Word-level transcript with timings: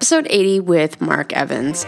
episode 0.00 0.26
80 0.30 0.60
with 0.60 1.00
Mark 1.02 1.30
Evans. 1.34 1.84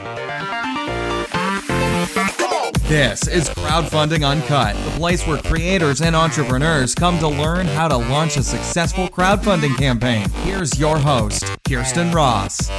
This 2.87 3.27
is 3.27 3.49
Crowdfunding 3.49 4.23
Uncut, 4.23 4.77
the 4.85 4.91
place 4.99 5.27
where 5.27 5.39
creators 5.39 6.03
and 6.03 6.15
entrepreneurs 6.15 6.95
come 6.95 7.19
to 7.21 7.29
learn 7.29 7.65
how 7.69 7.89
to 7.89 7.97
launch 7.97 8.37
a 8.37 8.43
successful 8.43 9.09
crowdfunding 9.09 9.79
campaign. 9.79 10.29
Here's 10.43 10.79
your 10.79 10.99
host, 10.99 11.47
Kirsten 11.67 12.13
Ross. 12.13 12.71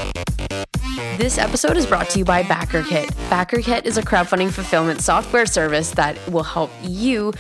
This 1.18 1.40
episode 1.40 1.78
is 1.78 1.88
brought 1.88 2.12
to 2.12 2.20
you 2.20 2.26
by 2.26 2.44
BackerKit. 2.44 3.08
BackerKit 3.30 3.86
is 3.86 3.98
a 3.98 4.04
crowdfunding 4.04 4.52
fulfillment 4.52 5.02
software 5.02 5.48
service 5.48 5.90
that 5.94 6.16
will 6.32 6.44
help 6.44 6.70
you 6.84 7.34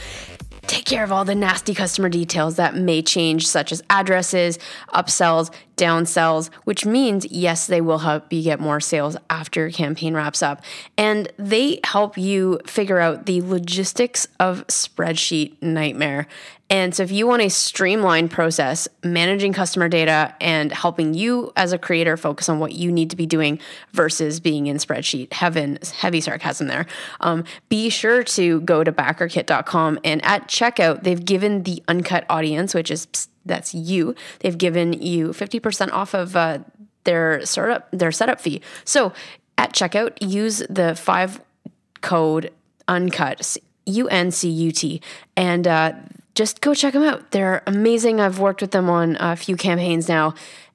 take 0.65 0.85
care 0.85 1.03
of 1.03 1.11
all 1.11 1.25
the 1.25 1.35
nasty 1.35 1.75
customer 1.75 2.09
details 2.09 2.55
that 2.55 2.75
may 2.75 3.01
change, 3.01 3.47
such 3.47 3.71
as 3.71 3.83
addresses, 3.89 4.57
upsells, 4.93 5.53
downsells, 5.75 6.49
which 6.63 6.85
means, 6.85 7.25
yes, 7.29 7.67
they 7.67 7.81
will 7.81 7.99
help 7.99 8.31
you 8.31 8.43
get 8.43 8.59
more 8.59 8.79
sales 8.79 9.17
after 9.29 9.61
your 9.61 9.71
campaign 9.71 10.13
wraps 10.13 10.43
up. 10.43 10.63
And 10.97 11.31
they 11.37 11.79
help 11.83 12.17
you 12.17 12.59
figure 12.65 12.99
out 12.99 13.25
the 13.25 13.41
logistics 13.41 14.27
of 14.39 14.65
spreadsheet 14.67 15.61
nightmare. 15.61 16.27
And 16.69 16.95
so, 16.95 17.03
if 17.03 17.11
you 17.11 17.27
want 17.27 17.43
a 17.43 17.49
streamlined 17.49 18.31
process, 18.31 18.87
managing 19.03 19.53
customer 19.53 19.87
data 19.89 20.33
and 20.41 20.71
helping 20.71 21.13
you 21.13 21.51
as 21.55 21.71
a 21.71 21.77
creator 21.77 22.17
focus 22.17 22.49
on 22.49 22.57
what 22.57 22.71
you 22.71 22.91
need 22.91 23.11
to 23.11 23.15
be 23.15 23.27
doing 23.27 23.59
versus 23.91 24.39
being 24.39 24.65
in 24.67 24.77
spreadsheet 24.77 25.33
heaven, 25.33 25.77
heavy 25.97 26.19
sarcasm 26.19 26.67
there, 26.67 26.87
um, 27.19 27.43
be 27.69 27.89
sure 27.89 28.23
to 28.23 28.61
go 28.61 28.83
to 28.83 28.91
backerkit.com. 28.91 29.99
And 30.03 30.25
at 30.25 30.47
checkout, 30.47 31.03
they've 31.03 31.23
given 31.23 31.61
the 31.61 31.83
uncut 31.87 32.25
audience, 32.27 32.73
which 32.73 32.89
is 32.89 33.07
that's 33.45 33.73
you. 33.73 34.15
They've 34.39 34.57
given 34.57 34.93
you 34.93 35.29
50% 35.29 35.91
off 35.91 36.13
of 36.13 36.35
uh, 36.35 36.59
their 37.03 37.45
startup 37.45 37.89
their 37.91 38.11
setup 38.11 38.39
fee. 38.39 38.61
So 38.85 39.13
at 39.57 39.73
checkout, 39.73 40.17
use 40.21 40.63
the 40.69 40.95
five 40.95 41.41
code 42.01 42.51
uncut 42.87 43.57
U 43.85 44.07
N 44.07 44.31
C 44.31 44.49
U 44.49 44.71
T 44.71 45.01
and 45.35 45.67
uh, 45.67 45.93
just 46.35 46.61
go 46.61 46.73
check 46.73 46.93
them 46.93 47.03
out. 47.03 47.31
They're 47.31 47.61
amazing. 47.67 48.19
I've 48.19 48.39
worked 48.39 48.61
with 48.61 48.71
them 48.71 48.89
on 48.89 49.17
a 49.19 49.35
few 49.35 49.55
campaigns 49.55 50.07
now, 50.07 50.33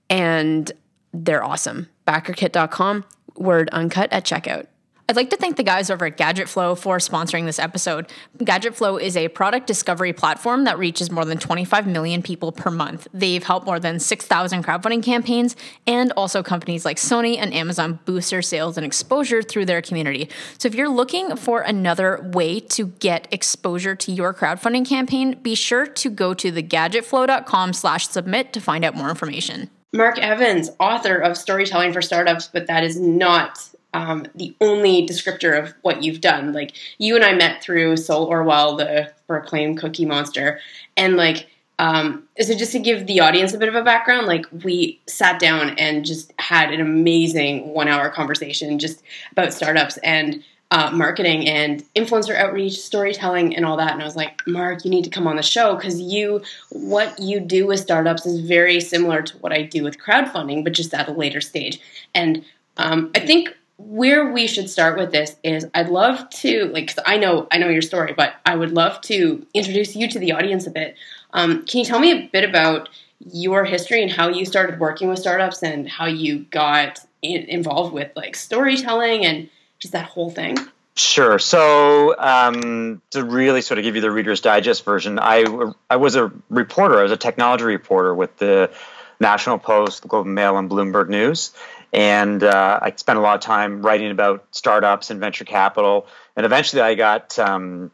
and 0.09 0.71
they're 1.13 1.43
awesome. 1.43 1.89
Backerkit.com, 2.07 3.05
word 3.37 3.69
uncut 3.71 4.13
at 4.13 4.25
checkout. 4.25 4.67
I'd 5.11 5.17
like 5.17 5.31
to 5.31 5.39
thank 5.39 5.57
the 5.57 5.63
guys 5.63 5.89
over 5.89 6.05
at 6.05 6.19
GadgetFlow 6.19 6.77
for 6.77 6.99
sponsoring 6.99 7.47
this 7.47 7.59
episode. 7.59 8.13
GadgetFlow 8.37 9.01
is 9.01 9.17
a 9.17 9.29
product 9.29 9.67
discovery 9.67 10.13
platform 10.13 10.65
that 10.65 10.79
reaches 10.79 11.11
more 11.11 11.25
than 11.25 11.39
25 11.39 11.87
million 11.87 12.21
people 12.21 12.53
per 12.53 12.71
month. 12.71 13.09
They've 13.15 13.43
helped 13.43 13.65
more 13.65 13.81
than 13.81 14.01
6,000 14.01 14.63
crowdfunding 14.63 15.03
campaigns 15.03 15.57
and 15.87 16.13
also 16.13 16.43
companies 16.43 16.85
like 16.85 16.99
Sony 16.99 17.39
and 17.39 17.55
Amazon 17.55 18.01
boost 18.05 18.29
their 18.29 18.43
sales 18.43 18.77
and 18.77 18.85
exposure 18.85 19.41
through 19.41 19.65
their 19.65 19.81
community. 19.81 20.29
So 20.59 20.69
if 20.69 20.75
you're 20.75 20.91
looking 20.91 21.37
for 21.37 21.63
another 21.63 22.21
way 22.35 22.61
to 22.61 22.89
get 22.89 23.29
exposure 23.33 23.95
to 23.95 24.13
your 24.13 24.35
crowdfunding 24.35 24.87
campaign, 24.87 25.39
be 25.41 25.55
sure 25.55 25.87
to 25.87 26.11
go 26.11 26.35
to 26.35 26.53
thegadgetflow.com 26.53 27.73
slash 27.73 28.09
submit 28.09 28.53
to 28.53 28.61
find 28.61 28.85
out 28.85 28.95
more 28.95 29.09
information. 29.09 29.71
Mark 29.95 30.19
Evans, 30.19 30.69
author 30.79 31.17
of 31.17 31.39
Storytelling 31.39 31.95
for 31.95 32.03
Startups, 32.03 32.49
but 32.49 32.67
that 32.67 32.85
is 32.85 33.01
not 33.01 33.71
um, 33.95 34.27
the 34.35 34.55
only 34.61 35.07
descriptor 35.07 35.59
of 35.59 35.75
what 35.83 36.03
you've 36.03 36.21
done. 36.21 36.53
Like 36.53 36.75
you 36.99 37.17
and 37.17 37.25
I 37.25 37.35
met 37.35 37.63
through 37.63 37.97
Sol 37.97 38.25
Orwell, 38.25 38.77
the 38.77 39.13
proclaimed 39.27 39.79
cookie 39.79 40.07
monster, 40.07 40.61
and 40.97 41.17
like 41.17 41.49
um, 41.79 42.25
so 42.41 42.55
just 42.55 42.73
to 42.73 42.81
give 42.81 43.07
the 43.07 43.21
audience 43.21 43.55
a 43.55 43.59
bit 43.59 43.69
of 43.69 43.77
a 43.77 43.85
background, 43.85 44.27
like 44.27 44.47
we 44.65 45.01
sat 45.07 45.39
down 45.39 45.71
and 45.79 46.05
just 46.05 46.33
had 46.39 46.73
an 46.73 46.81
amazing 46.81 47.69
one 47.69 47.87
hour 47.87 48.11
conversation 48.11 48.79
just 48.79 49.03
about 49.31 49.53
startups 49.53 49.97
and 49.99 50.43
uh, 50.71 50.91
marketing 50.93 51.49
and 51.49 51.85
influencer 51.95 52.35
outreach, 52.35 52.79
storytelling, 52.79 53.57
and 53.57 53.65
all 53.65 53.77
that. 53.77 53.93
And 53.93 54.03
I 54.03 54.05
was 54.05 54.17
like, 54.17 54.41
Mark, 54.47 54.85
you 54.85 54.91
need 54.91 55.05
to 55.05 55.11
come 55.11 55.27
on 55.27 55.37
the 55.37 55.43
show 55.43 55.77
because 55.77 56.01
you, 56.01 56.43
what 56.71 57.19
you 57.19 57.41
do 57.41 57.67
with 57.67 57.81
startups 57.81 58.27
is 58.27 58.41
very 58.41 58.81
similar 58.81 59.23
to 59.23 59.39
what 59.39 59.53
I 59.53 59.63
do 59.63 59.85
with 59.85 59.99
crowdfunding, 59.99 60.65
but 60.65 60.75
just 60.75 60.93
at 60.93 61.09
a 61.09 61.13
later 61.13 61.41
stage. 61.41 61.81
And 62.15 62.45
um, 62.77 63.11
I 63.15 63.21
think 63.21 63.57
where 63.79 64.33
we 64.33 64.49
should 64.49 64.69
start 64.69 64.99
with 64.99 65.13
this 65.13 65.37
is 65.45 65.67
I'd 65.73 65.89
love 65.89 66.29
to 66.31 66.65
like 66.75 66.89
cause 66.89 67.03
I 67.07 67.17
know 67.17 67.47
I 67.51 67.59
know 67.59 67.69
your 67.69 67.83
story, 67.83 68.13
but 68.13 68.35
I 68.45 68.57
would 68.57 68.73
love 68.73 69.01
to 69.03 69.47
introduce 69.55 69.95
you 69.95 70.09
to 70.11 70.19
the 70.19 70.33
audience 70.33 70.67
a 70.67 70.71
bit. 70.71 70.97
Um, 71.33 71.65
can 71.65 71.79
you 71.79 71.85
tell 71.85 72.01
me 72.01 72.11
a 72.13 72.27
bit 72.27 72.49
about 72.49 72.89
your 73.33 73.65
history 73.65 74.03
and 74.03 74.11
how 74.11 74.29
you 74.29 74.45
started 74.45 74.81
working 74.81 75.09
with 75.09 75.21
startups 75.21 75.63
and 75.63 75.89
how 75.89 76.07
you 76.07 76.41
got 76.51 77.01
in, 77.23 77.43
involved 77.45 77.93
with 77.93 78.11
like 78.17 78.35
storytelling 78.35 79.25
and 79.25 79.49
just 79.79 79.93
that 79.93 80.07
whole 80.07 80.31
thing? 80.31 80.57
Sure. 80.97 81.39
So 81.39 82.19
um, 82.19 83.01
to 83.11 83.23
really 83.23 83.63
sort 83.63 83.79
of 83.79 83.85
give 83.85 83.95
you 83.95 84.01
the 84.01 84.11
Reader's 84.11 84.41
Digest 84.41 84.85
version, 84.85 85.21
I 85.21 85.45
I 85.89 85.97
was 85.97 86.17
a 86.17 86.33
reporter. 86.51 86.99
I 86.99 87.05
was 87.05 87.13
a 87.13 87.17
technology 87.17 87.65
reporter 87.65 88.13
with 88.13 88.37
the 88.39 88.73
National 89.21 89.59
Post, 89.59 90.03
the 90.03 90.09
Globe 90.09 90.27
and 90.27 90.35
Mail, 90.35 90.59
and 90.59 90.69
Bloomberg 90.69 91.09
News 91.09 91.53
and 91.93 92.43
uh, 92.43 92.81
I 92.83 92.93
spent 92.97 93.19
a 93.19 93.23
lot 93.23 93.37
of 93.37 93.41
time 93.41 93.83
writing 93.83 94.11
about 94.11 94.47
startups 94.51 95.11
and 95.11 95.21
venture 95.21 95.45
capital. 95.45 96.07
And 96.37 96.45
eventually, 96.45 96.83
I 96.83 96.95
got 96.95 97.39
um, 97.39 97.91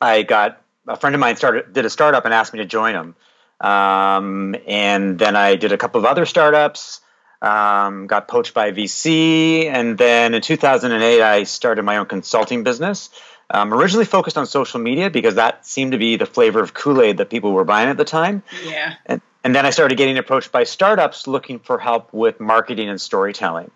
I 0.00 0.22
got 0.22 0.60
a 0.86 0.96
friend 0.96 1.14
of 1.14 1.20
mine 1.20 1.36
started 1.36 1.72
did 1.72 1.84
a 1.84 1.90
startup 1.90 2.24
and 2.24 2.34
asked 2.34 2.52
me 2.52 2.58
to 2.58 2.64
join 2.64 2.94
him. 2.94 3.16
Um, 3.60 4.56
and 4.66 5.18
then 5.18 5.36
I 5.36 5.54
did 5.56 5.72
a 5.72 5.78
couple 5.78 6.00
of 6.00 6.04
other 6.04 6.26
startups. 6.26 7.00
Um, 7.40 8.06
got 8.06 8.26
poached 8.26 8.54
by 8.54 8.72
VC, 8.72 9.66
and 9.66 9.98
then 9.98 10.32
in 10.32 10.40
2008, 10.40 11.20
I 11.20 11.44
started 11.44 11.82
my 11.82 11.98
own 11.98 12.06
consulting 12.06 12.62
business. 12.62 13.10
Um, 13.50 13.74
originally 13.74 14.06
focused 14.06 14.38
on 14.38 14.46
social 14.46 14.80
media 14.80 15.10
because 15.10 15.34
that 15.34 15.66
seemed 15.66 15.92
to 15.92 15.98
be 15.98 16.16
the 16.16 16.24
flavor 16.24 16.60
of 16.60 16.72
Kool 16.72 17.02
Aid 17.02 17.18
that 17.18 17.28
people 17.28 17.52
were 17.52 17.64
buying 17.64 17.90
at 17.90 17.98
the 17.98 18.04
time. 18.04 18.42
Yeah. 18.64 18.94
And, 19.04 19.20
and 19.44 19.54
then 19.54 19.66
I 19.66 19.70
started 19.70 19.98
getting 19.98 20.16
approached 20.16 20.50
by 20.50 20.64
startups 20.64 21.26
looking 21.26 21.58
for 21.58 21.78
help 21.78 22.12
with 22.14 22.40
marketing 22.40 22.88
and 22.88 22.98
storytelling. 22.98 23.70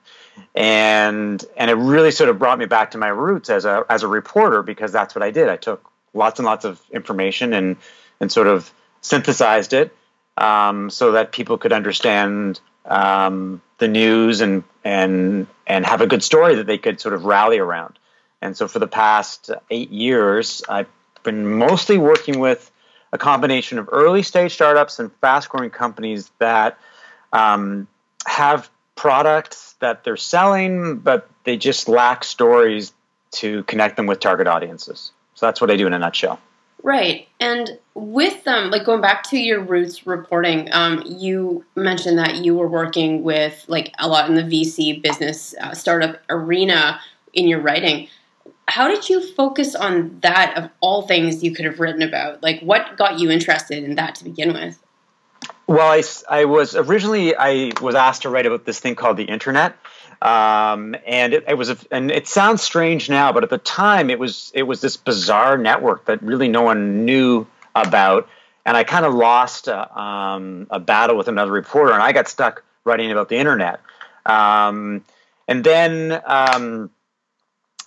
And 0.54 1.44
and 1.56 1.70
it 1.70 1.74
really 1.74 2.10
sort 2.10 2.30
of 2.30 2.38
brought 2.38 2.58
me 2.58 2.64
back 2.64 2.92
to 2.92 2.98
my 2.98 3.08
roots 3.08 3.50
as 3.50 3.66
a 3.66 3.84
as 3.88 4.02
a 4.02 4.08
reporter 4.08 4.62
because 4.62 4.92
that's 4.92 5.14
what 5.14 5.22
I 5.22 5.30
did. 5.30 5.48
I 5.48 5.56
took 5.56 5.90
lots 6.14 6.38
and 6.38 6.46
lots 6.46 6.64
of 6.64 6.80
information 6.90 7.52
and 7.52 7.76
and 8.18 8.32
sort 8.32 8.46
of 8.46 8.72
synthesized 9.02 9.74
it 9.74 9.94
um, 10.38 10.90
so 10.90 11.12
that 11.12 11.32
people 11.32 11.58
could 11.58 11.72
understand 11.72 12.60
um, 12.86 13.60
the 13.76 13.88
news 13.88 14.40
and 14.40 14.64
and 14.84 15.46
and 15.66 15.84
have 15.84 16.00
a 16.00 16.06
good 16.06 16.22
story 16.22 16.54
that 16.54 16.66
they 16.66 16.78
could 16.78 17.00
sort 17.00 17.14
of 17.14 17.24
rally 17.24 17.58
around. 17.58 17.98
And 18.40 18.56
so 18.56 18.68
for 18.68 18.78
the 18.78 18.86
past 18.86 19.50
eight 19.70 19.90
years, 19.90 20.62
I've 20.68 20.88
been 21.24 21.58
mostly 21.58 21.98
working 21.98 22.38
with 22.38 22.70
a 23.12 23.18
combination 23.18 23.78
of 23.78 23.88
early 23.90 24.22
stage 24.22 24.52
startups 24.52 24.98
and 24.98 25.12
fast 25.20 25.48
growing 25.48 25.70
companies 25.70 26.30
that 26.38 26.78
um, 27.32 27.86
have 28.26 28.70
products 28.94 29.76
that 29.80 30.04
they're 30.04 30.16
selling, 30.16 30.98
but 30.98 31.28
they 31.44 31.56
just 31.56 31.88
lack 31.88 32.24
stories 32.24 32.92
to 33.30 33.62
connect 33.64 33.96
them 33.96 34.06
with 34.06 34.20
target 34.20 34.46
audiences. 34.46 35.12
So 35.34 35.46
that's 35.46 35.60
what 35.60 35.70
I 35.70 35.76
do 35.76 35.86
in 35.86 35.92
a 35.92 35.98
nutshell. 35.98 36.40
Right. 36.82 37.28
And 37.40 37.78
with 37.94 38.44
them, 38.44 38.70
like 38.70 38.84
going 38.84 39.00
back 39.00 39.24
to 39.30 39.38
your 39.38 39.60
roots 39.60 40.06
reporting, 40.06 40.68
um, 40.72 41.02
you 41.06 41.64
mentioned 41.74 42.18
that 42.18 42.36
you 42.36 42.54
were 42.54 42.68
working 42.68 43.22
with 43.22 43.64
like 43.68 43.92
a 43.98 44.08
lot 44.08 44.28
in 44.28 44.36
the 44.36 44.42
VC 44.42 45.02
business 45.02 45.54
uh, 45.60 45.74
startup 45.74 46.20
arena 46.28 47.00
in 47.32 47.48
your 47.48 47.60
writing 47.60 48.08
how 48.68 48.86
did 48.86 49.08
you 49.08 49.26
focus 49.34 49.74
on 49.74 50.18
that 50.20 50.56
of 50.56 50.70
all 50.80 51.02
things 51.02 51.42
you 51.42 51.54
could 51.54 51.64
have 51.64 51.80
written 51.80 52.02
about? 52.02 52.42
Like, 52.42 52.60
what 52.60 52.96
got 52.96 53.18
you 53.18 53.30
interested 53.30 53.82
in 53.82 53.94
that 53.94 54.16
to 54.16 54.24
begin 54.24 54.52
with? 54.52 54.78
Well, 55.66 55.90
I, 55.90 56.02
I 56.28 56.44
was 56.44 56.76
originally 56.76 57.34
I 57.34 57.72
was 57.80 57.94
asked 57.94 58.22
to 58.22 58.28
write 58.28 58.46
about 58.46 58.64
this 58.64 58.78
thing 58.80 58.94
called 58.94 59.16
the 59.16 59.24
internet, 59.24 59.76
um, 60.20 60.96
and 61.06 61.34
it, 61.34 61.44
it, 61.48 61.54
was 61.54 61.70
a, 61.70 61.78
and 61.90 62.10
it 62.10 62.26
sounds 62.26 62.62
strange 62.62 63.08
now, 63.08 63.32
but 63.32 63.42
at 63.42 63.50
the 63.50 63.58
time 63.58 64.10
it 64.10 64.18
was 64.18 64.50
it 64.54 64.62
was 64.64 64.80
this 64.80 64.96
bizarre 64.96 65.58
network 65.58 66.06
that 66.06 66.22
really 66.22 66.48
no 66.48 66.62
one 66.62 67.04
knew 67.04 67.46
about, 67.74 68.28
and 68.64 68.76
I 68.76 68.84
kind 68.84 69.04
of 69.04 69.14
lost 69.14 69.68
a, 69.68 69.98
um, 69.98 70.66
a, 70.70 70.80
battle 70.80 71.16
with 71.16 71.28
another 71.28 71.52
reporter, 71.52 71.92
and 71.92 72.02
I 72.02 72.12
got 72.12 72.28
stuck 72.28 72.64
writing 72.84 73.12
about 73.12 73.28
the 73.28 73.36
internet, 73.36 73.80
um, 74.24 75.04
and 75.46 75.62
then 75.62 76.20
um, 76.24 76.90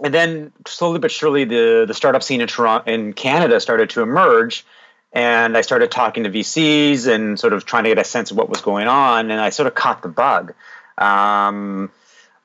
and 0.04 0.14
then 0.14 0.52
slowly 0.68 1.00
but 1.00 1.12
surely 1.12 1.46
the 1.46 1.86
the 1.88 1.94
startup 1.94 2.24
scene 2.24 2.42
in 2.42 2.48
Toronto 2.48 2.92
in 2.92 3.14
Canada 3.14 3.60
started 3.60 3.90
to 3.92 4.02
emerge. 4.02 4.66
And 5.14 5.58
I 5.58 5.62
started 5.62 5.92
talking 5.92 6.24
to 6.24 6.30
VCs 6.30 7.06
and 7.08 7.38
sort 7.38 7.52
of 7.52 7.66
trying 7.66 7.84
to 7.84 7.90
get 7.90 8.00
a 8.00 8.04
sense 8.06 8.32
of 8.32 8.38
what 8.38 8.48
was 8.48 8.62
going 8.62 8.88
on. 8.88 9.30
And 9.30 9.42
I 9.42 9.50
sort 9.50 9.68
of 9.68 9.76
caught 9.76 10.02
the 10.02 10.08
bug. 10.08 10.54
Um, 10.98 11.92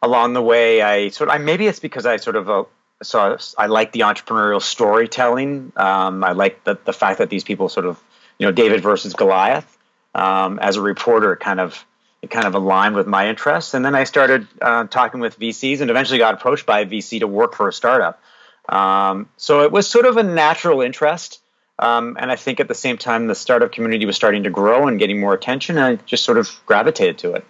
along 0.02 0.32
the 0.32 0.42
way 0.42 0.82
I 0.82 1.08
sort 1.08 1.30
of 1.30 1.34
I, 1.34 1.38
maybe 1.38 1.66
it's 1.66 1.80
because 1.80 2.06
I 2.06 2.16
sort 2.16 2.36
of 2.36 2.50
uh, 2.50 2.64
so 3.02 3.36
I 3.58 3.66
like 3.66 3.92
the 3.92 4.00
entrepreneurial 4.00 4.62
storytelling. 4.62 5.72
Um, 5.76 6.24
I 6.24 6.32
like 6.32 6.64
the, 6.64 6.78
the 6.84 6.92
fact 6.92 7.18
that 7.18 7.30
these 7.30 7.44
people 7.44 7.68
sort 7.68 7.86
of 7.86 8.02
you 8.38 8.46
know 8.46 8.52
David 8.52 8.82
versus 8.82 9.14
Goliath 9.14 9.76
um, 10.14 10.58
as 10.58 10.76
a 10.76 10.82
reporter 10.82 11.36
kind 11.36 11.60
of 11.60 11.84
it 12.26 12.30
kind 12.30 12.46
of 12.46 12.54
aligned 12.54 12.94
with 12.96 13.06
my 13.06 13.28
interests. 13.28 13.74
And 13.74 13.84
then 13.84 13.94
I 13.94 14.04
started 14.04 14.46
uh, 14.60 14.84
talking 14.84 15.20
with 15.20 15.38
VCs 15.38 15.80
and 15.80 15.90
eventually 15.90 16.18
got 16.18 16.34
approached 16.34 16.66
by 16.66 16.80
a 16.80 16.86
VC 16.86 17.20
to 17.20 17.26
work 17.26 17.54
for 17.54 17.68
a 17.68 17.72
startup. 17.72 18.20
Um, 18.68 19.28
so 19.36 19.62
it 19.62 19.70
was 19.70 19.88
sort 19.88 20.06
of 20.06 20.16
a 20.16 20.22
natural 20.22 20.82
interest. 20.82 21.40
Um, 21.78 22.16
and 22.18 22.30
I 22.30 22.36
think 22.36 22.58
at 22.58 22.68
the 22.68 22.74
same 22.74 22.98
time, 22.98 23.28
the 23.28 23.34
startup 23.34 23.70
community 23.70 24.06
was 24.06 24.16
starting 24.16 24.42
to 24.42 24.50
grow 24.50 24.88
and 24.88 24.98
getting 24.98 25.20
more 25.20 25.34
attention. 25.34 25.78
And 25.78 25.86
I 25.86 26.02
just 26.04 26.24
sort 26.24 26.38
of 26.38 26.50
gravitated 26.66 27.18
to 27.18 27.34
it. 27.34 27.44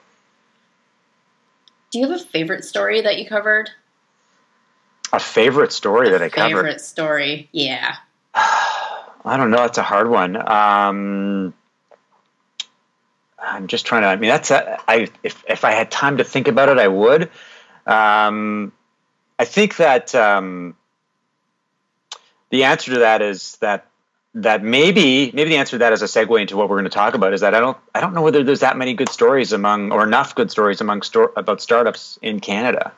Do 1.91 2.01
you 2.01 2.09
have 2.09 2.21
a 2.21 2.23
favorite 2.23 2.65
story 2.65 3.01
that 3.01 3.19
you 3.19 3.27
covered? 3.27 3.71
A 5.13 5.21
favorite 5.21 5.73
story 5.73 6.09
a 6.09 6.13
that 6.13 6.23
I 6.23 6.29
covered? 6.29 6.57
Favorite 6.57 6.81
story, 6.81 7.49
yeah. 7.53 7.97
I 8.35 9.37
don't 9.37 9.51
know. 9.51 9.59
That's 9.59 9.79
a 9.79 9.83
hard 9.83 10.11
one. 10.11 10.37
Um, 10.37 11.55
I'm 13.39 13.67
just 13.67 13.87
trying 13.87 14.03
to. 14.03 14.09
I 14.09 14.17
mean, 14.17 14.31
that's 14.31 14.51
a, 14.51 14.79
I. 14.89 15.09
If 15.23 15.45
if 15.49 15.65
I 15.65 15.73
had 15.73 15.91
time 15.91 16.19
to 16.19 16.25
think 16.25 16.49
about 16.49 16.69
it, 16.69 16.79
I 16.79 16.89
would. 16.89 17.31
Um, 17.87 18.73
I 19.39 19.45
think 19.45 19.77
that 19.77 20.15
um, 20.15 20.77
the 22.51 22.65
answer 22.65 22.93
to 22.95 22.99
that 23.01 23.23
is 23.23 23.57
that 23.57 23.87
that 24.37 24.63
maybe 24.63 25.31
maybe 25.33 25.51
the 25.51 25.57
answer 25.57 25.73
to 25.73 25.79
that 25.79 25.93
is 25.93 26.03
a 26.03 26.07
segue 26.07 26.41
into 26.41 26.57
what 26.57 26.69
we're 26.69 26.77
going 26.77 26.85
to 26.85 26.91
talk 26.91 27.15
about 27.15 27.33
is 27.33 27.41
that 27.41 27.55
I 27.55 27.61
don't 27.61 27.77
I 27.95 28.01
don't 28.01 28.15
know 28.15 28.23
whether 28.23 28.43
there's 28.43 28.61
that 28.61 28.77
many 28.77 28.95
good 28.95 29.09
stories 29.09 29.53
among 29.53 29.93
or 29.93 30.03
enough 30.03 30.35
good 30.35 30.51
stories 30.51 30.81
among 30.81 31.03
sto- 31.03 31.33
about 31.37 31.61
startups 31.61 32.19
in 32.23 32.41
Canada. 32.41 32.93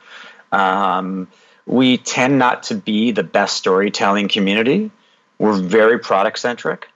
Um, 0.50 1.28
we 1.66 1.98
tend 1.98 2.38
not 2.38 2.64
to 2.64 2.74
be 2.74 3.12
the 3.12 3.22
best 3.22 3.56
storytelling 3.56 4.28
community. 4.28 4.90
We're 5.38 5.52
very 5.52 5.98
product 5.98 6.38
centric 6.38 6.88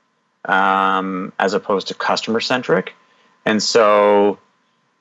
um, 0.44 1.32
as 1.38 1.54
opposed 1.54 1.88
to 1.88 1.94
customer 1.94 2.40
centric. 2.40 2.94
And 3.44 3.62
so, 3.62 4.38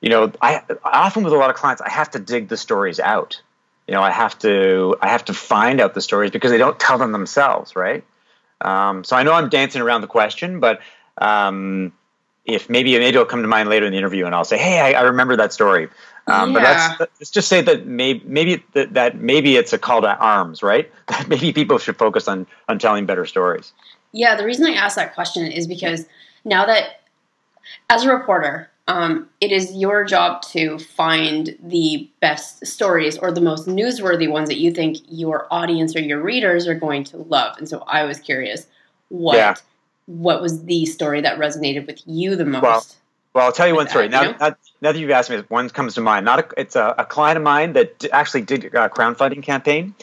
you 0.00 0.10
know, 0.10 0.32
I 0.40 0.62
often 0.84 1.24
with 1.24 1.32
a 1.32 1.36
lot 1.36 1.50
of 1.50 1.56
clients, 1.56 1.82
I 1.82 1.90
have 1.90 2.10
to 2.12 2.18
dig 2.18 2.48
the 2.48 2.56
stories 2.56 3.00
out. 3.00 3.40
You 3.86 3.94
know, 3.94 4.02
I 4.02 4.10
have 4.10 4.38
to 4.40 4.96
I 5.00 5.08
have 5.08 5.24
to 5.26 5.34
find 5.34 5.80
out 5.80 5.94
the 5.94 6.00
stories 6.00 6.30
because 6.30 6.50
they 6.50 6.58
don't 6.58 6.78
tell 6.78 6.98
them 6.98 7.12
themselves, 7.12 7.74
right? 7.76 8.04
Um, 8.60 9.04
so 9.04 9.16
I 9.16 9.22
know 9.22 9.32
I'm 9.32 9.48
dancing 9.48 9.82
around 9.82 10.02
the 10.02 10.06
question, 10.06 10.60
but 10.60 10.80
um, 11.18 11.92
if 12.44 12.70
maybe 12.70 12.92
maybe 12.92 13.06
it'll 13.06 13.24
come 13.24 13.42
to 13.42 13.48
mind 13.48 13.68
later 13.68 13.86
in 13.86 13.92
the 13.92 13.98
interview, 13.98 14.24
and 14.26 14.34
I'll 14.34 14.44
say, 14.44 14.58
hey, 14.58 14.80
I, 14.80 15.00
I 15.00 15.02
remember 15.02 15.36
that 15.36 15.52
story. 15.52 15.88
Um, 16.28 16.54
yeah. 16.54 16.94
But 16.98 17.10
let's, 17.18 17.30
just 17.30 17.48
say 17.48 17.60
that 17.62 17.86
maybe 17.86 18.22
maybe 18.24 18.64
that, 18.74 18.94
that 18.94 19.16
maybe 19.16 19.56
it's 19.56 19.72
a 19.72 19.78
call 19.78 20.02
to 20.02 20.16
arms, 20.16 20.62
right? 20.62 20.90
That 21.08 21.28
maybe 21.28 21.52
people 21.52 21.78
should 21.78 21.96
focus 21.96 22.28
on 22.28 22.46
on 22.68 22.78
telling 22.78 23.06
better 23.06 23.26
stories. 23.26 23.72
Yeah, 24.12 24.36
the 24.36 24.44
reason 24.44 24.66
I 24.66 24.74
asked 24.74 24.96
that 24.96 25.14
question 25.14 25.50
is 25.50 25.66
because 25.66 26.06
now 26.44 26.66
that 26.66 27.01
as 27.92 28.04
a 28.04 28.08
reporter, 28.08 28.70
um, 28.88 29.28
it 29.40 29.52
is 29.52 29.76
your 29.76 30.04
job 30.04 30.42
to 30.42 30.78
find 30.78 31.56
the 31.62 32.10
best 32.20 32.66
stories 32.66 33.18
or 33.18 33.30
the 33.30 33.40
most 33.40 33.66
newsworthy 33.66 34.30
ones 34.30 34.48
that 34.48 34.58
you 34.58 34.72
think 34.72 34.98
your 35.08 35.46
audience 35.50 35.94
or 35.94 36.00
your 36.00 36.20
readers 36.20 36.66
are 36.66 36.74
going 36.74 37.04
to 37.04 37.18
love. 37.18 37.56
And 37.58 37.68
so 37.68 37.84
I 37.86 38.04
was 38.04 38.18
curious, 38.18 38.66
what 39.08 39.36
yeah. 39.36 39.54
what 40.06 40.40
was 40.40 40.64
the 40.64 40.86
story 40.86 41.20
that 41.20 41.38
resonated 41.38 41.86
with 41.86 42.00
you 42.06 42.34
the 42.34 42.46
most? 42.46 42.62
Well, 42.62 42.86
well 43.34 43.44
I'll 43.44 43.52
tell 43.52 43.68
you 43.68 43.74
one 43.74 43.88
story. 43.88 44.08
That, 44.08 44.10
now, 44.10 44.22
you 44.22 44.32
know? 44.32 44.38
now, 44.40 44.56
now, 44.80 44.92
that 44.92 44.98
you've 44.98 45.10
asked 45.10 45.28
me, 45.28 45.42
one 45.48 45.68
comes 45.68 45.94
to 45.94 46.00
mind. 46.00 46.24
Not 46.24 46.38
a, 46.40 46.48
it's 46.60 46.76
a, 46.76 46.94
a, 46.96 47.04
client 47.04 47.36
of 47.36 47.42
mine 47.42 47.74
that 47.74 48.06
actually 48.10 48.42
did 48.42 48.64
a 48.64 48.88
crowdfunding 48.88 49.42
campaign. 49.42 49.94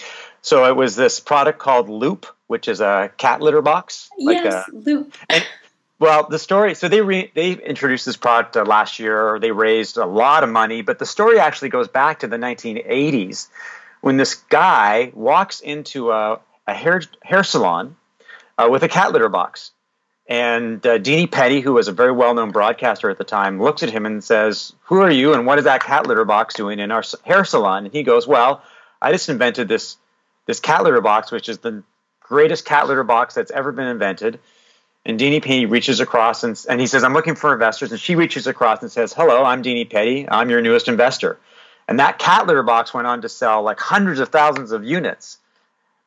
So 0.42 0.66
it 0.66 0.76
was 0.76 0.96
this 0.96 1.20
product 1.20 1.58
called 1.58 1.90
Loop, 1.90 2.28
which 2.48 2.68
is 2.68 2.82
a 2.82 3.12
cat 3.18 3.42
litter 3.42 3.62
box. 3.62 4.10
Like 4.20 4.44
yes, 4.44 4.70
a, 4.70 4.76
Loop. 4.76 5.14
And, 5.28 5.44
well, 6.00 6.28
the 6.30 6.40
story. 6.40 6.75
So 6.75 6.88
they 6.88 7.01
re, 7.01 7.30
they 7.36 7.51
introduced 7.51 8.06
this 8.06 8.16
product 8.16 8.56
uh, 8.56 8.63
last 8.63 9.00
year. 9.00 9.38
They 9.40 9.51
raised 9.51 9.98
a 9.98 10.06
lot 10.06 10.44
of 10.44 10.50
money, 10.50 10.81
but 10.81 10.98
the 10.98 11.06
story 11.06 11.40
actually 11.40 11.69
goes 11.69 11.90
back 11.90 12.19
to 12.19 12.28
the 12.28 12.38
1980s 12.38 13.50
when 14.01 14.16
this 14.16 14.36
guy 14.36 15.12
walks 15.13 15.60
into 15.60 16.12
a, 16.12 16.40
a 16.68 16.74
hair 16.74 17.01
hair 17.22 17.44
salon 17.44 17.98
uh, 18.57 18.69
with 18.72 18.84
a 18.84 18.88
cat 18.88 19.12
litter 19.12 19.28
box, 19.28 19.72
and 20.28 20.86
uh, 20.86 21.00
Dini 21.00 21.30
Petty, 21.30 21.60
who 21.60 21.74
was 21.74 21.90
a 21.90 21.92
very 21.92 22.13
well 22.13 22.34
known 22.34 22.52
broadcaster 22.52 23.10
at 23.10 23.18
the 23.18 23.25
time, 23.25 23.62
looks 23.62 23.84
at 23.84 23.90
him 23.90 24.06
and 24.06 24.24
says, 24.24 24.74
"Who 24.84 25.02
are 25.02 25.12
you? 25.12 25.34
And 25.34 25.45
what 25.45 25.57
is 25.57 25.66
that 25.66 25.84
cat 25.84 26.07
litter 26.07 26.25
box 26.25 26.56
doing 26.56 26.80
in 26.80 26.92
our 26.92 27.04
hair 27.25 27.44
salon?" 27.44 27.86
And 27.86 27.94
he 27.94 28.04
goes, 28.04 28.25
"Well, 28.25 28.63
I 29.02 29.12
just 29.12 29.28
invented 29.28 29.68
this 29.68 29.98
this 30.45 30.62
cat 30.62 30.84
litter 30.84 31.02
box, 31.02 31.30
which 31.30 31.50
is 31.50 31.57
the 31.57 31.84
greatest 32.22 32.63
cat 32.63 32.88
litter 32.88 33.04
box 33.04 33.34
that's 33.34 33.52
ever 33.52 33.74
been 33.74 33.88
invented." 33.88 34.40
And 35.06 35.19
Dini 35.19 35.42
Petty 35.42 35.66
reaches 35.66 36.00
across 36.00 36.44
and, 36.44 36.60
and 36.69 36.80
he 36.80 36.88
says, 36.88 37.04
I'm 37.04 37.13
looking 37.13 37.36
for 37.36 37.54
investors. 37.54 37.92
And 37.92 38.00
she 38.00 38.16
reaches 38.16 38.48
across 38.48 38.81
and 38.81 38.92
says, 38.92 39.13
Hello, 39.13 39.44
I'm 39.44 39.63
Dini 39.63 39.90
Petty. 39.90 40.28
I'm 40.30 40.50
your 40.50 40.62
newest 40.62 40.88
investor. 40.88 41.40
And 41.88 42.00
that 42.00 42.19
cat 42.19 42.46
litter 42.46 42.63
box 42.63 42.94
went 42.94 43.07
on 43.07 43.22
to 43.22 43.30
sell 43.30 43.63
like 43.63 43.80
hundreds 43.80 44.19
of 44.19 44.30
thousands 44.30 44.72
of 44.72 44.84
units. 44.84 45.40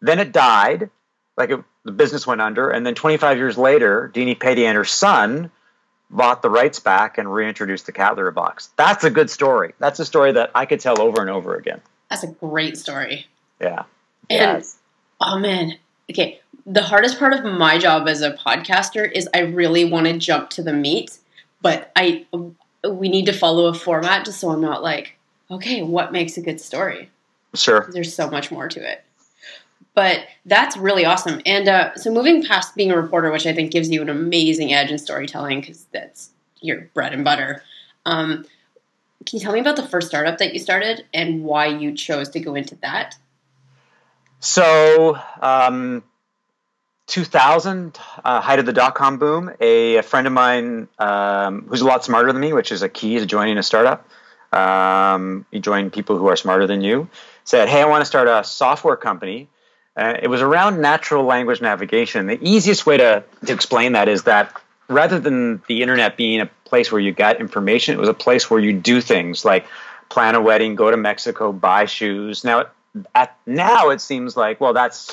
Then 0.00 0.18
it 0.18 0.32
died, 0.32 0.90
like 1.36 1.50
it, 1.50 1.60
the 1.84 1.92
business 1.92 2.26
went 2.26 2.40
under. 2.40 2.70
And 2.70 2.86
then 2.86 2.94
25 2.94 3.38
years 3.38 3.58
later, 3.58 4.10
Dini 4.14 4.38
Petty 4.38 4.66
and 4.66 4.76
her 4.76 4.84
son 4.84 5.50
bought 6.10 6.42
the 6.42 6.50
rights 6.50 6.78
back 6.78 7.18
and 7.18 7.32
reintroduced 7.32 7.86
the 7.86 7.92
cat 7.92 8.16
litter 8.16 8.30
box. 8.30 8.70
That's 8.76 9.02
a 9.04 9.10
good 9.10 9.30
story. 9.30 9.74
That's 9.78 9.98
a 9.98 10.04
story 10.04 10.32
that 10.32 10.50
I 10.54 10.66
could 10.66 10.80
tell 10.80 11.00
over 11.00 11.20
and 11.20 11.30
over 11.30 11.56
again. 11.56 11.80
That's 12.10 12.22
a 12.22 12.28
great 12.28 12.76
story. 12.76 13.26
Yeah. 13.60 13.84
And, 14.28 14.38
yes. 14.38 14.76
oh 15.20 15.38
man, 15.38 15.78
okay, 16.10 16.40
the 16.66 16.82
hardest 16.82 17.18
part 17.18 17.32
of 17.32 17.44
my 17.44 17.78
job 17.78 18.08
as 18.08 18.22
a 18.22 18.32
podcaster 18.32 19.10
is 19.10 19.28
I 19.34 19.40
really 19.40 19.84
want 19.84 20.06
to 20.06 20.18
jump 20.18 20.50
to 20.50 20.62
the 20.62 20.72
meat, 20.72 21.18
but 21.60 21.90
I 21.96 22.26
we 22.88 23.08
need 23.08 23.26
to 23.26 23.32
follow 23.32 23.66
a 23.66 23.74
format 23.74 24.24
just 24.24 24.40
so 24.40 24.50
I'm 24.50 24.60
not 24.60 24.82
like, 24.82 25.16
okay, 25.50 25.82
what 25.82 26.12
makes 26.12 26.36
a 26.36 26.40
good 26.40 26.60
story? 26.60 27.10
Sure. 27.54 27.88
There's 27.92 28.14
so 28.14 28.30
much 28.30 28.50
more 28.50 28.68
to 28.68 28.80
it. 28.80 29.04
But 29.94 30.26
that's 30.46 30.76
really 30.76 31.04
awesome. 31.04 31.42
And 31.44 31.68
uh, 31.68 31.94
so 31.96 32.10
moving 32.10 32.42
past 32.44 32.74
being 32.74 32.90
a 32.90 32.96
reporter, 32.96 33.30
which 33.30 33.46
I 33.46 33.52
think 33.52 33.70
gives 33.70 33.90
you 33.90 34.00
an 34.00 34.08
amazing 34.08 34.72
edge 34.72 34.90
in 34.90 34.98
storytelling 34.98 35.60
because 35.60 35.86
that's 35.92 36.30
your 36.60 36.88
bread 36.94 37.12
and 37.12 37.24
butter. 37.24 37.62
Um, 38.06 38.46
can 39.26 39.38
you 39.38 39.40
tell 39.40 39.52
me 39.52 39.60
about 39.60 39.76
the 39.76 39.86
first 39.86 40.08
startup 40.08 40.38
that 40.38 40.54
you 40.54 40.58
started 40.58 41.04
and 41.12 41.44
why 41.44 41.66
you 41.66 41.94
chose 41.94 42.30
to 42.30 42.40
go 42.40 42.54
into 42.54 42.74
that? 42.76 43.16
So, 44.40 45.18
um, 45.40 46.02
2000, 47.06 47.98
uh, 48.24 48.40
height 48.40 48.58
of 48.58 48.66
the 48.66 48.72
dot 48.72 48.94
com 48.94 49.18
boom, 49.18 49.50
a, 49.60 49.96
a, 49.96 50.02
friend 50.02 50.26
of 50.26 50.32
mine 50.32 50.88
um, 50.98 51.66
who's 51.68 51.80
a 51.80 51.84
lot 51.84 52.04
smarter 52.04 52.32
than 52.32 52.40
me, 52.40 52.52
which 52.52 52.72
is 52.72 52.82
a 52.82 52.88
key 52.88 53.18
to 53.18 53.26
joining 53.26 53.58
a 53.58 53.62
startup. 53.62 54.08
Um, 54.52 55.46
you 55.50 55.60
join 55.60 55.90
people 55.90 56.16
who 56.18 56.28
are 56.28 56.36
smarter 56.36 56.66
than 56.66 56.82
you. 56.82 57.08
Said, 57.44 57.68
"Hey, 57.68 57.82
I 57.82 57.86
want 57.86 58.02
to 58.02 58.06
start 58.06 58.28
a 58.28 58.44
software 58.44 58.96
company." 58.96 59.48
Uh, 59.96 60.14
it 60.22 60.28
was 60.28 60.40
around 60.40 60.80
natural 60.80 61.24
language 61.24 61.60
navigation. 61.60 62.26
The 62.26 62.38
easiest 62.40 62.86
way 62.86 62.96
to, 62.96 63.24
to 63.46 63.52
explain 63.52 63.92
that 63.92 64.08
is 64.08 64.22
that 64.22 64.58
rather 64.88 65.18
than 65.18 65.62
the 65.66 65.82
internet 65.82 66.16
being 66.16 66.40
a 66.40 66.46
place 66.64 66.90
where 66.90 67.00
you 67.00 67.12
got 67.12 67.40
information, 67.40 67.94
it 67.94 67.98
was 67.98 68.08
a 68.08 68.14
place 68.14 68.50
where 68.50 68.60
you 68.60 68.72
do 68.72 69.00
things 69.00 69.44
like 69.44 69.66
plan 70.08 70.34
a 70.34 70.40
wedding, 70.40 70.76
go 70.76 70.90
to 70.90 70.96
Mexico, 70.96 71.52
buy 71.52 71.84
shoes. 71.84 72.44
Now, 72.44 72.66
at 73.14 73.36
now 73.46 73.90
it 73.90 74.00
seems 74.00 74.36
like 74.36 74.60
well, 74.60 74.72
that's 74.72 75.10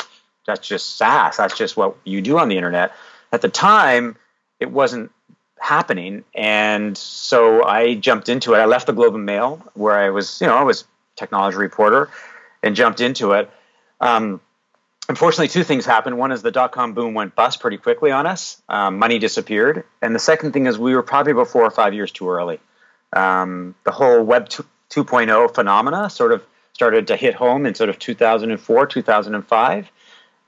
that's 0.49 0.67
just 0.67 0.97
SaaS. 0.97 1.37
That's 1.37 1.57
just 1.57 1.77
what 1.77 1.95
you 2.03 2.21
do 2.21 2.37
on 2.39 2.49
the 2.49 2.57
internet. 2.57 2.91
At 3.31 3.41
the 3.41 3.49
time, 3.49 4.17
it 4.59 4.71
wasn't 4.71 5.11
happening, 5.59 6.23
and 6.33 6.97
so 6.97 7.63
I 7.63 7.95
jumped 7.95 8.29
into 8.29 8.55
it. 8.55 8.57
I 8.57 8.65
left 8.65 8.87
the 8.87 8.93
Globe 8.93 9.15
and 9.15 9.25
Mail, 9.25 9.61
where 9.75 9.95
I 9.95 10.09
was, 10.09 10.41
you 10.41 10.47
know, 10.47 10.55
I 10.55 10.63
was 10.63 10.85
technology 11.15 11.57
reporter, 11.57 12.09
and 12.63 12.75
jumped 12.75 13.01
into 13.01 13.33
it. 13.33 13.49
Um, 14.01 14.41
unfortunately, 15.07 15.49
two 15.49 15.63
things 15.63 15.85
happened. 15.85 16.17
One 16.17 16.31
is 16.31 16.41
the 16.41 16.51
dot 16.51 16.71
com 16.71 16.93
boom 16.93 17.13
went 17.13 17.35
bust 17.35 17.59
pretty 17.59 17.77
quickly 17.77 18.09
on 18.09 18.25
us. 18.25 18.61
Um, 18.67 18.97
money 18.97 19.19
disappeared, 19.19 19.83
and 20.01 20.15
the 20.15 20.19
second 20.19 20.53
thing 20.53 20.65
is 20.65 20.79
we 20.79 20.95
were 20.95 21.03
probably 21.03 21.33
about 21.33 21.49
four 21.49 21.63
or 21.63 21.71
five 21.71 21.93
years 21.93 22.11
too 22.11 22.29
early. 22.29 22.59
Um, 23.13 23.75
the 23.83 23.91
whole 23.91 24.23
Web 24.23 24.49
2.0 24.49 25.53
phenomena 25.53 26.09
sort 26.09 26.31
of 26.31 26.43
started 26.73 27.07
to 27.07 27.15
hit 27.17 27.35
home 27.35 27.65
in 27.65 27.75
sort 27.75 27.89
of 27.89 27.99
2004, 27.99 28.87
2005 28.87 29.91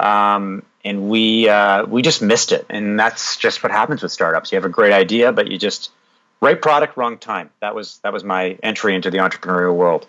um, 0.02 0.64
and 0.84 1.10
we 1.10 1.48
uh, 1.48 1.86
we 1.86 2.02
just 2.02 2.22
missed 2.22 2.52
it. 2.52 2.66
And 2.70 3.00
that's 3.00 3.38
just 3.38 3.64
what 3.64 3.72
happens 3.72 4.02
with 4.02 4.12
startups. 4.12 4.52
You 4.52 4.58
have 4.58 4.66
a 4.66 4.70
great 4.70 4.94
idea, 4.94 5.32
but 5.32 5.50
you 5.50 5.58
just 5.58 5.92
right 6.42 6.60
product, 6.60 6.98
wrong 6.98 7.18
time. 7.18 7.50
That 7.62 7.76
was 7.76 8.00
that 8.00 8.12
was 8.12 8.24
my 8.24 8.58
entry 8.64 8.96
into 8.96 9.12
the 9.12 9.20
entrepreneurial 9.20 9.76
world. 9.76 10.08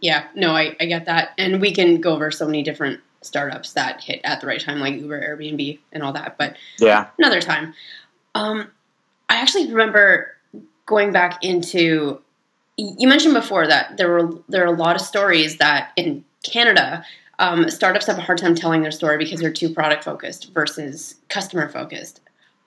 Yeah, 0.00 0.24
no, 0.34 0.52
I, 0.52 0.74
I 0.80 0.86
get 0.86 1.06
that, 1.06 1.30
and 1.36 1.60
we 1.60 1.72
can 1.72 2.00
go 2.00 2.14
over 2.14 2.30
so 2.30 2.46
many 2.46 2.62
different 2.62 3.00
startups 3.22 3.74
that 3.74 4.02
hit 4.02 4.20
at 4.24 4.40
the 4.40 4.46
right 4.46 4.60
time, 4.60 4.80
like 4.80 4.94
Uber, 4.94 5.20
Airbnb, 5.20 5.78
and 5.92 6.02
all 6.02 6.14
that. 6.14 6.38
But 6.38 6.56
yeah, 6.78 7.08
another 7.18 7.40
time. 7.40 7.74
Um, 8.34 8.70
I 9.28 9.36
actually 9.36 9.68
remember 9.68 10.34
going 10.86 11.12
back 11.12 11.44
into. 11.44 12.20
You 12.76 13.08
mentioned 13.08 13.34
before 13.34 13.66
that 13.66 13.98
there 13.98 14.08
were 14.08 14.38
there 14.48 14.64
are 14.64 14.72
a 14.72 14.76
lot 14.76 14.96
of 14.96 15.02
stories 15.02 15.58
that 15.58 15.92
in 15.96 16.24
Canada 16.42 17.04
um, 17.40 17.68
startups 17.70 18.06
have 18.06 18.18
a 18.18 18.20
hard 18.20 18.38
time 18.38 18.54
telling 18.54 18.82
their 18.82 18.90
story 18.90 19.18
because 19.18 19.40
they're 19.40 19.52
too 19.52 19.70
product 19.70 20.04
focused 20.04 20.52
versus 20.52 21.16
customer 21.28 21.68
focused. 21.68 22.20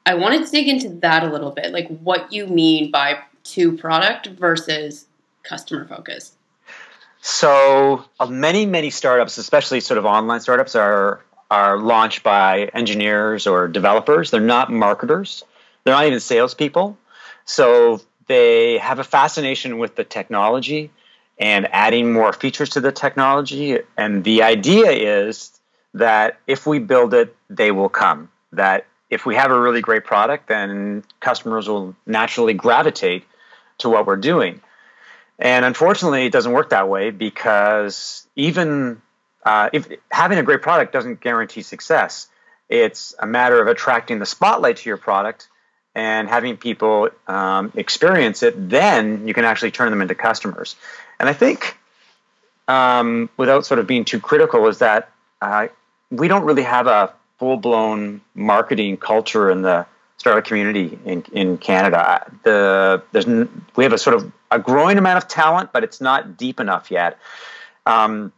I 0.06 0.16
wanted 0.16 0.46
to 0.46 0.52
dig 0.52 0.68
into 0.68 0.90
that 1.00 1.24
a 1.24 1.30
little 1.32 1.52
bit, 1.52 1.72
like 1.72 1.88
what 2.00 2.34
you 2.34 2.48
mean 2.48 2.92
by 2.92 3.20
to 3.44 3.78
product 3.78 4.28
versus 4.28 5.06
customer 5.44 5.86
focused? 5.86 6.36
So 7.22 8.04
uh, 8.20 8.26
many, 8.26 8.66
many 8.66 8.90
startups, 8.90 9.38
especially 9.38 9.80
sort 9.80 9.98
of 9.98 10.06
online 10.06 10.42
startups, 10.42 10.76
are 10.76 11.24
are 11.52 11.78
launched 11.78 12.24
by 12.24 12.72
engineers 12.74 13.46
or 13.46 13.68
developers. 13.68 14.32
They're 14.32 14.42
not 14.42 14.72
marketers. 14.72 15.44
They're 15.84 15.94
not 15.94 16.08
even 16.08 16.20
salespeople. 16.20 16.98
So 17.46 18.02
they 18.26 18.80
have 18.80 18.98
a 18.98 19.04
fascination 19.04 19.78
with 19.78 19.96
the 19.96 20.04
technology 20.04 20.90
and 21.38 21.68
adding 21.72 22.14
more 22.14 22.34
features 22.34 22.72
to 22.72 22.82
the 22.82 22.92
technology. 22.92 23.80
And 23.98 24.24
the 24.24 24.44
idea 24.44 24.92
is 24.92 25.52
that 25.94 26.40
if 26.48 26.66
we 26.66 26.80
build 26.80 27.14
it, 27.14 27.36
they 27.50 27.72
will 27.72 27.90
come. 27.90 28.30
That 28.52 28.86
if 29.10 29.26
we 29.26 29.36
have 29.36 29.52
a 29.52 29.60
really 29.60 29.82
great 29.82 30.04
product, 30.04 30.48
then 30.48 31.04
customers 31.20 31.68
will 31.68 31.96
naturally 32.06 32.54
gravitate 32.54 33.26
to 33.80 33.90
what 33.90 34.06
we're 34.06 34.16
doing. 34.18 34.62
And 35.40 35.66
unfortunately, 35.66 36.26
it 36.26 36.32
doesn't 36.32 36.52
work 36.52 36.70
that 36.70 36.88
way 36.88 37.10
because 37.10 38.28
even 38.36 39.02
uh, 39.46 39.70
if 39.74 39.88
having 40.12 40.38
a 40.38 40.44
great 40.44 40.62
product 40.62 40.94
doesn't 40.94 41.20
guarantee 41.22 41.64
success, 41.64 42.28
it's 42.70 43.14
a 43.20 43.28
matter 43.28 43.62
of 43.62 43.68
attracting 43.68 44.20
the 44.20 44.26
spotlight 44.26 44.78
to 44.78 44.90
your 44.90 44.98
product 44.98 45.48
and 45.96 46.28
having 46.28 46.58
people 46.58 47.10
um, 47.28 47.72
experience 47.76 48.42
it. 48.42 48.70
Then 48.70 49.28
you 49.28 49.34
can 49.34 49.46
actually 49.46 49.72
turn 49.72 49.92
them 49.92 50.02
into 50.02 50.16
customers. 50.16 50.76
And 51.24 51.30
I 51.30 51.34
think, 51.34 51.78
um, 52.68 53.30
without 53.38 53.66
sort 53.66 53.80
of 53.80 53.88
being 53.88 54.04
too 54.04 54.20
critical, 54.20 54.68
is 54.68 54.80
that 54.80 55.10
uh, 55.42 55.70
we 56.12 56.28
don't 56.28 56.44
really 56.44 56.64
have 56.64 56.86
a 56.86 57.14
full 57.40 57.56
blown 57.56 58.20
marketing 58.36 58.98
culture 58.98 59.50
in 59.50 59.62
the 59.62 59.86
startup 60.18 60.44
community 60.44 61.00
in, 61.06 61.24
in 61.32 61.58
Canada. 61.58 62.30
The 62.44 63.04
there's 63.14 63.26
we 63.26 63.86
have 63.86 63.94
a 63.94 63.98
sort 63.98 64.18
of 64.18 64.34
a 64.52 64.60
growing 64.60 64.98
amount 64.98 65.16
of 65.16 65.30
talent, 65.30 65.72
but 65.72 65.86
it's 65.86 66.02
not 66.02 66.36
deep 66.36 66.60
enough 66.60 66.92
yet. 66.92 67.18
Um, 67.86 68.34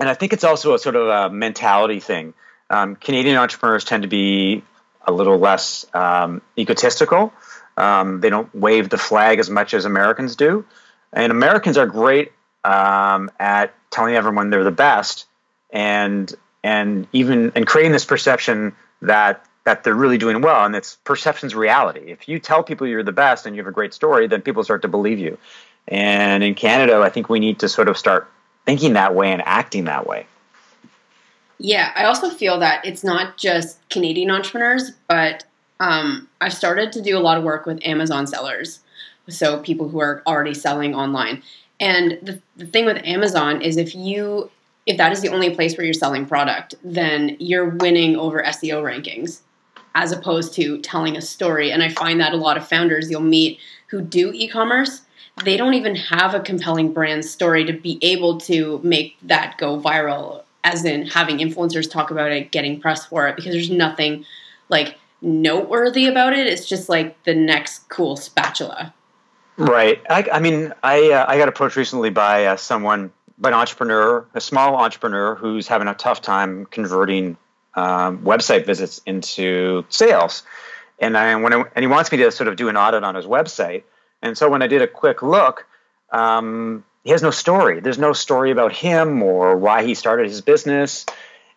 and 0.00 0.08
I 0.08 0.14
think 0.14 0.32
it's 0.32 0.42
also 0.42 0.74
a 0.74 0.78
sort 0.80 0.96
of 0.96 1.06
a 1.06 1.32
mentality 1.32 2.00
thing. 2.00 2.34
Um, 2.68 2.96
Canadian 2.96 3.36
entrepreneurs 3.36 3.84
tend 3.84 4.02
to 4.02 4.08
be 4.08 4.64
a 5.06 5.12
little 5.12 5.38
less 5.38 5.86
um, 5.94 6.42
egotistical. 6.58 7.32
Um, 7.76 8.20
they 8.22 8.28
don't 8.28 8.52
wave 8.52 8.88
the 8.88 8.98
flag 8.98 9.38
as 9.38 9.48
much 9.48 9.72
as 9.72 9.84
Americans 9.84 10.34
do, 10.34 10.64
and 11.14 11.32
Americans 11.32 11.78
are 11.78 11.86
great 11.86 12.32
um, 12.64 13.30
at 13.40 13.72
telling 13.90 14.14
everyone 14.14 14.50
they're 14.50 14.64
the 14.64 14.70
best, 14.70 15.26
and 15.70 16.34
and 16.62 17.06
even 17.12 17.52
and 17.54 17.66
creating 17.66 17.92
this 17.92 18.04
perception 18.04 18.74
that 19.00 19.46
that 19.64 19.82
they're 19.82 19.94
really 19.94 20.18
doing 20.18 20.42
well. 20.42 20.64
And 20.64 20.76
it's 20.76 20.96
perception's 21.04 21.54
reality. 21.54 22.10
If 22.10 22.28
you 22.28 22.38
tell 22.38 22.62
people 22.62 22.86
you're 22.86 23.02
the 23.02 23.12
best 23.12 23.46
and 23.46 23.56
you 23.56 23.62
have 23.62 23.68
a 23.68 23.72
great 23.72 23.94
story 23.94 24.26
then 24.26 24.42
people 24.42 24.62
start 24.62 24.82
to 24.82 24.88
believe 24.88 25.18
you. 25.18 25.38
And 25.88 26.42
in 26.42 26.54
canada 26.54 27.00
i 27.00 27.10
think 27.10 27.28
we 27.28 27.40
need 27.40 27.58
to 27.58 27.68
sort 27.68 27.88
of 27.88 27.98
start 27.98 28.30
thinking 28.64 28.94
that 28.94 29.14
way 29.14 29.32
and 29.32 29.42
acting 29.44 29.84
that 29.84 30.06
way. 30.06 30.26
Yeah 31.58 31.92
i 31.94 32.04
also 32.04 32.30
feel 32.30 32.58
that 32.60 32.84
it's 32.84 33.04
not 33.04 33.36
just 33.36 33.86
canadian 33.90 34.30
entrepreneurs 34.30 34.92
but 35.08 35.44
um, 35.80 36.28
i've 36.40 36.54
started 36.54 36.92
to 36.92 37.02
do 37.02 37.18
a 37.18 37.20
lot 37.20 37.36
of 37.36 37.44
work 37.44 37.66
with 37.66 37.78
amazon 37.84 38.26
sellers 38.26 38.80
so 39.28 39.60
people 39.60 39.88
who 39.88 40.00
are 40.00 40.22
already 40.26 40.54
selling 40.54 40.94
online 40.94 41.42
and 41.80 42.18
the, 42.22 42.40
the 42.56 42.66
thing 42.66 42.84
with 42.84 42.98
amazon 43.04 43.60
is 43.62 43.76
if 43.76 43.94
you 43.94 44.50
if 44.86 44.98
that 44.98 45.12
is 45.12 45.20
the 45.20 45.28
only 45.28 45.54
place 45.54 45.76
where 45.76 45.84
you're 45.84 45.94
selling 45.94 46.26
product, 46.26 46.74
then 46.84 47.36
you're 47.38 47.70
winning 47.70 48.16
over 48.16 48.42
SEO 48.42 48.82
rankings 48.82 49.40
as 49.94 50.12
opposed 50.12 50.52
to 50.54 50.80
telling 50.80 51.16
a 51.16 51.22
story. 51.22 51.70
And 51.70 51.82
I 51.82 51.88
find 51.88 52.20
that 52.20 52.32
a 52.32 52.36
lot 52.36 52.56
of 52.56 52.68
founders 52.68 53.10
you'll 53.10 53.20
meet 53.20 53.58
who 53.88 54.02
do 54.02 54.32
e 54.32 54.48
commerce, 54.48 55.02
they 55.44 55.56
don't 55.56 55.74
even 55.74 55.94
have 55.94 56.34
a 56.34 56.40
compelling 56.40 56.92
brand 56.92 57.24
story 57.24 57.64
to 57.64 57.72
be 57.72 57.98
able 58.02 58.38
to 58.40 58.80
make 58.82 59.16
that 59.22 59.56
go 59.56 59.80
viral, 59.80 60.42
as 60.64 60.84
in 60.84 61.06
having 61.06 61.38
influencers 61.38 61.90
talk 61.90 62.10
about 62.10 62.32
it, 62.32 62.50
getting 62.50 62.80
press 62.80 63.06
for 63.06 63.28
it, 63.28 63.36
because 63.36 63.52
there's 63.52 63.70
nothing 63.70 64.24
like 64.68 64.98
noteworthy 65.22 66.06
about 66.06 66.32
it. 66.32 66.46
It's 66.46 66.66
just 66.66 66.88
like 66.88 67.22
the 67.24 67.34
next 67.34 67.88
cool 67.88 68.16
spatula. 68.16 68.92
Right. 69.56 70.02
I, 70.10 70.28
I 70.32 70.40
mean, 70.40 70.72
I 70.82 71.10
uh, 71.12 71.26
I 71.28 71.38
got 71.38 71.48
approached 71.48 71.76
recently 71.76 72.10
by 72.10 72.46
uh, 72.46 72.56
someone 72.56 73.12
but 73.38 73.52
an 73.52 73.58
entrepreneur, 73.58 74.26
a 74.34 74.40
small 74.40 74.76
entrepreneur 74.76 75.34
who's 75.34 75.66
having 75.66 75.88
a 75.88 75.94
tough 75.94 76.22
time 76.22 76.66
converting 76.66 77.36
um, 77.74 78.18
website 78.18 78.66
visits 78.66 79.00
into 79.06 79.84
sales. 79.88 80.44
And 81.00 81.16
I, 81.16 81.34
when 81.36 81.52
I, 81.52 81.64
and 81.74 81.82
he 81.82 81.86
wants 81.86 82.12
me 82.12 82.18
to 82.18 82.30
sort 82.30 82.48
of 82.48 82.56
do 82.56 82.68
an 82.68 82.76
audit 82.76 83.02
on 83.02 83.14
his 83.14 83.26
website. 83.26 83.82
And 84.22 84.38
so 84.38 84.48
when 84.48 84.62
I 84.62 84.68
did 84.68 84.82
a 84.82 84.86
quick 84.86 85.22
look, 85.22 85.66
um, 86.12 86.84
he 87.02 87.10
has 87.10 87.22
no 87.22 87.30
story. 87.30 87.80
There's 87.80 87.98
no 87.98 88.12
story 88.12 88.50
about 88.50 88.72
him 88.72 89.22
or 89.22 89.56
why 89.56 89.84
he 89.84 89.94
started 89.94 90.28
his 90.28 90.40
business. 90.40 91.04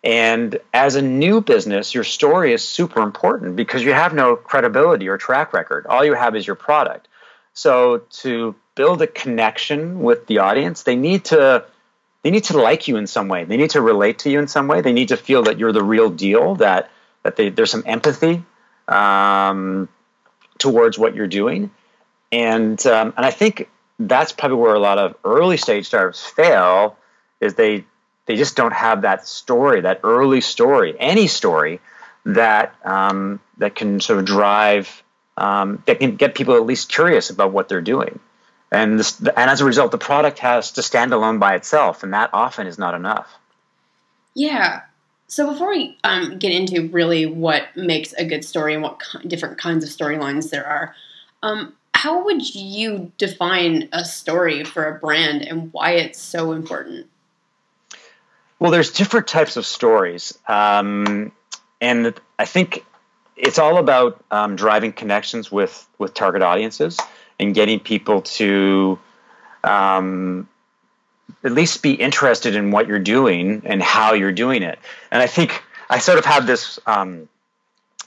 And 0.03 0.59
as 0.73 0.95
a 0.95 1.01
new 1.01 1.41
business, 1.41 1.93
your 1.93 2.03
story 2.03 2.53
is 2.53 2.63
super 2.63 3.01
important 3.01 3.55
because 3.55 3.83
you 3.83 3.93
have 3.93 4.13
no 4.13 4.35
credibility 4.35 5.07
or 5.07 5.17
track 5.17 5.53
record. 5.53 5.85
All 5.87 6.03
you 6.03 6.13
have 6.13 6.35
is 6.35 6.45
your 6.45 6.55
product. 6.55 7.07
So 7.57 8.03
to 8.21 8.53
build 8.75 9.01
a 9.01 9.07
connection 9.07 10.03
with 10.03 10.27
the 10.27 10.37
audience, 10.37 10.83
they 10.83 10.95
need 10.95 11.25
to 11.25 11.65
they 12.21 12.29
need 12.29 12.43
to 12.45 12.57
like 12.61 12.87
you 12.87 12.97
in 12.97 13.07
some 13.07 13.29
way. 13.29 13.45
They 13.45 13.57
need 13.57 13.71
to 13.71 13.81
relate 13.81 14.19
to 14.19 14.29
you 14.29 14.37
in 14.37 14.47
some 14.47 14.67
way. 14.67 14.81
They 14.81 14.93
need 14.93 15.07
to 15.07 15.17
feel 15.17 15.41
that 15.43 15.57
you're 15.57 15.71
the 15.71 15.83
real 15.83 16.11
deal. 16.11 16.53
That 16.55 16.91
that 17.23 17.35
they, 17.35 17.49
there's 17.49 17.71
some 17.71 17.81
empathy 17.87 18.43
um, 18.87 19.89
towards 20.59 20.99
what 20.99 21.15
you're 21.15 21.25
doing, 21.25 21.71
and 22.31 22.85
um, 22.85 23.11
and 23.17 23.25
I 23.25 23.31
think 23.31 23.67
that's 23.97 24.31
probably 24.31 24.57
where 24.57 24.75
a 24.75 24.79
lot 24.79 24.99
of 24.99 25.15
early 25.25 25.57
stage 25.57 25.87
startups 25.87 26.23
fail. 26.23 26.95
Is 27.41 27.55
they 27.55 27.85
they 28.27 28.35
just 28.35 28.55
don't 28.55 28.73
have 28.73 29.01
that 29.01 29.27
story, 29.27 29.81
that 29.81 30.01
early 30.03 30.41
story, 30.41 30.95
any 30.99 31.25
story 31.25 31.79
that 32.23 32.75
um, 32.85 33.39
that 33.57 33.73
can 33.73 33.99
sort 33.99 34.19
of 34.19 34.25
drive 34.25 35.01
um, 35.37 35.83
that 35.85 35.99
can 35.99 36.15
get 36.15 36.35
people 36.35 36.55
at 36.55 36.65
least 36.65 36.89
curious 36.89 37.29
about 37.29 37.51
what 37.51 37.69
they're 37.69 37.81
doing. 37.81 38.19
And, 38.71 38.99
this, 38.99 39.19
and 39.19 39.49
as 39.49 39.61
a 39.61 39.65
result, 39.65 39.91
the 39.91 39.97
product 39.97 40.39
has 40.39 40.71
to 40.73 40.83
stand 40.83 41.13
alone 41.13 41.39
by 41.39 41.55
itself, 41.55 42.03
and 42.03 42.13
that 42.13 42.31
often 42.33 42.67
is 42.67 42.77
not 42.77 42.95
enough. 42.95 43.31
Yeah. 44.33 44.81
So 45.27 45.51
before 45.51 45.69
we 45.69 45.97
um, 46.03 46.37
get 46.37 46.51
into 46.51 46.89
really 46.89 47.25
what 47.25 47.75
makes 47.75 48.13
a 48.13 48.25
good 48.25 48.43
story 48.43 48.73
and 48.73 48.83
what 48.83 48.99
different 49.25 49.57
kinds 49.57 49.83
of 49.83 49.89
storylines 49.89 50.49
there 50.49 50.65
are, 50.65 50.95
um, 51.43 51.73
how 51.93 52.25
would 52.25 52.53
you 52.53 53.11
define 53.17 53.89
a 53.91 54.05
story 54.05 54.63
for 54.63 54.85
a 54.85 54.99
brand 54.99 55.41
and 55.41 55.71
why 55.73 55.91
it's 55.91 56.21
so 56.21 56.51
important? 56.51 57.07
Well, 58.59 58.71
there's 58.71 58.91
different 58.91 59.27
types 59.27 59.55
of 59.57 59.65
stories, 59.65 60.37
um, 60.47 61.31
and 61.79 62.13
I 62.39 62.45
think 62.45 62.83
it's 63.37 63.59
all 63.59 63.77
about 63.77 64.23
um, 64.31 64.55
driving 64.55 64.91
connections 64.91 65.51
with 65.51 65.87
with 65.97 66.13
target 66.13 66.41
audiences 66.41 66.99
and 67.39 67.53
getting 67.53 67.79
people 67.79 68.21
to 68.23 68.99
um, 69.63 70.47
at 71.43 71.51
least 71.51 71.83
be 71.83 71.93
interested 71.93 72.55
in 72.55 72.71
what 72.71 72.87
you're 72.87 72.99
doing 72.99 73.61
and 73.65 73.81
how 73.81 74.13
you're 74.13 74.31
doing 74.31 74.63
it. 74.63 74.79
And 75.11 75.21
I 75.21 75.27
think 75.27 75.63
I 75.89 75.99
sort 75.99 76.17
of 76.17 76.25
have 76.25 76.47
this 76.47 76.79
um, 76.85 77.29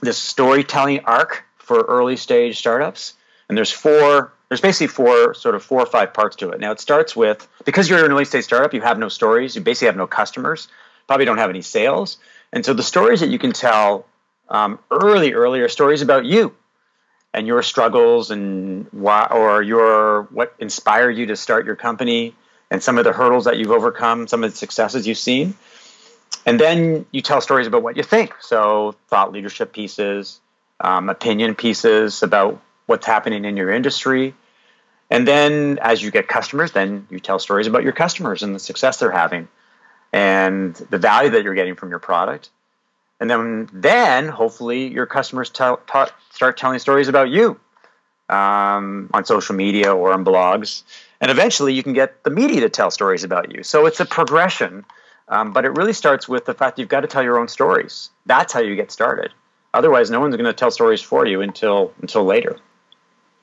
this 0.00 0.18
storytelling 0.18 1.00
arc 1.04 1.44
for 1.58 1.80
early 1.82 2.16
stage 2.16 2.58
startups, 2.58 3.14
and 3.48 3.56
there's 3.56 3.72
four. 3.72 4.32
There's 4.48 4.60
basically 4.60 4.88
four 4.88 5.32
sort 5.34 5.54
of 5.54 5.62
four 5.62 5.80
or 5.80 5.86
five 5.86 6.12
parts 6.12 6.34
to 6.36 6.50
it. 6.50 6.58
Now 6.58 6.72
it 6.72 6.80
starts 6.80 7.14
with 7.14 7.46
because 7.64 7.88
you're 7.88 8.04
an 8.04 8.10
early 8.10 8.24
stage 8.24 8.44
startup, 8.44 8.74
you 8.74 8.80
have 8.80 8.98
no 8.98 9.08
stories, 9.08 9.54
you 9.54 9.62
basically 9.62 9.86
have 9.86 9.96
no 9.96 10.08
customers, 10.08 10.66
probably 11.06 11.24
don't 11.24 11.38
have 11.38 11.50
any 11.50 11.62
sales, 11.62 12.18
and 12.52 12.66
so 12.66 12.74
the 12.74 12.82
stories 12.82 13.20
that 13.20 13.28
you 13.28 13.38
can 13.38 13.52
tell 13.52 14.06
um, 14.50 14.78
early, 14.90 15.32
earlier 15.32 15.68
stories 15.68 16.02
about 16.02 16.24
you 16.24 16.54
and 17.32 17.46
your 17.46 17.62
struggles 17.62 18.30
and 18.30 18.86
why, 18.90 19.26
or 19.30 19.62
your 19.62 20.22
what 20.24 20.54
inspired 20.58 21.16
you 21.16 21.26
to 21.26 21.36
start 21.36 21.64
your 21.64 21.76
company 21.76 22.34
and 22.70 22.82
some 22.82 22.98
of 22.98 23.04
the 23.04 23.12
hurdles 23.12 23.44
that 23.44 23.56
you've 23.58 23.70
overcome, 23.70 24.26
some 24.28 24.42
of 24.44 24.50
the 24.50 24.56
successes 24.56 25.06
you've 25.06 25.18
seen. 25.18 25.54
And 26.46 26.58
then 26.58 27.06
you 27.12 27.20
tell 27.20 27.40
stories 27.40 27.66
about 27.66 27.82
what 27.82 27.96
you 27.96 28.02
think. 28.02 28.34
So, 28.40 28.94
thought 29.08 29.32
leadership 29.32 29.72
pieces, 29.72 30.40
um, 30.80 31.08
opinion 31.08 31.54
pieces 31.54 32.22
about 32.22 32.60
what's 32.86 33.06
happening 33.06 33.44
in 33.44 33.56
your 33.56 33.70
industry. 33.70 34.34
And 35.10 35.26
then 35.26 35.78
as 35.82 36.02
you 36.02 36.10
get 36.10 36.28
customers, 36.28 36.72
then 36.72 37.06
you 37.10 37.20
tell 37.20 37.38
stories 37.38 37.66
about 37.66 37.82
your 37.82 37.92
customers 37.92 38.42
and 38.42 38.54
the 38.54 38.60
success 38.60 38.98
they're 38.98 39.10
having 39.10 39.48
and 40.12 40.74
the 40.74 40.98
value 40.98 41.30
that 41.30 41.42
you're 41.42 41.54
getting 41.54 41.74
from 41.74 41.90
your 41.90 41.98
product 41.98 42.50
and 43.20 43.30
then 43.30 43.68
then 43.72 44.28
hopefully 44.28 44.88
your 44.88 45.06
customers 45.06 45.50
tell, 45.50 45.78
ta- 45.86 46.10
start 46.30 46.56
telling 46.56 46.78
stories 46.78 47.08
about 47.08 47.28
you 47.28 47.60
um, 48.28 49.10
on 49.12 49.24
social 49.24 49.54
media 49.54 49.94
or 49.94 50.12
on 50.12 50.24
blogs. 50.24 50.82
And 51.20 51.30
eventually 51.30 51.74
you 51.74 51.82
can 51.82 51.92
get 51.92 52.24
the 52.24 52.30
media 52.30 52.60
to 52.62 52.70
tell 52.70 52.90
stories 52.90 53.24
about 53.24 53.54
you. 53.54 53.62
So 53.62 53.86
it's 53.86 54.00
a 54.00 54.06
progression 54.06 54.84
um, 55.30 55.52
but 55.52 55.64
it 55.64 55.70
really 55.70 55.92
starts 55.92 56.28
with 56.28 56.44
the 56.44 56.54
fact 56.54 56.78
you've 56.78 56.88
got 56.88 57.00
to 57.00 57.06
tell 57.06 57.22
your 57.22 57.38
own 57.38 57.48
stories. 57.48 58.10
That's 58.26 58.52
how 58.52 58.60
you 58.60 58.74
get 58.74 58.90
started. 58.90 59.32
Otherwise 59.72 60.10
no 60.10 60.20
one's 60.20 60.34
going 60.34 60.46
to 60.46 60.52
tell 60.52 60.72
stories 60.72 61.00
for 61.00 61.24
you 61.26 61.40
until 61.40 61.92
until 62.02 62.24
later. 62.24 62.56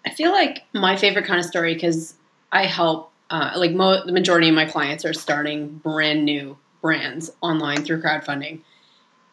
I 0.05 0.09
feel 0.09 0.31
like 0.31 0.63
my 0.73 0.97
favorite 0.97 1.25
kind 1.25 1.39
of 1.39 1.45
story 1.45 1.73
because 1.73 2.15
I 2.51 2.65
help 2.65 3.11
uh, 3.29 3.53
like 3.55 3.71
mo- 3.71 4.05
the 4.05 4.11
majority 4.11 4.49
of 4.49 4.55
my 4.55 4.65
clients 4.65 5.05
are 5.05 5.13
starting 5.13 5.77
brand 5.77 6.25
new 6.25 6.57
brands 6.81 7.31
online 7.41 7.83
through 7.83 8.01
crowdfunding, 8.01 8.59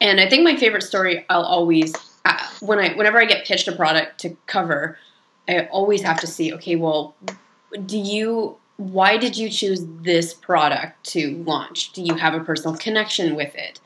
and 0.00 0.20
I 0.20 0.28
think 0.28 0.44
my 0.44 0.56
favorite 0.56 0.82
story 0.82 1.24
I'll 1.28 1.44
always 1.44 1.94
uh, 2.24 2.38
when 2.60 2.78
I 2.78 2.94
whenever 2.94 3.20
I 3.20 3.24
get 3.24 3.46
pitched 3.46 3.68
a 3.68 3.72
product 3.72 4.18
to 4.20 4.36
cover, 4.46 4.98
I 5.48 5.66
always 5.66 6.02
have 6.02 6.20
to 6.20 6.26
see 6.26 6.52
okay, 6.54 6.76
well, 6.76 7.14
do 7.86 7.98
you 7.98 8.56
why 8.76 9.16
did 9.16 9.36
you 9.36 9.48
choose 9.48 9.84
this 10.02 10.34
product 10.34 11.04
to 11.04 11.36
launch? 11.44 11.92
Do 11.92 12.02
you 12.02 12.14
have 12.14 12.34
a 12.34 12.40
personal 12.40 12.76
connection 12.76 13.36
with 13.36 13.54
it? 13.54 13.80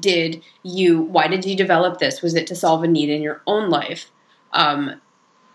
Did 0.00 0.42
you 0.62 1.02
why 1.02 1.28
did 1.28 1.44
you 1.44 1.56
develop 1.56 1.98
this? 1.98 2.22
Was 2.22 2.34
it 2.34 2.46
to 2.48 2.56
solve 2.56 2.82
a 2.82 2.88
need 2.88 3.08
in 3.08 3.22
your 3.22 3.42
own 3.46 3.70
life? 3.70 4.10
Um, 4.52 5.00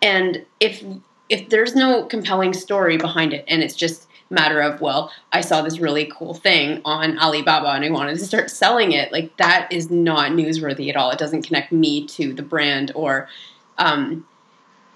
and 0.02 0.46
if 0.60 0.84
if 1.30 1.50
there's 1.50 1.76
no 1.76 2.04
compelling 2.04 2.54
story 2.54 2.98
behind 2.98 3.34
it 3.34 3.44
and 3.48 3.62
it's 3.62 3.76
just 3.76 4.07
matter 4.30 4.62
of 4.62 4.82
well 4.82 5.12
i 5.32 5.42
saw 5.42 5.62
this 5.62 5.80
really 5.80 6.12
cool 6.14 6.34
thing 6.34 6.82
on 6.86 7.18
alibaba 7.20 7.70
and 7.70 7.86
i 7.86 7.90
wanted 7.90 8.18
to 8.18 8.26
start 8.26 8.50
selling 8.50 8.92
it. 8.92 9.12
Like 9.12 9.36
that 9.38 9.72
is 9.72 9.90
not 9.90 10.32
newsworthy 10.32 10.90
at 10.90 10.96
all. 10.96 11.12
It 11.12 11.20
doesn't 11.20 11.44
connect 11.44 11.72
me 11.72 12.06
to 12.08 12.34
the 12.34 12.42
brand 12.42 12.92
or 12.96 13.30
um, 13.78 14.26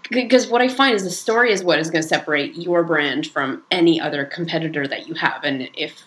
because 0.09 0.47
what 0.47 0.61
i 0.61 0.67
find 0.67 0.95
is 0.95 1.03
the 1.03 1.09
story 1.09 1.51
is 1.51 1.63
what 1.63 1.79
is 1.79 1.89
going 1.89 2.01
to 2.01 2.07
separate 2.07 2.55
your 2.55 2.83
brand 2.83 3.27
from 3.27 3.63
any 3.71 4.01
other 4.01 4.25
competitor 4.25 4.87
that 4.87 5.07
you 5.07 5.13
have. 5.15 5.43
And 5.43 5.69
if 5.75 6.03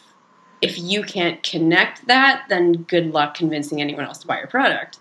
if 0.61 0.78
you 0.78 1.02
can't 1.02 1.43
connect 1.43 2.07
that 2.07 2.45
then 2.49 2.73
good 2.73 3.12
luck 3.12 3.35
convincing 3.35 3.81
anyone 3.81 4.04
else 4.04 4.19
to 4.19 4.26
buy 4.26 4.38
your 4.38 4.49
product. 4.49 4.99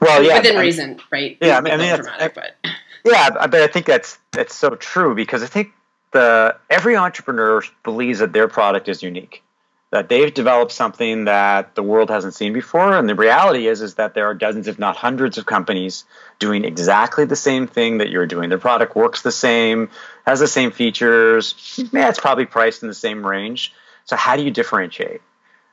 Well 0.00 0.22
yeah 0.22 0.38
within 0.38 0.56
I, 0.56 0.60
reason 0.60 1.00
right? 1.12 1.36
yeah 1.40 1.58
i 1.58 1.60
mean, 1.60 1.74
I 1.74 1.76
mean 1.76 1.94
dramatic, 1.94 2.34
but 2.34 2.56
yeah, 3.04 3.30
but 3.30 3.54
I 3.54 3.66
think 3.66 3.86
that's 3.86 4.18
that's 4.32 4.54
so 4.54 4.70
true 4.70 5.14
because 5.14 5.42
I 5.42 5.46
think 5.46 5.72
the 6.12 6.56
every 6.68 6.96
entrepreneur 6.96 7.62
believes 7.84 8.18
that 8.18 8.32
their 8.32 8.48
product 8.48 8.88
is 8.88 9.02
unique, 9.02 9.42
that 9.90 10.08
they've 10.08 10.32
developed 10.32 10.72
something 10.72 11.24
that 11.24 11.74
the 11.74 11.82
world 11.82 12.10
hasn't 12.10 12.34
seen 12.34 12.52
before, 12.52 12.96
and 12.96 13.08
the 13.08 13.14
reality 13.14 13.66
is 13.66 13.82
is 13.82 13.94
that 13.94 14.14
there 14.14 14.26
are 14.26 14.34
dozens, 14.34 14.68
if 14.68 14.78
not 14.78 14.96
hundreds, 14.96 15.38
of 15.38 15.46
companies 15.46 16.04
doing 16.38 16.64
exactly 16.64 17.24
the 17.24 17.36
same 17.36 17.66
thing 17.66 17.98
that 17.98 18.10
you're 18.10 18.26
doing. 18.26 18.48
Their 18.48 18.58
product 18.58 18.96
works 18.96 19.22
the 19.22 19.32
same, 19.32 19.90
has 20.26 20.40
the 20.40 20.48
same 20.48 20.70
features. 20.70 21.54
Yeah, 21.92 22.08
it's 22.08 22.20
probably 22.20 22.46
priced 22.46 22.82
in 22.82 22.88
the 22.88 22.94
same 22.94 23.26
range. 23.26 23.72
So 24.04 24.16
how 24.16 24.36
do 24.36 24.42
you 24.42 24.50
differentiate? 24.50 25.22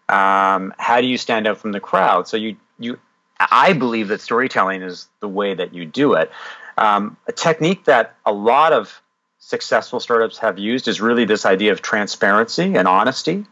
Um, 0.10 0.74
how 0.78 1.02
do 1.02 1.08
you 1.08 1.18
stand 1.18 1.48
out 1.48 1.58
from 1.58 1.72
the 1.72 1.80
crowd? 1.80 2.28
So 2.28 2.38
you 2.38 2.58
you 2.80 3.00
I 3.40 3.74
believe 3.74 4.08
that 4.08 4.22
storytelling 4.22 4.82
is 4.82 5.08
the 5.20 5.28
way 5.28 5.54
that 5.54 5.74
you 5.74 5.86
do 5.86 6.14
it. 6.14 6.32
Um, 6.78 7.18
a 7.28 7.32
technique 7.32 7.86
that 7.86 8.16
a 8.26 8.32
lot 8.32 8.74
of 8.74 9.02
successful 9.40 10.00
startups 10.00 10.38
have 10.40 10.58
used 10.58 10.88
is 10.88 11.00
really 11.02 11.26
this 11.26 11.46
idea 11.46 11.72
of 11.72 11.82
transparency 11.82 12.76
and 12.76 12.88
honesty. 12.88 13.46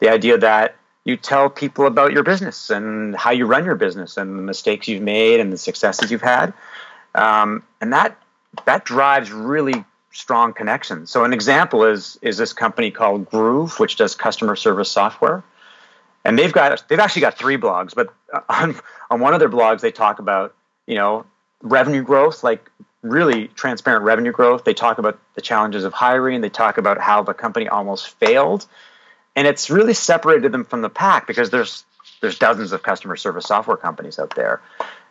The 0.00 0.08
idea 0.10 0.38
that 0.38 0.76
you 1.04 1.16
tell 1.16 1.48
people 1.48 1.86
about 1.86 2.12
your 2.12 2.22
business 2.22 2.70
and 2.70 3.16
how 3.16 3.30
you 3.30 3.46
run 3.46 3.64
your 3.64 3.74
business 3.74 4.16
and 4.16 4.38
the 4.38 4.42
mistakes 4.42 4.88
you've 4.88 5.02
made 5.02 5.40
and 5.40 5.52
the 5.52 5.58
successes 5.58 6.10
you've 6.10 6.22
had. 6.22 6.52
Um, 7.14 7.62
and 7.80 7.92
that 7.92 8.20
that 8.66 8.84
drives 8.84 9.30
really 9.32 9.84
strong 10.12 10.52
connections. 10.52 11.10
So 11.10 11.24
an 11.24 11.32
example 11.32 11.84
is 11.84 12.18
is 12.22 12.36
this 12.36 12.52
company 12.52 12.90
called 12.90 13.30
Groove, 13.30 13.78
which 13.78 13.96
does 13.96 14.14
customer 14.14 14.56
service 14.56 14.90
software. 14.90 15.42
And 16.24 16.38
they've 16.38 16.52
got 16.52 16.86
they've 16.88 16.98
actually 16.98 17.22
got 17.22 17.38
three 17.38 17.56
blogs, 17.56 17.94
but 17.94 18.12
on 18.48 18.76
on 19.10 19.20
one 19.20 19.34
of 19.34 19.40
their 19.40 19.48
blogs 19.48 19.80
they 19.80 19.92
talk 19.92 20.18
about, 20.18 20.54
you 20.86 20.96
know, 20.96 21.24
revenue 21.62 22.02
growth, 22.02 22.44
like 22.44 22.70
really 23.02 23.48
transparent 23.48 24.04
revenue 24.04 24.32
growth. 24.32 24.64
They 24.64 24.74
talk 24.74 24.98
about 24.98 25.18
the 25.34 25.40
challenges 25.40 25.84
of 25.84 25.92
hiring. 25.92 26.40
They 26.40 26.48
talk 26.48 26.78
about 26.78 27.00
how 27.00 27.22
the 27.22 27.34
company 27.34 27.68
almost 27.68 28.08
failed, 28.18 28.66
and 29.36 29.46
it's 29.46 29.70
really 29.70 29.94
separated 29.94 30.52
them 30.52 30.64
from 30.64 30.82
the 30.82 30.90
pack 30.90 31.26
because 31.26 31.50
there's 31.50 31.84
there's 32.20 32.38
dozens 32.38 32.72
of 32.72 32.82
customer 32.82 33.16
service 33.16 33.46
software 33.46 33.76
companies 33.76 34.18
out 34.18 34.34
there, 34.34 34.60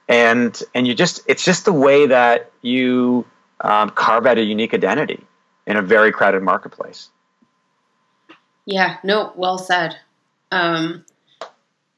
and 0.07 0.61
and 0.73 0.87
you 0.87 0.93
just 0.93 1.21
it's 1.27 1.43
just 1.43 1.65
the 1.65 1.73
way 1.73 2.07
that 2.07 2.51
you 2.61 3.25
um, 3.61 3.89
carve 3.91 4.25
out 4.25 4.37
a 4.37 4.43
unique 4.43 4.73
identity 4.73 5.23
in 5.65 5.77
a 5.77 5.81
very 5.81 6.11
crowded 6.11 6.43
marketplace. 6.43 7.09
Yeah. 8.65 8.97
No. 9.03 9.33
Well 9.35 9.57
said. 9.57 9.95
Um, 10.51 11.05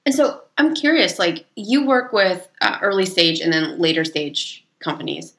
and 0.06 0.16
so 0.16 0.42
I'm 0.58 0.76
curious, 0.76 1.20
like 1.20 1.46
you 1.56 1.86
work 1.86 2.14
with 2.14 2.48
uh, 2.62 2.78
early 2.82 3.06
stage 3.06 3.40
and 3.40 3.52
then 3.52 3.80
later 3.80 4.06
stage 4.06 4.66
companies. 4.80 5.34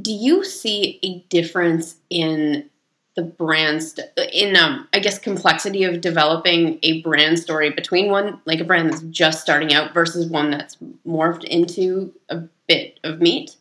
Do 0.00 0.12
you 0.12 0.44
see 0.44 0.98
a 1.02 1.20
difference 1.28 1.96
in 2.10 2.68
the 3.14 3.22
brands 3.22 3.98
in 4.32 4.56
um, 4.56 4.88
I 4.92 4.98
guess 4.98 5.18
complexity 5.18 5.84
of 5.84 6.00
developing 6.00 6.80
a 6.82 7.00
brand 7.02 7.38
story 7.38 7.70
between 7.70 8.10
one 8.10 8.40
like 8.44 8.60
a 8.60 8.64
brand 8.64 8.92
that's 8.92 9.02
just 9.02 9.40
starting 9.40 9.72
out 9.72 9.94
versus 9.94 10.26
one 10.26 10.50
that's 10.50 10.76
morphed 11.06 11.44
into 11.44 12.12
a 12.28 12.42
bit 12.66 12.98
of 13.04 13.20
meat? 13.20 13.56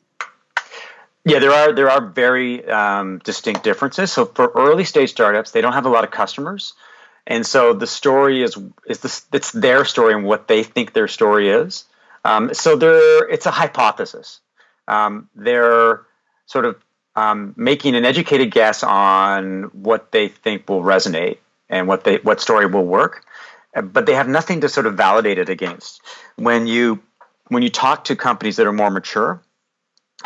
Yeah, 1.26 1.40
there 1.40 1.52
are 1.52 1.72
there 1.72 1.90
are 1.90 2.06
very 2.06 2.66
um, 2.68 3.20
distinct 3.20 3.64
differences. 3.64 4.12
So 4.12 4.26
for 4.26 4.52
early 4.56 4.84
stage 4.84 5.12
startups, 5.12 5.52
they 5.52 5.62
don't 5.62 5.74
have 5.74 5.86
a 5.86 5.90
lot 5.90 6.04
of 6.04 6.12
customers. 6.12 6.74
And 7.26 7.46
so 7.46 7.74
the 7.74 7.88
story 7.88 8.42
is 8.42 8.58
is 8.88 9.00
this 9.00 9.26
it's 9.32 9.52
their 9.52 9.86
story 9.86 10.14
and 10.14 10.26
what 10.26 10.48
they 10.48 10.64
think 10.64 10.94
their 10.94 11.08
story 11.08 11.50
is. 11.50 11.86
Um, 12.26 12.54
so 12.54 12.76
they're 12.76 13.28
it's 13.30 13.46
a 13.46 13.52
hypothesis. 13.52 14.40
Um, 14.88 15.30
they're 15.36 16.02
sort 16.54 16.66
of 16.66 16.78
um, 17.16 17.54
making 17.58 17.96
an 17.96 18.06
educated 18.06 18.52
guess 18.52 18.84
on 18.84 19.64
what 19.74 20.12
they 20.12 20.30
think 20.30 20.70
will 20.70 20.82
resonate 20.82 21.40
and 21.70 21.88
what 21.88 22.04
they 22.04 22.18
what 22.18 22.40
story 22.40 22.66
will 22.68 22.86
work, 22.86 23.26
but 23.74 24.06
they 24.06 24.14
have 24.14 24.28
nothing 24.28 24.62
to 24.62 24.70
sort 24.70 24.86
of 24.86 24.96
validate 24.96 25.40
it 25.40 25.50
against. 25.50 26.02
When 26.38 26.68
you 26.68 27.02
when 27.50 27.64
you 27.64 27.70
talk 27.70 28.06
to 28.06 28.16
companies 28.16 28.56
that 28.56 28.68
are 28.68 28.74
more 28.74 28.90
mature, 28.90 29.42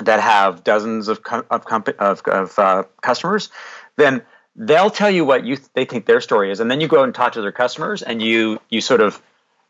that 0.04 0.20
have 0.20 0.64
dozens 0.64 1.08
of 1.08 1.20
of, 1.50 1.66
of, 2.00 2.22
of 2.28 2.60
uh, 2.60 2.84
customers, 3.02 3.50
then 3.96 4.22
they'll 4.56 4.90
tell 4.90 5.10
you 5.10 5.26
what 5.26 5.46
you 5.46 5.58
they 5.74 5.86
think 5.86 6.06
their 6.06 6.22
story 6.22 6.52
is, 6.52 6.60
and 6.60 6.70
then 6.70 6.82
you 6.82 6.88
go 6.88 7.04
and 7.04 7.16
talk 7.16 7.34
to 7.34 7.42
their 7.42 7.52
customers, 7.52 8.04
and 8.04 8.22
you 8.22 8.60
you 8.70 8.82
sort 8.82 9.02
of 9.02 9.22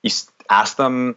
you 0.03 0.11
ask 0.49 0.77
them 0.77 1.15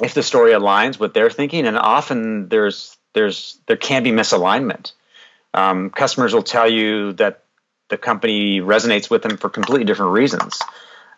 if 0.00 0.14
the 0.14 0.22
story 0.22 0.52
aligns 0.52 0.98
with 0.98 1.14
their 1.14 1.30
thinking, 1.30 1.66
and 1.66 1.76
often 1.76 2.48
there's 2.48 2.96
there's 3.14 3.58
there 3.66 3.76
can 3.76 4.02
be 4.02 4.10
misalignment. 4.10 4.92
Um, 5.54 5.90
customers 5.90 6.34
will 6.34 6.42
tell 6.42 6.68
you 6.68 7.12
that 7.14 7.44
the 7.88 7.98
company 7.98 8.60
resonates 8.60 9.10
with 9.10 9.22
them 9.22 9.36
for 9.36 9.50
completely 9.50 9.84
different 9.84 10.12
reasons, 10.12 10.58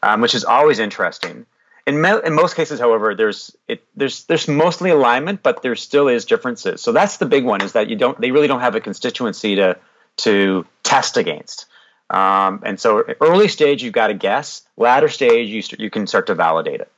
um, 0.03 0.21
which 0.21 0.35
is 0.35 0.45
always 0.45 0.79
interesting. 0.81 1.47
In, 1.87 2.01
me- 2.01 2.21
in 2.25 2.35
most 2.35 2.57
cases, 2.57 2.81
however, 2.81 3.15
there's 3.15 3.55
it, 3.69 3.85
there's 3.95 4.25
there's 4.25 4.49
mostly 4.49 4.91
alignment, 4.91 5.43
but 5.43 5.63
there 5.63 5.77
still 5.77 6.09
is 6.09 6.25
differences. 6.25 6.81
So 6.81 6.93
that's 6.93 7.19
the 7.19 7.27
big 7.27 7.45
one: 7.45 7.63
is 7.63 7.73
that 7.73 7.89
you 7.89 7.97
don't 7.97 8.21
they 8.21 8.31
really 8.31 8.49
don't 8.49 8.61
have 8.61 8.75
a 8.75 8.81
constituency 8.81 9.57
to 9.57 9.77
to 10.19 10.67
test 10.83 11.17
against. 11.17 11.67
Um, 12.11 12.63
and 12.65 12.79
so 12.79 13.05
early 13.21 13.49
stage, 13.49 13.83
you've 13.83 13.93
got 13.93 14.09
to 14.09 14.15
guess. 14.15 14.63
Latter 14.77 15.09
stage, 15.09 15.49
you, 15.49 15.63
st- 15.63 15.81
you 15.81 15.91
can 15.91 16.07
start 16.07 16.27
to 16.27 16.35
validate 16.35 16.81
it. 16.81 16.91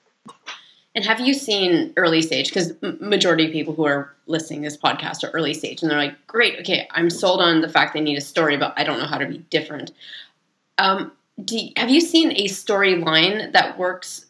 And 0.97 1.05
have 1.05 1.21
you 1.21 1.35
seen 1.35 1.93
early 1.99 2.23
stage? 2.23 2.49
Because 2.49 2.73
majority 2.81 3.45
of 3.45 3.53
people 3.53 3.75
who 3.75 3.85
are 3.85 4.15
listening 4.27 4.63
to 4.63 4.71
this 4.71 4.79
podcast 4.79 5.23
are 5.23 5.31
early 5.33 5.53
stage, 5.53 5.83
and 5.83 5.91
they're 5.91 5.99
like, 5.99 6.27
"Great, 6.27 6.59
okay, 6.61 6.89
I'm 6.91 7.11
sold 7.11 7.43
on 7.43 7.61
the 7.61 7.69
fact 7.69 7.93
they 7.93 8.01
need 8.01 8.17
a 8.17 8.23
story, 8.23 8.57
but 8.57 8.73
I 8.79 8.85
don't 8.85 8.99
know 8.99 9.07
how 9.07 9.19
to 9.19 9.27
be 9.27 9.39
different." 9.51 9.93
Um, 10.79 11.13
you, 11.51 11.73
have 11.77 11.91
you 11.91 12.01
seen 12.01 12.33
a 12.33 12.49
storyline 12.49 13.53
that 13.53 13.79
works 13.79 14.25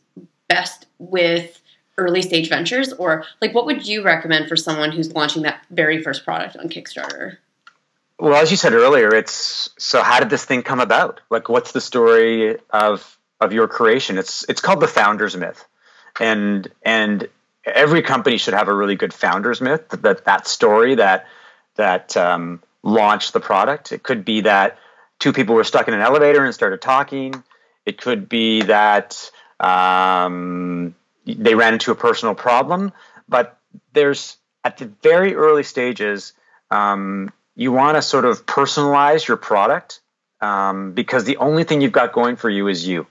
best 0.49 0.87
with 0.99 1.63
early 1.99 2.21
stage 2.21 2.49
ventures, 2.49 2.93
or 2.93 3.25
like 3.41 3.55
what 3.55 3.65
would 3.67 3.87
you 3.87 4.03
recommend 4.03 4.49
for 4.49 4.57
someone 4.57 4.91
who's 4.91 5.15
launching 5.15 5.43
that 5.43 5.65
very 5.71 6.03
first 6.03 6.25
product 6.25 6.57
on 6.57 6.69
Kickstarter? 6.69 7.37
Well, 8.19 8.35
as 8.35 8.51
you 8.51 8.57
said 8.57 8.73
earlier, 8.73 9.15
it's 9.15 9.71
so 9.79 10.03
how 10.03 10.19
did 10.19 10.31
this 10.31 10.45
thing 10.45 10.65
come 10.65 10.81
about? 10.81 11.21
Like, 11.31 11.49
what's 11.49 11.71
the 11.71 11.81
story 11.81 12.57
of 12.71 13.19
of 13.41 13.53
your 13.53 13.69
creation? 13.69 14.19
It's 14.19 14.45
it's 14.49 14.61
called 14.61 14.81
the 14.81 14.89
founder's 14.89 15.37
myth, 15.37 15.65
and 16.21 16.69
and 16.83 17.29
every 17.65 18.03
company 18.03 18.39
should 18.39 18.55
have 18.55 18.69
a 18.69 18.75
really 18.75 18.97
good 18.97 19.13
founder's 19.13 19.61
myth. 19.61 19.89
That 19.91 20.25
that 20.25 20.47
story 20.47 20.97
that 20.97 21.27
that 21.77 22.17
um, 22.17 22.63
launched 22.83 23.33
the 23.33 23.41
product. 23.41 23.93
It 23.93 24.03
could 24.03 24.25
be 24.25 24.43
that 24.43 24.79
two 25.19 25.33
people 25.33 25.55
were 25.55 25.65
stuck 25.65 25.89
in 25.89 25.95
an 25.95 26.01
elevator 26.01 26.45
and 26.45 26.55
started 26.55 26.81
talking. 26.81 27.43
It 27.85 28.01
could 28.01 28.29
be 28.29 28.63
that 28.63 29.31
um, 29.61 30.95
they 31.25 31.55
ran 31.55 31.75
into 31.75 31.93
a 31.93 31.95
personal 31.95 32.35
problem. 32.35 32.93
But 33.29 33.59
there's 33.93 34.37
at 34.65 34.79
the 34.79 34.87
very 35.03 35.35
early 35.35 35.63
stages. 35.63 36.33
Um, 36.71 37.33
you 37.55 37.73
want 37.73 37.97
to 37.97 38.03
sort 38.03 38.25
of 38.25 38.45
personalize 38.45 39.27
your 39.27 39.37
product 39.37 40.01
um, 40.41 40.93
because 40.93 41.25
the 41.25 41.39
only 41.39 41.65
thing 41.65 41.81
you've 41.81 41.93
got 41.93 42.13
going 42.13 42.37
for 42.37 42.51
you 42.51 42.69
is 42.69 42.87
you 42.87 43.07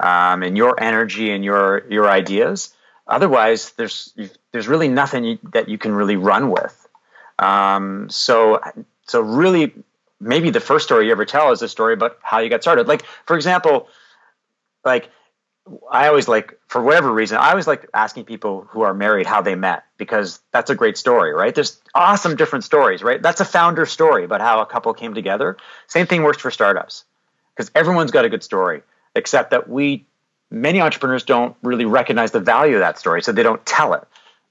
um, 0.00 0.42
and 0.42 0.56
your 0.56 0.80
energy 0.80 1.30
and 1.30 1.44
your 1.44 1.84
your 1.88 2.08
ideas. 2.08 2.74
Otherwise, 3.06 3.72
there's 3.72 4.14
there's 4.52 4.68
really 4.68 4.88
nothing 4.88 5.24
you, 5.24 5.38
that 5.52 5.68
you 5.68 5.78
can 5.78 5.92
really 5.92 6.16
run 6.16 6.50
with. 6.50 6.88
Um, 7.38 8.08
so, 8.10 8.60
so 9.06 9.20
really, 9.20 9.72
maybe 10.20 10.50
the 10.50 10.60
first 10.60 10.84
story 10.84 11.06
you 11.06 11.12
ever 11.12 11.24
tell 11.24 11.52
is 11.52 11.62
a 11.62 11.68
story 11.68 11.94
about 11.94 12.18
how 12.22 12.38
you 12.38 12.50
got 12.50 12.62
started. 12.62 12.86
Like, 12.86 13.04
for 13.26 13.34
example, 13.36 13.88
like 14.84 15.10
I 15.90 16.08
always 16.08 16.28
like, 16.28 16.58
for 16.66 16.82
whatever 16.82 17.12
reason, 17.12 17.38
I 17.38 17.50
always 17.50 17.66
like 17.66 17.86
asking 17.94 18.24
people 18.24 18.66
who 18.70 18.82
are 18.82 18.94
married 18.94 19.26
how 19.26 19.42
they 19.42 19.54
met 19.54 19.84
because 19.98 20.40
that's 20.52 20.70
a 20.70 20.74
great 20.74 20.98
story, 20.98 21.32
right? 21.32 21.54
There's 21.54 21.80
awesome 21.94 22.36
different 22.36 22.64
stories, 22.64 23.02
right? 23.02 23.20
That's 23.20 23.40
a 23.40 23.44
founder 23.44 23.86
story 23.86 24.24
about 24.24 24.40
how 24.40 24.60
a 24.60 24.66
couple 24.66 24.92
came 24.94 25.14
together. 25.14 25.56
Same 25.86 26.06
thing 26.06 26.22
works 26.22 26.40
for 26.40 26.50
startups 26.50 27.04
because 27.54 27.70
everyone's 27.74 28.10
got 28.10 28.24
a 28.24 28.28
good 28.28 28.42
story, 28.42 28.82
except 29.14 29.50
that 29.50 29.68
we, 29.68 30.06
many 30.50 30.80
entrepreneurs 30.80 31.24
don't 31.24 31.56
really 31.62 31.84
recognize 31.84 32.30
the 32.30 32.40
value 32.40 32.74
of 32.74 32.80
that 32.80 32.98
story, 32.98 33.22
so 33.22 33.32
they 33.32 33.42
don't 33.42 33.64
tell 33.66 33.94
it. 33.94 34.04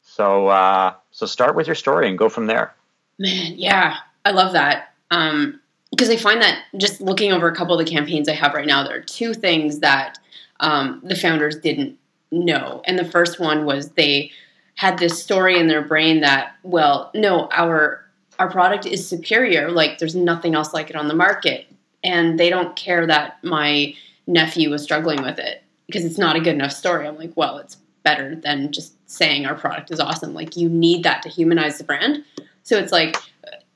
So, 0.04 0.48
uh, 0.48 0.93
so 1.12 1.26
start 1.26 1.56
with 1.56 1.67
your 1.67 1.76
story 1.76 2.10
and 2.10 2.17
go 2.17 2.30
from 2.30 2.48
there. 2.48 2.74
Man, 3.17 3.54
yeah, 3.56 3.98
I 4.26 4.32
love 4.32 4.54
that. 4.54 4.93
Um, 5.12 5.60
because 5.91 6.10
I 6.10 6.17
find 6.17 6.41
that 6.41 6.63
just 6.78 7.02
looking 7.02 7.32
over 7.32 7.48
a 7.48 7.56
couple 7.56 7.78
of 7.78 7.84
the 7.84 7.91
campaigns 7.91 8.30
I 8.30 8.34
have 8.34 8.54
right 8.54 8.67
now, 8.67 8.84
there 8.84 8.98
are 8.98 9.02
two 9.02 9.34
things 9.34 9.80
that 9.80 10.19
um, 10.60 11.02
the 11.04 11.15
founders 11.15 11.58
didn't 11.58 11.98
know. 12.32 12.82
And 12.86 12.98
the 12.98 13.06
first 13.06 13.39
one 13.39 13.65
was 13.65 13.89
they 13.89 14.32
had 14.76 14.98
this 14.98 15.22
story 15.22 15.60
in 15.60 15.67
their 15.67 15.82
brain 15.82 16.22
that, 16.22 16.54
well, 16.63 17.12
no, 17.13 17.50
our 17.52 18.06
our 18.38 18.50
product 18.50 18.86
is 18.86 19.06
superior. 19.06 19.69
Like 19.69 19.98
there's 19.98 20.15
nothing 20.15 20.56
else 20.56 20.74
like 20.74 20.89
it 20.89 20.95
on 20.95 21.10
the 21.10 21.15
market, 21.15 21.67
and 22.04 22.39
they 22.39 22.50
don't 22.50 22.76
care 22.76 23.06
that 23.06 23.43
my 23.43 23.93
nephew 24.30 24.70
was 24.70 24.84
struggling 24.84 25.22
with 25.22 25.39
it 25.39 25.63
because 25.88 26.06
it's 26.06 26.18
not 26.18 26.36
a 26.36 26.39
good 26.39 26.54
enough 26.54 26.72
story. 26.72 27.08
I'm 27.08 27.18
like, 27.18 27.36
well, 27.36 27.58
it's 27.58 27.78
better 28.04 28.36
than 28.36 28.72
just 28.72 28.94
saying 29.10 29.46
our 29.46 29.56
product 29.56 29.92
is 29.92 30.00
awesome. 30.00 30.34
Like 30.34 30.56
you 30.56 30.70
need 30.70 31.04
that 31.04 31.22
to 31.24 31.30
humanize 31.30 31.78
the 31.78 31.84
brand. 31.84 32.24
So 32.63 32.78
it's 32.78 32.92
like 32.92 33.18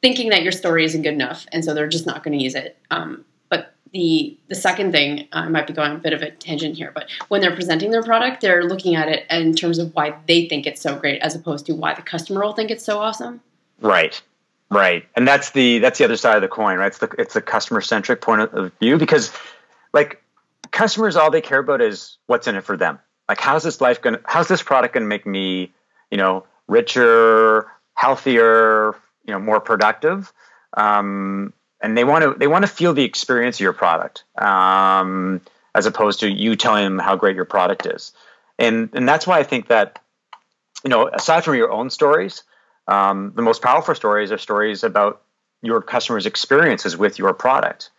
thinking 0.01 0.29
that 0.29 0.43
your 0.43 0.51
story 0.51 0.85
isn't 0.85 1.01
good 1.01 1.13
enough, 1.13 1.45
and 1.51 1.63
so 1.63 1.73
they're 1.73 1.87
just 1.87 2.05
not 2.05 2.23
going 2.23 2.37
to 2.37 2.43
use 2.43 2.55
it. 2.55 2.77
Um, 2.91 3.25
but 3.49 3.73
the 3.91 4.37
the 4.49 4.55
second 4.55 4.91
thing 4.91 5.27
I 5.31 5.47
might 5.49 5.67
be 5.67 5.73
going 5.73 5.93
a 5.93 5.97
bit 5.97 6.13
of 6.13 6.21
a 6.21 6.31
tangent 6.31 6.75
here, 6.75 6.91
but 6.93 7.09
when 7.27 7.41
they're 7.41 7.55
presenting 7.55 7.91
their 7.91 8.03
product, 8.03 8.41
they're 8.41 8.63
looking 8.63 8.95
at 8.95 9.07
it 9.07 9.25
in 9.29 9.55
terms 9.55 9.79
of 9.79 9.93
why 9.95 10.15
they 10.27 10.47
think 10.47 10.67
it's 10.67 10.81
so 10.81 10.95
great, 10.95 11.21
as 11.21 11.35
opposed 11.35 11.65
to 11.67 11.73
why 11.73 11.93
the 11.93 12.01
customer 12.01 12.43
will 12.43 12.53
think 12.53 12.71
it's 12.71 12.85
so 12.85 12.99
awesome. 12.99 13.41
Right, 13.81 14.21
right, 14.69 15.05
and 15.15 15.27
that's 15.27 15.51
the 15.51 15.79
that's 15.79 15.97
the 15.97 16.05
other 16.05 16.17
side 16.17 16.35
of 16.35 16.41
the 16.41 16.47
coin, 16.47 16.77
right? 16.77 16.87
It's 16.87 16.99
the 16.99 17.09
it's 17.17 17.33
the 17.33 17.41
customer 17.41 17.81
centric 17.81 18.21
point 18.21 18.41
of 18.41 18.71
view 18.79 18.97
because, 18.97 19.31
like, 19.93 20.22
customers 20.73 21.15
all 21.15 21.31
they 21.31 21.39
care 21.39 21.59
about 21.59 21.81
is 21.81 22.17
what's 22.27 22.47
in 22.47 22.55
it 22.55 22.65
for 22.65 22.75
them. 22.75 22.99
Like, 23.29 23.39
how's 23.39 23.63
this 23.63 23.79
life 23.79 24.01
going? 24.01 24.15
To 24.15 24.21
how's 24.25 24.49
this 24.49 24.61
product 24.61 24.93
going 24.93 25.03
to 25.03 25.07
make 25.07 25.25
me, 25.25 25.71
you 26.11 26.17
know, 26.17 26.45
richer, 26.67 27.71
healthier, 27.93 28.93
you 29.25 29.33
know, 29.33 29.39
more 29.39 29.61
productive? 29.61 30.33
Um, 30.75 31.53
and 31.83 31.97
they 31.97 32.05
want 32.05 32.23
to 32.23 32.33
they 32.39 32.47
want 32.47 32.63
to 32.63 32.71
feel 32.71 32.93
the 32.93 33.03
experience 33.03 33.57
of 33.57 33.59
your 33.59 33.73
product 33.73 34.23
um, 34.37 35.41
as 35.75 35.85
opposed 35.85 36.21
to 36.21 36.29
you 36.29 36.55
telling 36.55 36.85
them 36.85 36.97
how 36.97 37.15
great 37.15 37.35
your 37.35 37.45
product 37.45 37.85
is 37.85 38.13
and 38.57 38.89
and 38.93 39.07
that's 39.07 39.27
why 39.27 39.37
i 39.37 39.43
think 39.43 39.67
that 39.67 39.99
you 40.83 40.89
know 40.89 41.07
aside 41.09 41.43
from 41.43 41.55
your 41.55 41.71
own 41.71 41.89
stories 41.91 42.43
um, 42.87 43.33
the 43.35 43.41
most 43.41 43.61
powerful 43.61 43.93
stories 43.93 44.31
are 44.31 44.37
stories 44.37 44.83
about 44.83 45.21
your 45.61 45.81
customers 45.81 46.25
experiences 46.25 46.97
with 46.97 47.19
your 47.19 47.33
product 47.33 47.91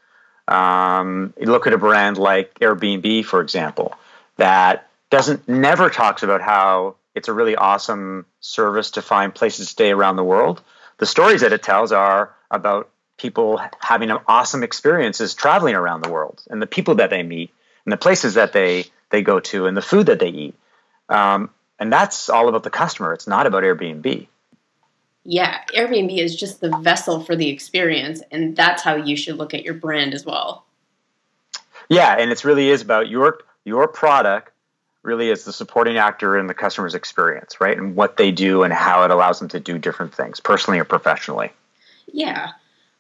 um, 0.49 1.33
you 1.39 1.47
look 1.47 1.67
at 1.67 1.73
a 1.73 1.79
brand 1.79 2.19
like 2.19 2.55
airbnb 2.61 3.25
for 3.25 3.41
example 3.41 3.95
that 4.37 4.89
doesn't 5.11 5.49
never 5.49 5.91
talks 5.91 6.23
about 6.23 6.41
how 6.41 6.97
it's 7.15 7.29
a 7.29 7.33
really 7.33 7.57
awesome 7.57 8.27
service 8.41 8.93
to 8.93 9.03
find 9.03 9.35
places 9.35 9.67
to 9.67 9.71
stay 9.71 9.91
around 9.93 10.17
the 10.17 10.25
world. 10.25 10.63
The 10.99 11.07
stories 11.07 11.43
that 11.43 11.53
it 11.53 11.63
tells 11.63 11.93
are 11.93 12.35
about 12.51 12.91
people 13.17 13.61
having 13.81 14.11
awesome 14.11 14.63
experiences 14.63 15.35
traveling 15.35 15.75
around 15.75 16.03
the 16.03 16.11
world 16.11 16.43
and 16.51 16.61
the 16.61 16.67
people 16.67 16.97
that 16.97 17.11
they 17.11 17.23
meet 17.23 17.53
and 17.85 17.93
the 17.93 17.97
places 17.97 18.35
that 18.35 18.53
they 18.53 18.87
they 19.11 19.23
go 19.23 19.39
to 19.39 19.67
and 19.67 19.77
the 19.77 19.83
food 19.83 20.07
that 20.07 20.19
they 20.19 20.29
eat. 20.29 20.55
Um, 21.09 21.51
and 21.79 21.93
that's 21.93 22.29
all 22.29 22.49
about 22.49 22.65
the 22.65 22.71
customer. 22.71 23.13
It's 23.13 23.29
not 23.29 23.47
about 23.47 23.63
airbnb 23.63 24.27
yeah 25.25 25.63
airbnb 25.75 26.17
is 26.17 26.37
just 26.37 26.61
the 26.61 26.77
vessel 26.79 27.21
for 27.21 27.35
the 27.37 27.49
experience 27.49 28.23
and 28.31 28.57
that's 28.57 28.83
how 28.83 28.95
you 28.95 29.17
should 29.17 29.37
look 29.37 29.55
at 29.55 29.65
your 29.65 29.75
brand 29.75 30.15
as 30.15 30.25
well. 30.25 30.65
Yeah 31.89 32.17
and 32.19 32.31
it 32.31 32.45
really 32.45 32.71
is 32.71 32.83
about 32.83 33.09
your 33.09 33.39
your 33.65 33.89
product 33.89 34.51
really 35.03 35.29
is 35.29 35.45
the 35.45 35.53
supporting 35.53 35.99
actor 35.99 36.39
in 36.39 36.47
the 36.47 36.55
customer's 36.55 36.95
experience 36.95 37.61
right? 37.61 37.77
And 37.77 37.97
what 37.97 38.17
they 38.17 38.31
do 38.31 38.63
and 38.63 38.73
how 38.73 39.05
it 39.05 39.11
allows 39.11 39.39
them 39.39 39.49
to 39.49 39.61
do 39.61 39.79
different 39.79 40.15
things 40.15 40.41
personally 40.41 40.79
or 40.79 40.85
professionally. 40.85 41.51
Yeah. 42.13 42.51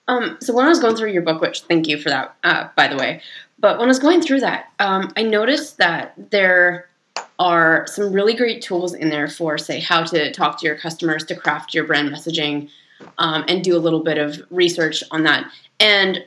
Um, 0.06 0.36
so 0.40 0.52
when 0.52 0.66
I 0.66 0.68
was 0.68 0.80
going 0.80 0.96
through 0.96 1.12
your 1.12 1.22
book, 1.22 1.40
which 1.40 1.62
thank 1.62 1.88
you 1.88 1.98
for 1.98 2.10
that, 2.10 2.36
uh, 2.44 2.68
by 2.76 2.88
the 2.88 2.96
way, 2.96 3.22
but 3.58 3.78
when 3.78 3.86
I 3.86 3.88
was 3.88 3.98
going 3.98 4.20
through 4.20 4.40
that, 4.40 4.72
um, 4.78 5.12
I 5.16 5.22
noticed 5.22 5.78
that 5.78 6.12
there 6.30 6.88
are 7.38 7.86
some 7.86 8.12
really 8.12 8.34
great 8.34 8.62
tools 8.62 8.94
in 8.94 9.10
there 9.10 9.28
for, 9.28 9.58
say, 9.58 9.80
how 9.80 10.04
to 10.04 10.32
talk 10.32 10.58
to 10.60 10.66
your 10.66 10.76
customers, 10.76 11.24
to 11.24 11.34
craft 11.34 11.74
your 11.74 11.84
brand 11.84 12.10
messaging, 12.10 12.70
um, 13.18 13.44
and 13.48 13.64
do 13.64 13.76
a 13.76 13.78
little 13.78 14.02
bit 14.02 14.18
of 14.18 14.40
research 14.50 15.02
on 15.10 15.24
that. 15.24 15.50
And 15.80 16.24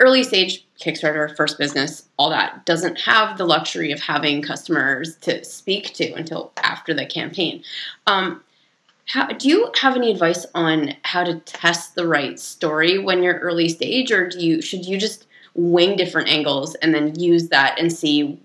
early 0.00 0.22
stage 0.22 0.64
Kickstarter, 0.80 1.34
first 1.36 1.58
business, 1.58 2.04
all 2.18 2.30
that 2.30 2.64
doesn't 2.64 3.00
have 3.00 3.36
the 3.36 3.44
luxury 3.44 3.90
of 3.90 4.00
having 4.00 4.42
customers 4.42 5.16
to 5.16 5.44
speak 5.44 5.92
to 5.94 6.12
until 6.12 6.52
after 6.58 6.94
the 6.94 7.04
campaign. 7.04 7.64
Um, 8.06 8.42
how, 9.06 9.26
do 9.26 9.48
you 9.48 9.72
have 9.80 9.96
any 9.96 10.10
advice 10.10 10.46
on 10.54 10.94
how 11.02 11.24
to 11.24 11.40
test 11.40 11.94
the 11.94 12.06
right 12.06 12.38
story 12.38 12.98
when 12.98 13.22
you're 13.22 13.38
early 13.38 13.68
stage, 13.68 14.12
or 14.12 14.28
do 14.28 14.38
you 14.38 14.62
should 14.62 14.84
you 14.86 14.98
just 14.98 15.26
wing 15.54 15.96
different 15.96 16.28
angles 16.28 16.74
and 16.76 16.94
then 16.94 17.18
use 17.18 17.48
that 17.48 17.78
and 17.80 17.92
see 17.92 18.38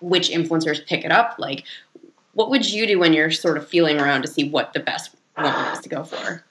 which 0.00 0.30
influencers 0.30 0.84
pick 0.86 1.04
it 1.04 1.12
up? 1.12 1.36
Like, 1.38 1.64
what 2.34 2.50
would 2.50 2.68
you 2.68 2.86
do 2.86 2.98
when 2.98 3.12
you're 3.12 3.30
sort 3.30 3.56
of 3.56 3.68
feeling 3.68 4.00
around 4.00 4.22
to 4.22 4.28
see 4.28 4.48
what 4.48 4.72
the 4.72 4.80
best 4.80 5.14
one 5.34 5.74
is 5.74 5.80
to 5.80 5.88
go 5.88 6.04
for? 6.04 6.44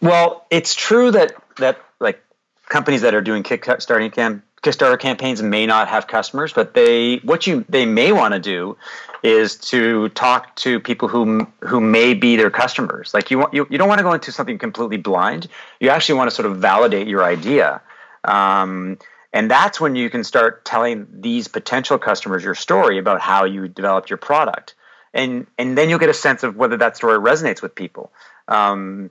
Well, 0.00 0.46
it's 0.50 0.74
true 0.74 1.10
that 1.12 1.34
that 1.56 1.78
like 2.00 2.22
companies 2.68 3.02
that 3.02 3.14
are 3.14 3.20
doing 3.20 3.42
kickstarting 3.42 4.42
Kickstarter 4.62 4.98
campaigns 4.98 5.42
may 5.42 5.66
not 5.66 5.88
have 5.88 6.06
customers, 6.06 6.52
but 6.52 6.74
they 6.74 7.16
what 7.18 7.48
you 7.48 7.64
they 7.68 7.84
may 7.84 8.12
want 8.12 8.32
to 8.32 8.38
do 8.38 8.76
is 9.24 9.56
to 9.56 10.08
talk 10.10 10.54
to 10.56 10.78
people 10.78 11.08
who 11.08 11.48
who 11.60 11.80
may 11.80 12.14
be 12.14 12.36
their 12.36 12.50
customers. 12.50 13.12
Like 13.12 13.32
you 13.32 13.38
want 13.38 13.52
you, 13.52 13.66
you 13.70 13.76
don't 13.76 13.88
want 13.88 13.98
to 13.98 14.04
go 14.04 14.12
into 14.12 14.30
something 14.30 14.58
completely 14.58 14.98
blind. 14.98 15.48
You 15.80 15.88
actually 15.88 16.14
want 16.14 16.30
to 16.30 16.36
sort 16.36 16.46
of 16.46 16.58
validate 16.58 17.08
your 17.08 17.24
idea. 17.24 17.80
Um, 18.22 18.98
and 19.32 19.50
that's 19.50 19.80
when 19.80 19.96
you 19.96 20.10
can 20.10 20.24
start 20.24 20.64
telling 20.64 21.06
these 21.10 21.48
potential 21.48 21.98
customers 21.98 22.44
your 22.44 22.54
story 22.54 22.98
about 22.98 23.20
how 23.20 23.44
you 23.44 23.68
developed 23.68 24.10
your 24.10 24.18
product. 24.18 24.74
And 25.14 25.46
and 25.58 25.76
then 25.76 25.88
you'll 25.88 25.98
get 25.98 26.08
a 26.08 26.14
sense 26.14 26.42
of 26.42 26.56
whether 26.56 26.76
that 26.78 26.96
story 26.96 27.18
resonates 27.18 27.62
with 27.62 27.74
people. 27.74 28.12
Um, 28.48 29.10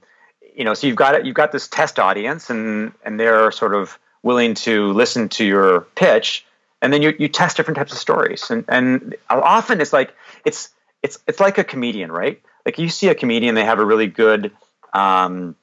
you 0.55 0.63
know, 0.63 0.73
so 0.73 0.87
you've 0.87 0.95
got 0.95 1.25
you've 1.25 1.35
got 1.35 1.51
this 1.51 1.67
test 1.67 1.99
audience 1.99 2.49
and 2.49 2.91
and 3.03 3.19
they're 3.19 3.51
sort 3.51 3.75
of 3.75 3.97
willing 4.23 4.53
to 4.53 4.93
listen 4.93 5.29
to 5.29 5.45
your 5.45 5.81
pitch 5.81 6.45
and 6.81 6.91
then 6.91 7.01
you, 7.01 7.13
you 7.17 7.27
test 7.27 7.57
different 7.57 7.77
types 7.77 7.91
of 7.91 7.97
stories 7.97 8.49
and, 8.49 8.65
and 8.67 9.15
often 9.29 9.81
it's 9.81 9.93
like 9.93 10.15
it's 10.45 10.69
it's 11.01 11.19
it's 11.27 11.39
like 11.39 11.57
a 11.57 11.63
comedian 11.63 12.11
right 12.11 12.41
like 12.65 12.77
you 12.77 12.89
see 12.89 13.07
a 13.07 13.15
comedian 13.15 13.55
they 13.55 13.65
have 13.65 13.79
a 13.79 13.85
really 13.85 14.07
good 14.07 14.51
um, 14.93 15.55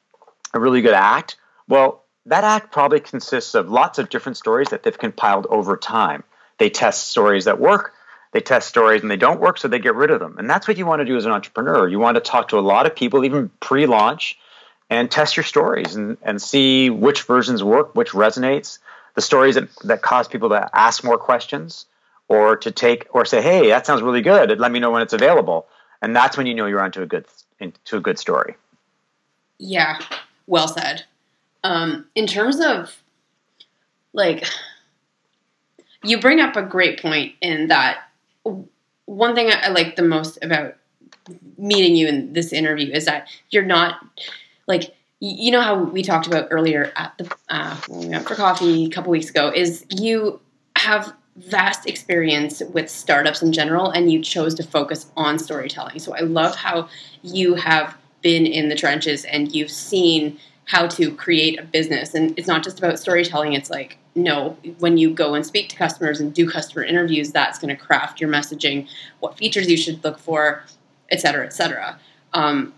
a 0.54 0.60
really 0.60 0.80
good 0.80 0.94
act 0.94 1.36
well 1.68 2.02
that 2.28 2.44
act 2.44 2.72
probably 2.72 3.00
consists 3.00 3.54
of 3.54 3.70
lots 3.70 3.98
of 3.98 4.08
different 4.08 4.36
stories 4.36 4.68
that 4.68 4.82
they've 4.82 4.98
compiled 4.98 5.46
over 5.50 5.76
time 5.76 6.24
they 6.58 6.70
test 6.70 7.08
stories 7.08 7.44
that 7.44 7.60
work 7.60 7.94
they 8.32 8.40
test 8.40 8.68
stories 8.68 9.02
and 9.02 9.10
they 9.10 9.16
don't 9.16 9.40
work 9.40 9.58
so 9.58 9.68
they 9.68 9.78
get 9.78 9.94
rid 9.94 10.10
of 10.10 10.20
them 10.20 10.36
and 10.38 10.48
that's 10.48 10.68
what 10.68 10.76
you 10.78 10.86
want 10.86 11.00
to 11.00 11.04
do 11.04 11.16
as 11.16 11.26
an 11.26 11.32
entrepreneur 11.32 11.88
you 11.88 11.98
want 11.98 12.16
to 12.16 12.20
talk 12.20 12.48
to 12.48 12.58
a 12.58 12.60
lot 12.60 12.86
of 12.86 12.94
people 12.94 13.24
even 13.24 13.50
pre-launch 13.60 14.38
and 14.90 15.10
test 15.10 15.36
your 15.36 15.44
stories 15.44 15.96
and, 15.96 16.16
and 16.22 16.40
see 16.40 16.90
which 16.90 17.22
versions 17.22 17.62
work 17.62 17.94
which 17.94 18.10
resonates 18.10 18.78
the 19.18 19.22
stories 19.22 19.56
that, 19.56 19.68
that 19.82 20.00
cause 20.00 20.28
people 20.28 20.50
to 20.50 20.70
ask 20.72 21.02
more 21.02 21.18
questions 21.18 21.86
or 22.28 22.56
to 22.58 22.70
take 22.70 23.08
or 23.10 23.24
say, 23.24 23.42
"Hey, 23.42 23.68
that 23.70 23.84
sounds 23.84 24.00
really 24.00 24.22
good. 24.22 24.60
Let 24.60 24.70
me 24.70 24.78
know 24.78 24.92
when 24.92 25.02
it's 25.02 25.12
available." 25.12 25.66
And 26.00 26.14
that's 26.14 26.36
when 26.36 26.46
you 26.46 26.54
know 26.54 26.66
you're 26.66 26.80
onto 26.80 27.02
a 27.02 27.06
good 27.06 27.26
into 27.58 27.96
a 27.96 28.00
good 28.00 28.18
story. 28.18 28.54
Yeah, 29.58 29.98
well 30.46 30.68
said. 30.68 31.04
Um, 31.64 32.06
in 32.14 32.26
terms 32.26 32.60
of 32.60 33.02
like, 34.12 34.44
you 36.04 36.20
bring 36.20 36.40
up 36.40 36.56
a 36.56 36.62
great 36.62 37.00
point 37.00 37.34
in 37.40 37.68
that 37.68 38.04
one 39.08 39.34
thing 39.34 39.50
I 39.50 39.68
like 39.68 39.96
the 39.96 40.02
most 40.02 40.38
about 40.42 40.74
meeting 41.56 41.96
you 41.96 42.08
in 42.08 42.32
this 42.32 42.52
interview 42.52 42.92
is 42.92 43.06
that 43.06 43.28
you're 43.50 43.64
not 43.64 43.96
like 44.66 44.94
you 45.20 45.50
know 45.50 45.60
how 45.60 45.82
we 45.82 46.02
talked 46.02 46.26
about 46.26 46.48
earlier 46.50 46.92
at 46.94 47.16
the 47.18 47.34
uh, 47.48 47.76
when 47.88 48.00
we 48.00 48.08
went 48.08 48.28
for 48.28 48.34
coffee 48.34 48.84
a 48.84 48.90
couple 48.90 49.10
weeks 49.10 49.30
ago 49.30 49.50
is 49.54 49.84
you 49.90 50.40
have 50.76 51.12
vast 51.36 51.88
experience 51.88 52.62
with 52.72 52.88
startups 52.90 53.42
in 53.42 53.52
general 53.52 53.90
and 53.90 54.12
you 54.12 54.22
chose 54.22 54.54
to 54.54 54.62
focus 54.62 55.10
on 55.16 55.38
storytelling. 55.38 55.98
So 55.98 56.14
i 56.14 56.20
love 56.20 56.54
how 56.54 56.88
you 57.22 57.54
have 57.54 57.96
been 58.22 58.46
in 58.46 58.68
the 58.68 58.74
trenches 58.74 59.24
and 59.24 59.54
you've 59.54 59.70
seen 59.70 60.38
how 60.68 60.86
to 60.86 61.14
create 61.14 61.58
a 61.58 61.62
business. 61.62 62.14
And 62.14 62.38
it's 62.38 62.46
not 62.46 62.62
just 62.62 62.78
about 62.78 62.98
storytelling. 62.98 63.54
It's 63.54 63.70
like, 63.70 63.96
no, 64.14 64.56
when 64.78 64.98
you 64.98 65.14
go 65.14 65.34
and 65.34 65.44
speak 65.44 65.70
to 65.70 65.76
customers 65.76 66.20
and 66.20 66.34
do 66.34 66.44
customer 66.48 66.84
interviews, 66.84 67.32
that's 67.32 67.58
going 67.58 67.74
to 67.74 67.82
craft 67.86 68.20
your 68.20 68.30
messaging, 68.30 68.86
what 69.20 69.38
features 69.38 69.70
you 69.70 69.78
should 69.78 70.04
look 70.04 70.18
for, 70.18 70.62
et 71.10 71.20
cetera, 71.20 71.46
et 71.46 71.54
cetera. 71.54 71.98
Um, 72.34 72.74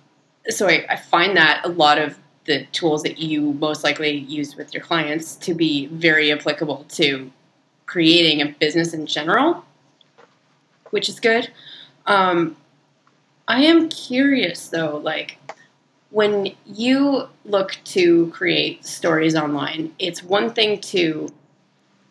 so 0.48 0.68
I, 0.68 0.86
I 0.88 0.96
find 0.96 1.36
that 1.36 1.62
a 1.64 1.68
lot 1.68 1.98
of 1.98 2.16
the 2.44 2.64
tools 2.66 3.02
that 3.02 3.18
you 3.18 3.54
most 3.54 3.82
likely 3.82 4.16
use 4.16 4.54
with 4.56 4.72
your 4.72 4.84
clients 4.84 5.34
to 5.36 5.52
be 5.52 5.86
very 5.86 6.30
applicable 6.30 6.86
to 6.90 7.30
creating 7.86 8.40
a 8.40 8.54
business 8.60 8.94
in 8.94 9.04
general, 9.04 9.64
which 10.90 11.08
is 11.08 11.18
good. 11.18 11.50
Um, 12.06 12.56
I 13.48 13.64
am 13.64 13.88
curious 13.88 14.68
though, 14.68 14.98
like 14.98 15.38
when 16.10 16.54
you 16.66 17.28
look 17.44 17.76
to 17.84 18.28
create 18.30 18.84
stories 18.84 19.36
online, 19.36 19.94
it's 19.98 20.22
one 20.22 20.52
thing 20.52 20.80
to 20.80 21.28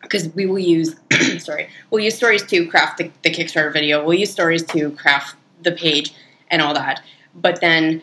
because 0.02 0.28
we 0.30 0.46
will 0.46 0.58
use 0.58 0.96
sorry, 1.38 1.68
we'll 1.90 2.02
use 2.02 2.16
stories 2.16 2.42
to 2.44 2.66
craft 2.66 2.98
the, 2.98 3.10
the 3.22 3.30
Kickstarter 3.30 3.72
video, 3.72 4.04
we'll 4.04 4.18
use 4.18 4.30
stories 4.30 4.64
to 4.64 4.90
craft 4.92 5.36
the 5.62 5.72
page 5.72 6.14
and 6.48 6.62
all 6.62 6.74
that. 6.74 7.02
But 7.34 7.60
then 7.60 8.02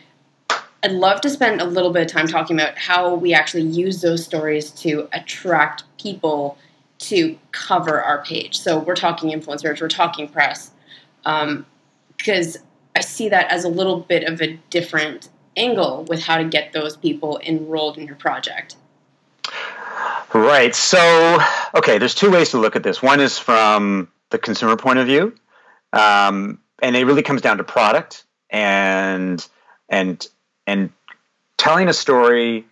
I'd 0.82 0.92
love 0.92 1.20
to 1.22 1.30
spend 1.30 1.60
a 1.60 1.64
little 1.64 1.92
bit 1.92 2.02
of 2.02 2.08
time 2.08 2.28
talking 2.28 2.58
about 2.58 2.78
how 2.78 3.14
we 3.14 3.34
actually 3.34 3.64
use 3.64 4.00
those 4.00 4.24
stories 4.24 4.70
to 4.72 5.08
attract 5.12 5.82
people 6.00 6.56
to 6.98 7.36
cover 7.50 8.00
our 8.00 8.24
page. 8.24 8.58
So 8.58 8.78
we're 8.78 8.94
talking 8.94 9.30
influencers, 9.30 9.80
we're 9.80 9.88
talking 9.88 10.28
press, 10.28 10.70
because 11.24 12.56
um, 12.56 12.62
I 12.94 13.00
see 13.00 13.28
that 13.28 13.50
as 13.50 13.64
a 13.64 13.68
little 13.68 14.00
bit 14.00 14.24
of 14.24 14.40
a 14.40 14.54
different 14.70 15.28
angle 15.56 16.04
with 16.08 16.22
how 16.22 16.38
to 16.38 16.44
get 16.44 16.72
those 16.72 16.96
people 16.96 17.40
enrolled 17.44 17.98
in 17.98 18.06
your 18.06 18.16
project. 18.16 18.76
Right. 20.34 20.74
So, 20.74 21.38
okay, 21.74 21.98
there's 21.98 22.14
two 22.14 22.30
ways 22.30 22.50
to 22.50 22.58
look 22.58 22.76
at 22.76 22.82
this. 22.82 23.02
One 23.02 23.20
is 23.20 23.38
from 23.38 24.08
the 24.30 24.38
consumer 24.38 24.76
point 24.76 24.98
of 24.98 25.06
view, 25.06 25.34
um, 25.92 26.60
and 26.82 26.96
it 26.96 27.04
really 27.04 27.22
comes 27.22 27.40
down 27.40 27.56
to 27.58 27.64
product 27.64 28.24
and 28.50 29.46
and 29.88 30.26
and 30.66 30.90
telling 31.56 31.88
a 31.88 31.94
story 31.94 32.66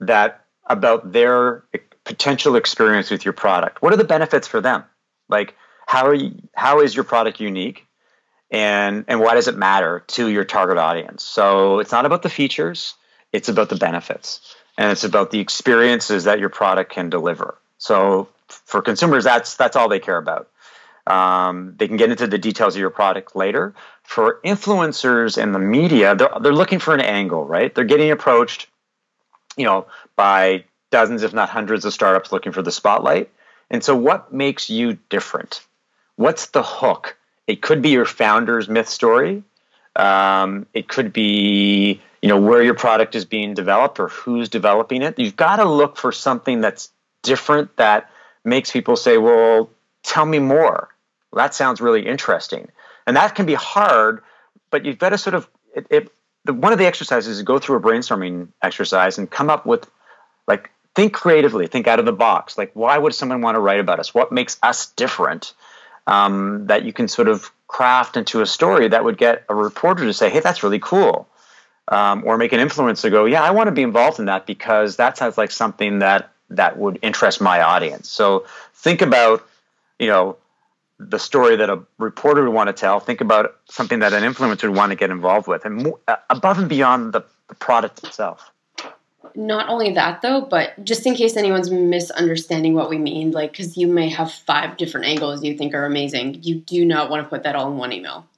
that 0.00 0.44
about 0.66 1.12
their 1.12 1.64
potential 2.04 2.56
experience 2.56 3.10
with 3.10 3.24
your 3.24 3.32
product. 3.32 3.80
What 3.80 3.92
are 3.92 3.96
the 3.96 4.04
benefits 4.04 4.48
for 4.48 4.60
them? 4.60 4.84
Like 5.28 5.54
how 5.88 6.06
are 6.06 6.14
you, 6.14 6.34
how 6.54 6.80
is 6.80 6.94
your 6.94 7.04
product 7.04 7.40
unique? 7.40 7.86
And 8.50 9.04
and 9.08 9.20
why 9.20 9.34
does 9.34 9.48
it 9.48 9.56
matter 9.56 10.04
to 10.08 10.28
your 10.28 10.44
target 10.44 10.78
audience? 10.78 11.22
So 11.22 11.80
it's 11.80 11.92
not 11.92 12.06
about 12.06 12.22
the 12.22 12.30
features, 12.30 12.94
it's 13.32 13.48
about 13.48 13.68
the 13.68 13.76
benefits. 13.76 14.54
And 14.76 14.92
it's 14.92 15.04
about 15.04 15.32
the 15.32 15.40
experiences 15.40 16.24
that 16.24 16.38
your 16.38 16.50
product 16.50 16.92
can 16.92 17.10
deliver. 17.10 17.58
So 17.78 18.28
for 18.46 18.80
consumers 18.80 19.24
that's 19.24 19.56
that's 19.56 19.76
all 19.76 19.88
they 19.88 20.00
care 20.00 20.16
about. 20.16 20.48
Um, 21.08 21.74
they 21.78 21.88
can 21.88 21.96
get 21.96 22.10
into 22.10 22.26
the 22.26 22.38
details 22.38 22.74
of 22.74 22.80
your 22.80 22.90
product 22.90 23.34
later. 23.34 23.74
For 24.02 24.40
influencers 24.44 25.42
and 25.42 25.54
the 25.54 25.58
media, 25.58 26.14
they're, 26.14 26.30
they're 26.40 26.52
looking 26.52 26.78
for 26.78 26.94
an 26.94 27.00
angle, 27.00 27.46
right? 27.46 27.74
They're 27.74 27.84
getting 27.84 28.10
approached, 28.10 28.68
you 29.56 29.64
know, 29.64 29.86
by 30.16 30.64
dozens, 30.90 31.22
if 31.22 31.32
not 31.32 31.48
hundreds, 31.48 31.86
of 31.86 31.94
startups 31.94 32.30
looking 32.30 32.52
for 32.52 32.62
the 32.62 32.70
spotlight. 32.70 33.30
And 33.70 33.82
so, 33.82 33.96
what 33.96 34.32
makes 34.32 34.68
you 34.70 34.98
different? 35.08 35.66
What's 36.16 36.46
the 36.46 36.62
hook? 36.62 37.16
It 37.48 37.62
could 37.62 37.82
be 37.82 37.88
your 37.88 38.04
founder's 38.04 38.68
myth 38.68 38.88
story. 38.88 39.42
Um, 39.96 40.66
it 40.74 40.86
could 40.86 41.12
be, 41.12 42.00
you 42.22 42.28
know, 42.28 42.40
where 42.40 42.62
your 42.62 42.74
product 42.74 43.16
is 43.16 43.24
being 43.24 43.54
developed 43.54 43.98
or 43.98 44.08
who's 44.08 44.48
developing 44.50 45.02
it. 45.02 45.18
You've 45.18 45.34
got 45.34 45.56
to 45.56 45.64
look 45.64 45.96
for 45.96 46.12
something 46.12 46.60
that's 46.60 46.90
different 47.22 47.74
that 47.78 48.10
makes 48.44 48.70
people 48.70 48.94
say, 48.94 49.18
"Well, 49.18 49.70
tell 50.04 50.26
me 50.26 50.38
more." 50.38 50.88
That 51.32 51.54
sounds 51.54 51.80
really 51.80 52.06
interesting, 52.06 52.68
and 53.06 53.16
that 53.16 53.34
can 53.34 53.46
be 53.46 53.54
hard. 53.54 54.22
But 54.70 54.84
you've 54.84 54.98
got 54.98 55.10
to 55.10 55.18
sort 55.18 55.34
of 55.34 55.48
it, 55.74 55.86
it 55.90 56.12
the, 56.44 56.52
one 56.52 56.72
of 56.72 56.78
the 56.78 56.86
exercises 56.86 57.38
is 57.38 57.42
go 57.42 57.58
through 57.58 57.76
a 57.76 57.80
brainstorming 57.80 58.48
exercise 58.62 59.16
and 59.18 59.30
come 59.30 59.48
up 59.48 59.64
with 59.64 59.90
like 60.46 60.70
think 60.94 61.14
creatively, 61.14 61.66
think 61.66 61.88
out 61.88 61.98
of 61.98 62.04
the 62.04 62.12
box. 62.12 62.58
Like, 62.58 62.72
why 62.74 62.98
would 62.98 63.14
someone 63.14 63.40
want 63.40 63.54
to 63.54 63.60
write 63.60 63.80
about 63.80 64.00
us? 64.00 64.12
What 64.12 64.32
makes 64.32 64.58
us 64.62 64.90
different? 64.92 65.54
Um, 66.08 66.66
that 66.68 66.84
you 66.84 66.92
can 66.92 67.06
sort 67.06 67.28
of 67.28 67.52
craft 67.68 68.16
into 68.16 68.40
a 68.40 68.46
story 68.46 68.88
that 68.88 69.04
would 69.04 69.18
get 69.18 69.44
a 69.48 69.54
reporter 69.54 70.04
to 70.04 70.14
say, 70.14 70.30
"Hey, 70.30 70.40
that's 70.40 70.62
really 70.62 70.78
cool," 70.78 71.28
um, 71.88 72.22
or 72.24 72.38
make 72.38 72.52
an 72.54 72.60
influencer 72.66 73.10
go, 73.10 73.26
"Yeah, 73.26 73.42
I 73.42 73.50
want 73.50 73.68
to 73.68 73.72
be 73.72 73.82
involved 73.82 74.18
in 74.18 74.24
that 74.24 74.46
because 74.46 74.96
that 74.96 75.18
sounds 75.18 75.36
like 75.36 75.50
something 75.50 75.98
that 75.98 76.30
that 76.48 76.78
would 76.78 76.98
interest 77.02 77.42
my 77.42 77.60
audience." 77.60 78.08
So 78.08 78.46
think 78.74 79.02
about, 79.02 79.46
you 79.98 80.08
know, 80.08 80.38
the 80.98 81.18
story 81.18 81.56
that 81.56 81.68
a 81.68 81.78
reporter 81.98 82.42
would 82.42 82.54
want 82.54 82.68
to 82.68 82.72
tell. 82.72 83.00
Think 83.00 83.20
about 83.20 83.56
something 83.66 83.98
that 84.00 84.12
an 84.14 84.22
influencer 84.22 84.64
would 84.68 84.76
want 84.76 84.90
to 84.92 84.96
get 84.96 85.10
involved 85.10 85.46
with, 85.46 85.66
and 85.66 85.92
uh, 86.08 86.16
above 86.30 86.58
and 86.58 86.68
beyond 86.68 87.12
the, 87.12 87.22
the 87.48 87.54
product 87.54 88.02
itself. 88.02 88.50
Not 89.34 89.68
only 89.68 89.92
that, 89.92 90.22
though, 90.22 90.40
but 90.40 90.82
just 90.84 91.06
in 91.06 91.14
case 91.14 91.36
anyone's 91.36 91.70
misunderstanding 91.70 92.74
what 92.74 92.88
we 92.88 92.98
mean, 92.98 93.30
like 93.30 93.52
because 93.52 93.76
you 93.76 93.86
may 93.86 94.08
have 94.08 94.32
five 94.32 94.76
different 94.76 95.06
angles 95.06 95.42
you 95.42 95.56
think 95.56 95.74
are 95.74 95.84
amazing, 95.84 96.42
you 96.42 96.56
do 96.56 96.84
not 96.84 97.10
want 97.10 97.24
to 97.24 97.28
put 97.28 97.42
that 97.42 97.56
all 97.56 97.70
in 97.70 97.76
one 97.76 97.92
email. 97.92 98.26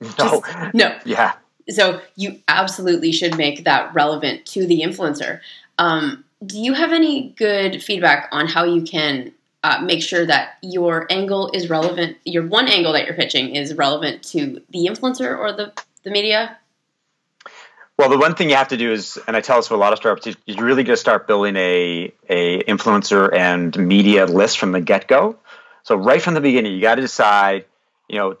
No, 0.00 0.40
just, 0.40 0.74
no, 0.74 0.96
yeah. 1.04 1.32
So 1.70 2.00
you 2.14 2.40
absolutely 2.46 3.10
should 3.10 3.36
make 3.36 3.64
that 3.64 3.92
relevant 3.92 4.46
to 4.46 4.64
the 4.64 4.82
influencer. 4.82 5.40
Um, 5.76 6.24
do 6.46 6.56
you 6.56 6.72
have 6.72 6.92
any 6.92 7.30
good 7.30 7.82
feedback 7.82 8.28
on 8.30 8.46
how 8.46 8.62
you 8.62 8.82
can 8.82 9.32
uh, 9.64 9.80
make 9.82 10.02
sure 10.02 10.24
that 10.24 10.56
your 10.62 11.06
angle 11.10 11.50
is 11.52 11.68
relevant. 11.68 12.16
Your 12.24 12.46
one 12.46 12.68
angle 12.68 12.92
that 12.92 13.06
you're 13.06 13.16
pitching 13.16 13.54
is 13.54 13.74
relevant 13.74 14.22
to 14.24 14.62
the 14.70 14.86
influencer 14.86 15.36
or 15.36 15.52
the, 15.52 15.72
the 16.04 16.10
media. 16.10 16.56
Well, 17.98 18.08
the 18.08 18.18
one 18.18 18.36
thing 18.36 18.48
you 18.48 18.54
have 18.54 18.68
to 18.68 18.76
do 18.76 18.92
is, 18.92 19.18
and 19.26 19.36
I 19.36 19.40
tell 19.40 19.56
this 19.56 19.66
to 19.68 19.74
a 19.74 19.76
lot 19.76 19.92
of 19.92 19.98
startups, 19.98 20.36
you 20.46 20.64
really 20.64 20.84
got 20.84 20.92
to 20.92 20.96
start 20.96 21.26
building 21.26 21.56
a 21.56 22.12
a 22.28 22.62
influencer 22.62 23.34
and 23.34 23.76
media 23.76 24.24
list 24.26 24.58
from 24.58 24.70
the 24.70 24.80
get 24.80 25.08
go. 25.08 25.36
So 25.82 25.96
right 25.96 26.22
from 26.22 26.34
the 26.34 26.40
beginning, 26.40 26.74
you 26.74 26.80
got 26.80 26.94
to 26.94 27.02
decide, 27.02 27.64
you 28.08 28.18
know, 28.18 28.36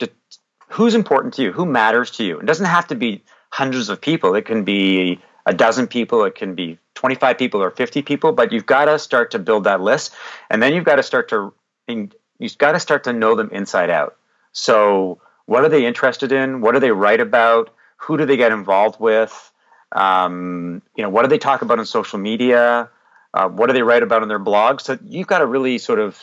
who's 0.68 0.94
important 0.94 1.34
to 1.34 1.42
you, 1.42 1.52
who 1.52 1.66
matters 1.66 2.12
to 2.12 2.24
you. 2.24 2.38
It 2.38 2.46
doesn't 2.46 2.66
have 2.66 2.86
to 2.88 2.94
be 2.94 3.24
hundreds 3.50 3.88
of 3.88 4.00
people. 4.00 4.36
It 4.36 4.44
can 4.44 4.62
be 4.62 5.20
a 5.44 5.54
dozen 5.54 5.88
people. 5.88 6.24
It 6.24 6.36
can 6.36 6.54
be 6.54 6.78
25 6.94 7.36
people 7.36 7.60
or 7.60 7.70
50 7.70 8.02
people, 8.02 8.32
but 8.32 8.52
you've 8.52 8.66
got 8.66 8.84
to 8.84 8.98
start 8.98 9.32
to 9.32 9.38
build 9.40 9.64
that 9.64 9.80
list. 9.80 10.14
And 10.50 10.62
then 10.62 10.72
you've 10.72 10.84
got 10.84 10.96
to 10.96 11.02
start 11.02 11.30
to, 11.30 11.52
you've 11.88 12.58
got 12.58 12.72
to 12.72 12.80
start 12.80 13.04
to 13.04 13.12
know 13.12 13.34
them 13.34 13.48
inside 13.50 13.90
out. 13.90 14.16
So, 14.52 15.20
what 15.46 15.64
are 15.64 15.68
they 15.68 15.86
interested 15.86 16.30
in? 16.30 16.60
What 16.60 16.74
do 16.74 16.80
they 16.80 16.90
write 16.90 17.20
about? 17.20 17.70
Who 17.98 18.16
do 18.16 18.26
they 18.26 18.36
get 18.36 18.52
involved 18.52 18.98
with? 19.00 19.52
Um, 19.92 20.82
you 20.96 21.02
know, 21.02 21.10
what 21.10 21.22
do 21.22 21.28
they 21.28 21.38
talk 21.38 21.62
about 21.62 21.78
on 21.78 21.86
social 21.86 22.18
media? 22.18 22.88
Uh, 23.34 23.48
what 23.48 23.66
do 23.66 23.72
they 23.72 23.82
write 23.82 24.02
about 24.02 24.22
on 24.22 24.28
their 24.28 24.38
blog? 24.38 24.80
So 24.80 24.98
you've 25.04 25.26
got 25.26 25.42
a 25.42 25.46
really 25.46 25.78
sort 25.78 25.98
of 25.98 26.20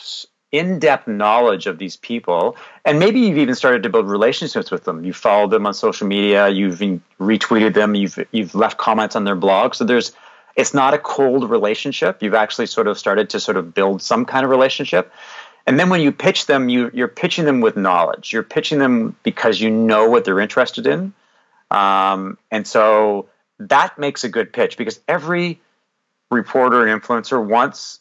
in-depth 0.52 1.08
knowledge 1.08 1.66
of 1.66 1.78
these 1.78 1.96
people, 1.96 2.56
and 2.84 2.98
maybe 2.98 3.20
you've 3.20 3.38
even 3.38 3.54
started 3.54 3.82
to 3.82 3.88
build 3.88 4.08
relationships 4.08 4.70
with 4.70 4.84
them. 4.84 5.04
You've 5.04 5.16
followed 5.16 5.50
them 5.50 5.66
on 5.66 5.74
social 5.74 6.06
media, 6.06 6.48
you've 6.48 6.78
retweeted 7.20 7.74
them, 7.74 7.94
you've 7.94 8.18
you've 8.32 8.54
left 8.54 8.78
comments 8.78 9.16
on 9.16 9.24
their 9.24 9.36
blog. 9.36 9.74
So 9.74 9.84
there's 9.84 10.12
it's 10.56 10.72
not 10.72 10.94
a 10.94 10.98
cold 10.98 11.48
relationship. 11.50 12.22
You've 12.22 12.34
actually 12.34 12.66
sort 12.66 12.88
of 12.88 12.98
started 12.98 13.30
to 13.30 13.40
sort 13.40 13.56
of 13.56 13.74
build 13.74 14.00
some 14.00 14.24
kind 14.24 14.44
of 14.44 14.50
relationship. 14.50 15.12
And 15.66 15.78
then 15.78 15.90
when 15.90 16.00
you 16.00 16.12
pitch 16.12 16.46
them, 16.46 16.68
you, 16.68 16.90
you're 16.94 17.08
pitching 17.08 17.44
them 17.44 17.60
with 17.60 17.76
knowledge. 17.76 18.32
You're 18.32 18.44
pitching 18.44 18.78
them 18.78 19.16
because 19.22 19.60
you 19.60 19.68
know 19.68 20.08
what 20.08 20.24
they're 20.24 20.40
interested 20.40 20.86
in. 20.86 21.12
Um, 21.70 22.38
and 22.50 22.66
so 22.66 23.28
that 23.58 23.98
makes 23.98 24.24
a 24.24 24.28
good 24.28 24.52
pitch 24.52 24.76
because 24.76 25.00
every 25.08 25.60
reporter 26.30 26.86
and 26.86 27.02
influencer 27.02 27.44
wants 27.44 28.00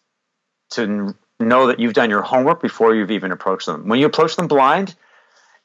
to 0.72 1.16
know 1.40 1.68
that 1.68 1.80
you've 1.80 1.94
done 1.94 2.10
your 2.10 2.22
homework 2.22 2.62
before 2.62 2.96
you've 2.96 3.12
even 3.12 3.32
approached 3.32 3.66
them. 3.66 3.88
When 3.88 4.00
you 4.00 4.06
approach 4.06 4.36
them 4.36 4.48
blind, 4.48 4.96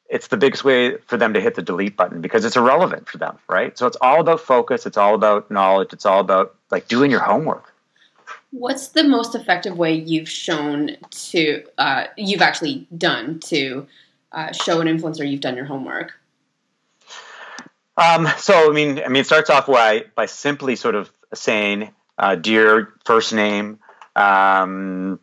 it's 0.09 0.29
the 0.29 0.37
biggest 0.37 0.65
way 0.65 0.97
for 1.07 1.17
them 1.17 1.35
to 1.35 1.41
hit 1.41 1.55
the 1.55 1.63
delete 1.63 1.97
button 1.97 2.21
because 2.21 2.45
it's 2.45 2.57
irrelevant 2.57 3.09
for 3.09 3.19
them, 3.19 3.39
right? 3.49 3.79
So 3.79 3.87
it's 3.87 3.97
all 4.01 4.21
about 4.21 4.41
focus, 4.41 4.85
it's 4.85 4.97
all 4.97 5.15
about 5.15 5.51
knowledge, 5.51 5.93
it's 5.93 6.05
all 6.05 6.21
about 6.21 6.57
like 6.71 6.89
doing 6.89 7.11
your 7.11 7.21
homework. 7.21 7.73
What's 8.51 8.89
the 8.89 9.05
most 9.05 9.37
effective 9.37 9.79
way 9.79 9.95
you've 9.95 10.29
shown 10.29 10.97
to 11.11 11.63
uh, 11.79 12.07
you've 12.17 12.43
actually 12.43 12.89
done 12.99 13.39
to 13.41 13.87
uh, 14.33 14.51
show 14.51 14.81
an 14.81 14.89
influencer 14.89 15.29
you've 15.29 15.41
done 15.41 15.57
your 15.57 15.67
homework? 15.67 16.20
Um, 18.01 18.27
so 18.39 18.71
I 18.71 18.73
mean, 18.73 18.99
I 18.99 19.09
mean, 19.09 19.21
it 19.21 19.27
starts 19.27 19.51
off 19.51 19.67
by 19.67 20.07
by 20.15 20.27
simply 20.27 20.75
sort 20.75 20.95
of 20.95 21.13
saying, 21.35 21.91
uh, 22.19 22.35
"Dear 22.35 22.95
first 23.05 23.35
name." 23.35 23.79
Um, 24.17 25.21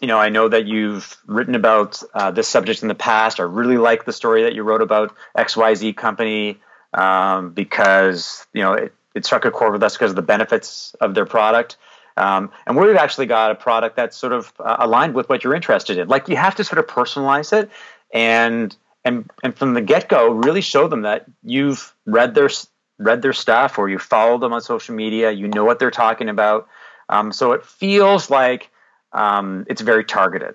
you 0.00 0.08
know, 0.08 0.18
I 0.18 0.28
know 0.30 0.48
that 0.48 0.66
you've 0.66 1.16
written 1.26 1.54
about 1.54 2.02
uh, 2.14 2.30
this 2.30 2.48
subject 2.48 2.82
in 2.82 2.88
the 2.88 2.94
past. 2.94 3.38
I 3.38 3.44
really 3.44 3.76
like 3.76 4.04
the 4.04 4.12
story 4.12 4.42
that 4.42 4.54
you 4.54 4.62
wrote 4.62 4.82
about 4.82 5.14
XYZ 5.38 5.96
company 5.96 6.60
um, 6.92 7.50
because, 7.50 8.46
you 8.52 8.62
know, 8.62 8.72
it, 8.72 8.92
it 9.14 9.24
struck 9.24 9.44
a 9.44 9.50
chord 9.52 9.72
with 9.72 9.82
us 9.82 9.94
because 9.94 10.10
of 10.10 10.16
the 10.16 10.22
benefits 10.22 10.96
of 11.00 11.14
their 11.14 11.26
product. 11.26 11.76
Um, 12.16 12.50
and 12.66 12.76
we've 12.76 12.96
actually 12.96 13.26
got 13.26 13.52
a 13.52 13.54
product 13.54 13.96
that's 13.96 14.16
sort 14.16 14.32
of 14.32 14.52
uh, 14.58 14.76
aligned 14.80 15.14
with 15.14 15.28
what 15.28 15.44
you're 15.44 15.54
interested 15.54 15.98
in. 15.98 16.08
Like 16.08 16.28
you 16.28 16.36
have 16.36 16.56
to 16.56 16.64
sort 16.64 16.78
of 16.78 16.86
personalize 16.86 17.52
it 17.52 17.70
and 18.12 18.76
and 19.04 19.30
and 19.42 19.56
from 19.56 19.74
the 19.74 19.80
get 19.80 20.08
go, 20.08 20.30
really 20.30 20.60
show 20.60 20.88
them 20.88 21.02
that 21.02 21.26
you've 21.42 21.94
read 22.06 22.34
their 22.34 22.50
read 22.98 23.22
their 23.22 23.32
stuff 23.32 23.78
or 23.78 23.88
you 23.88 23.98
follow 23.98 24.38
them 24.38 24.52
on 24.52 24.60
social 24.60 24.94
media. 24.94 25.30
You 25.30 25.48
know 25.48 25.64
what 25.64 25.78
they're 25.78 25.90
talking 25.90 26.28
about. 26.28 26.68
Um, 27.08 27.32
so 27.32 27.52
it 27.52 27.64
feels 27.64 28.30
like 28.30 28.70
um, 29.12 29.66
it's 29.68 29.80
very 29.82 30.04
targeted. 30.04 30.54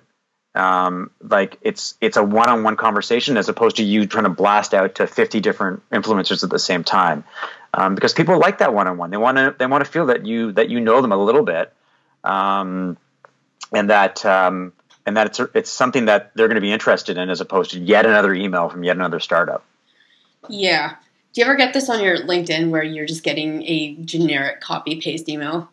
Um, 0.54 1.12
like 1.22 1.58
it's 1.62 1.94
it's 2.00 2.16
a 2.16 2.24
one-on-one 2.24 2.76
conversation 2.76 3.36
as 3.36 3.48
opposed 3.48 3.76
to 3.76 3.84
you 3.84 4.06
trying 4.06 4.24
to 4.24 4.30
blast 4.30 4.74
out 4.74 4.96
to 4.96 5.06
50 5.06 5.38
different 5.38 5.88
influencers 5.90 6.42
at 6.42 6.50
the 6.50 6.58
same 6.58 6.82
time 6.82 7.22
um, 7.72 7.94
because 7.94 8.12
people 8.12 8.36
like 8.36 8.58
that 8.58 8.74
one-on-one 8.74 9.10
they 9.10 9.16
want 9.16 9.36
to 9.36 9.54
they 9.56 9.66
want 9.66 9.84
to 9.84 9.88
feel 9.88 10.06
that 10.06 10.26
you 10.26 10.50
that 10.52 10.68
you 10.68 10.80
know 10.80 11.02
them 11.02 11.12
a 11.12 11.16
little 11.16 11.44
bit 11.44 11.72
um, 12.24 12.98
and 13.72 13.90
that 13.90 14.26
um, 14.26 14.72
and 15.06 15.16
that 15.16 15.26
it's 15.26 15.40
it's 15.54 15.70
something 15.70 16.06
that 16.06 16.32
they're 16.34 16.48
going 16.48 16.56
to 16.56 16.60
be 16.60 16.72
interested 16.72 17.18
in 17.18 17.30
as 17.30 17.40
opposed 17.40 17.72
to 17.72 17.78
yet 17.78 18.06
another 18.06 18.34
email 18.34 18.68
from 18.68 18.84
yet 18.84 18.96
another 18.96 19.20
startup 19.20 19.64
yeah 20.48 20.96
do 21.32 21.40
you 21.40 21.44
ever 21.44 21.56
get 21.56 21.72
this 21.72 21.88
on 21.88 22.02
your 22.02 22.18
linkedin 22.18 22.70
where 22.70 22.82
you're 22.82 23.06
just 23.06 23.22
getting 23.22 23.62
a 23.62 23.94
generic 24.04 24.60
copy 24.60 25.00
paste 25.00 25.28
email 25.28 25.70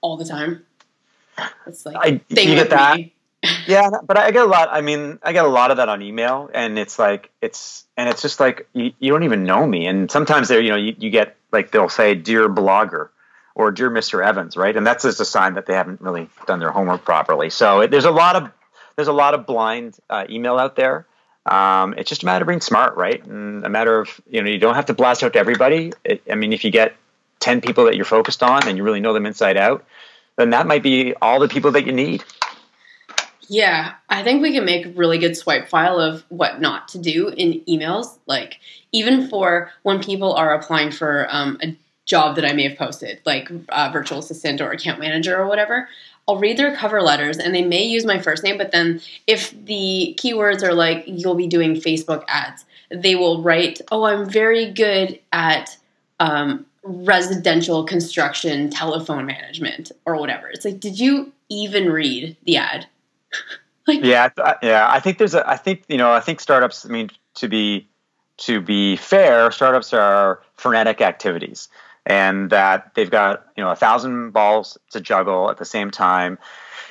all 0.00 0.16
the 0.16 0.24
time 0.24 0.64
it's 1.66 1.84
like 1.84 1.96
I, 1.96 2.20
you 2.28 2.54
get 2.54 2.70
that 2.70 2.96
me 2.96 3.14
yeah, 3.66 3.90
but 4.04 4.16
I 4.16 4.30
get 4.30 4.42
a 4.42 4.46
lot. 4.46 4.68
I 4.70 4.80
mean, 4.80 5.18
I 5.22 5.32
get 5.32 5.44
a 5.44 5.48
lot 5.48 5.70
of 5.70 5.76
that 5.78 5.88
on 5.88 6.02
email, 6.02 6.50
and 6.52 6.78
it's 6.78 6.98
like 6.98 7.30
it's 7.40 7.84
and 7.96 8.08
it's 8.08 8.22
just 8.22 8.40
like 8.40 8.66
you, 8.72 8.92
you 8.98 9.10
don't 9.12 9.24
even 9.24 9.44
know 9.44 9.66
me. 9.66 9.86
And 9.86 10.10
sometimes 10.10 10.48
there, 10.48 10.60
you 10.60 10.70
know, 10.70 10.76
you, 10.76 10.94
you 10.98 11.10
get 11.10 11.36
like 11.52 11.70
they'll 11.70 11.88
say 11.88 12.14
"dear 12.14 12.48
blogger" 12.48 13.08
or 13.54 13.70
"dear 13.70 13.90
Mr. 13.90 14.24
Evans," 14.24 14.56
right? 14.56 14.76
And 14.76 14.86
that's 14.86 15.04
just 15.04 15.20
a 15.20 15.24
sign 15.24 15.54
that 15.54 15.66
they 15.66 15.74
haven't 15.74 16.00
really 16.00 16.28
done 16.46 16.60
their 16.60 16.70
homework 16.70 17.04
properly. 17.04 17.50
So 17.50 17.80
it, 17.80 17.90
there's 17.90 18.04
a 18.04 18.10
lot 18.10 18.36
of 18.36 18.50
there's 18.96 19.08
a 19.08 19.12
lot 19.12 19.34
of 19.34 19.46
blind 19.46 19.96
uh, 20.08 20.26
email 20.28 20.58
out 20.58 20.76
there. 20.76 21.06
Um, 21.46 21.94
it's 21.98 22.08
just 22.08 22.22
a 22.22 22.26
matter 22.26 22.42
of 22.42 22.48
being 22.48 22.62
smart, 22.62 22.96
right? 22.96 23.22
And 23.24 23.64
a 23.64 23.68
matter 23.68 24.00
of 24.00 24.20
you 24.28 24.42
know 24.42 24.50
you 24.50 24.58
don't 24.58 24.74
have 24.74 24.86
to 24.86 24.94
blast 24.94 25.22
out 25.22 25.34
to 25.34 25.38
everybody. 25.38 25.92
It, 26.04 26.22
I 26.30 26.34
mean, 26.34 26.52
if 26.52 26.64
you 26.64 26.70
get 26.70 26.94
ten 27.40 27.60
people 27.60 27.84
that 27.84 27.96
you're 27.96 28.04
focused 28.04 28.42
on 28.42 28.66
and 28.66 28.76
you 28.76 28.84
really 28.84 29.00
know 29.00 29.12
them 29.12 29.26
inside 29.26 29.56
out, 29.56 29.84
then 30.36 30.50
that 30.50 30.66
might 30.66 30.82
be 30.82 31.14
all 31.20 31.40
the 31.40 31.48
people 31.48 31.72
that 31.72 31.86
you 31.86 31.92
need. 31.92 32.24
Yeah, 33.48 33.94
I 34.08 34.22
think 34.22 34.40
we 34.40 34.52
can 34.52 34.64
make 34.64 34.86
a 34.86 34.90
really 34.90 35.18
good 35.18 35.36
swipe 35.36 35.68
file 35.68 36.00
of 36.00 36.24
what 36.28 36.60
not 36.60 36.88
to 36.88 36.98
do 36.98 37.28
in 37.28 37.60
emails. 37.68 38.18
Like, 38.26 38.58
even 38.92 39.28
for 39.28 39.70
when 39.82 40.02
people 40.02 40.32
are 40.32 40.54
applying 40.54 40.90
for 40.90 41.26
um, 41.28 41.58
a 41.62 41.76
job 42.06 42.36
that 42.36 42.44
I 42.44 42.52
may 42.52 42.68
have 42.68 42.78
posted, 42.78 43.20
like 43.24 43.50
a 43.70 43.90
virtual 43.90 44.18
assistant 44.18 44.60
or 44.60 44.70
account 44.70 45.00
manager 45.00 45.36
or 45.36 45.46
whatever, 45.46 45.88
I'll 46.26 46.38
read 46.38 46.56
their 46.56 46.74
cover 46.74 47.02
letters 47.02 47.38
and 47.38 47.54
they 47.54 47.62
may 47.62 47.84
use 47.84 48.04
my 48.04 48.18
first 48.18 48.42
name, 48.42 48.56
but 48.56 48.72
then 48.72 49.00
if 49.26 49.52
the 49.64 50.16
keywords 50.18 50.62
are 50.62 50.74
like, 50.74 51.04
you'll 51.06 51.34
be 51.34 51.46
doing 51.46 51.74
Facebook 51.74 52.24
ads, 52.28 52.64
they 52.90 53.14
will 53.14 53.42
write, 53.42 53.80
oh, 53.90 54.04
I'm 54.04 54.28
very 54.28 54.70
good 54.70 55.18
at 55.32 55.76
um, 56.20 56.66
residential 56.82 57.84
construction 57.84 58.70
telephone 58.70 59.26
management 59.26 59.92
or 60.06 60.16
whatever. 60.16 60.48
It's 60.48 60.64
like, 60.64 60.80
did 60.80 60.98
you 60.98 61.32
even 61.48 61.90
read 61.90 62.36
the 62.44 62.56
ad? 62.56 62.86
like, 63.86 64.02
yeah, 64.02 64.28
yeah. 64.62 64.86
I 64.90 65.00
think 65.00 65.18
there's 65.18 65.34
a. 65.34 65.48
I 65.48 65.56
think 65.56 65.84
you 65.88 65.96
know. 65.96 66.12
I 66.12 66.20
think 66.20 66.40
startups. 66.40 66.86
I 66.86 66.88
mean, 66.88 67.10
to 67.34 67.48
be 67.48 67.88
to 68.38 68.60
be 68.60 68.96
fair, 68.96 69.50
startups 69.50 69.92
are 69.92 70.40
frenetic 70.54 71.00
activities, 71.00 71.68
and 72.06 72.50
that 72.50 72.94
they've 72.94 73.10
got 73.10 73.46
you 73.56 73.64
know 73.64 73.70
a 73.70 73.76
thousand 73.76 74.30
balls 74.30 74.78
to 74.90 75.00
juggle 75.00 75.50
at 75.50 75.58
the 75.58 75.64
same 75.64 75.90
time. 75.90 76.38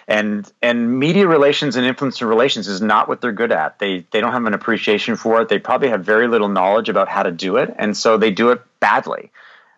And 0.06 0.52
and 0.62 1.00
media 1.00 1.28
relations 1.28 1.78
and 1.78 1.86
influencer 1.86 2.28
relations 2.28 2.68
is 2.68 2.82
not 2.82 3.08
what 3.08 3.22
they're 3.22 3.32
good 3.32 3.54
at. 3.54 3.80
They 3.80 4.06
they 4.12 4.20
don't 4.20 4.34
have 4.34 4.46
an 4.46 4.54
appreciation 4.54 5.16
for 5.16 5.42
it. 5.42 5.50
They 5.50 5.60
probably 5.60 5.90
have 5.90 6.04
very 6.04 6.28
little 6.28 6.50
knowledge 6.50 6.90
about 6.90 7.08
how 7.08 7.24
to 7.24 7.32
do 7.32 7.56
it, 7.58 7.74
and 7.78 7.96
so 7.96 8.18
they 8.18 8.32
do 8.32 8.52
it 8.52 8.62
badly. 8.82 9.32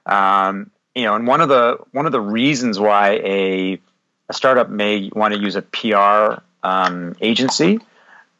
Um, 0.07 0.71
you 0.95 1.03
know, 1.03 1.15
and 1.15 1.27
one 1.27 1.41
of 1.41 1.49
the 1.49 1.77
one 1.91 2.07
of 2.07 2.11
the 2.11 2.21
reasons 2.21 2.79
why 2.79 3.11
a 3.23 3.79
a 4.29 4.33
startup 4.33 4.69
may 4.69 5.11
want 5.13 5.33
to 5.33 5.39
use 5.39 5.55
a 5.55 5.61
PR 5.61 6.41
um, 6.63 7.15
agency 7.21 7.79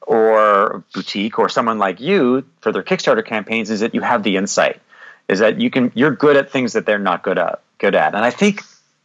or 0.01 0.83
boutique 0.93 1.39
or 1.39 1.49
someone 1.49 1.79
like 1.79 1.99
you 1.99 2.45
for 2.61 2.71
their 2.71 2.83
Kickstarter 2.83 3.25
campaigns 3.25 3.69
is 3.69 3.81
that 3.81 3.93
you 3.93 4.01
have 4.01 4.23
the 4.23 4.37
insight, 4.37 4.81
is 5.27 5.39
that 5.39 5.59
you 5.59 5.69
can 5.69 5.91
you're 5.95 6.11
good 6.11 6.37
at 6.37 6.51
things 6.51 6.73
that 6.73 6.85
they're 6.85 6.99
not 6.99 7.23
good 7.23 7.37
at 7.37 7.61
good 7.77 7.95
at, 7.95 8.15
and 8.15 8.23
I 8.23 8.31
think 8.31 8.61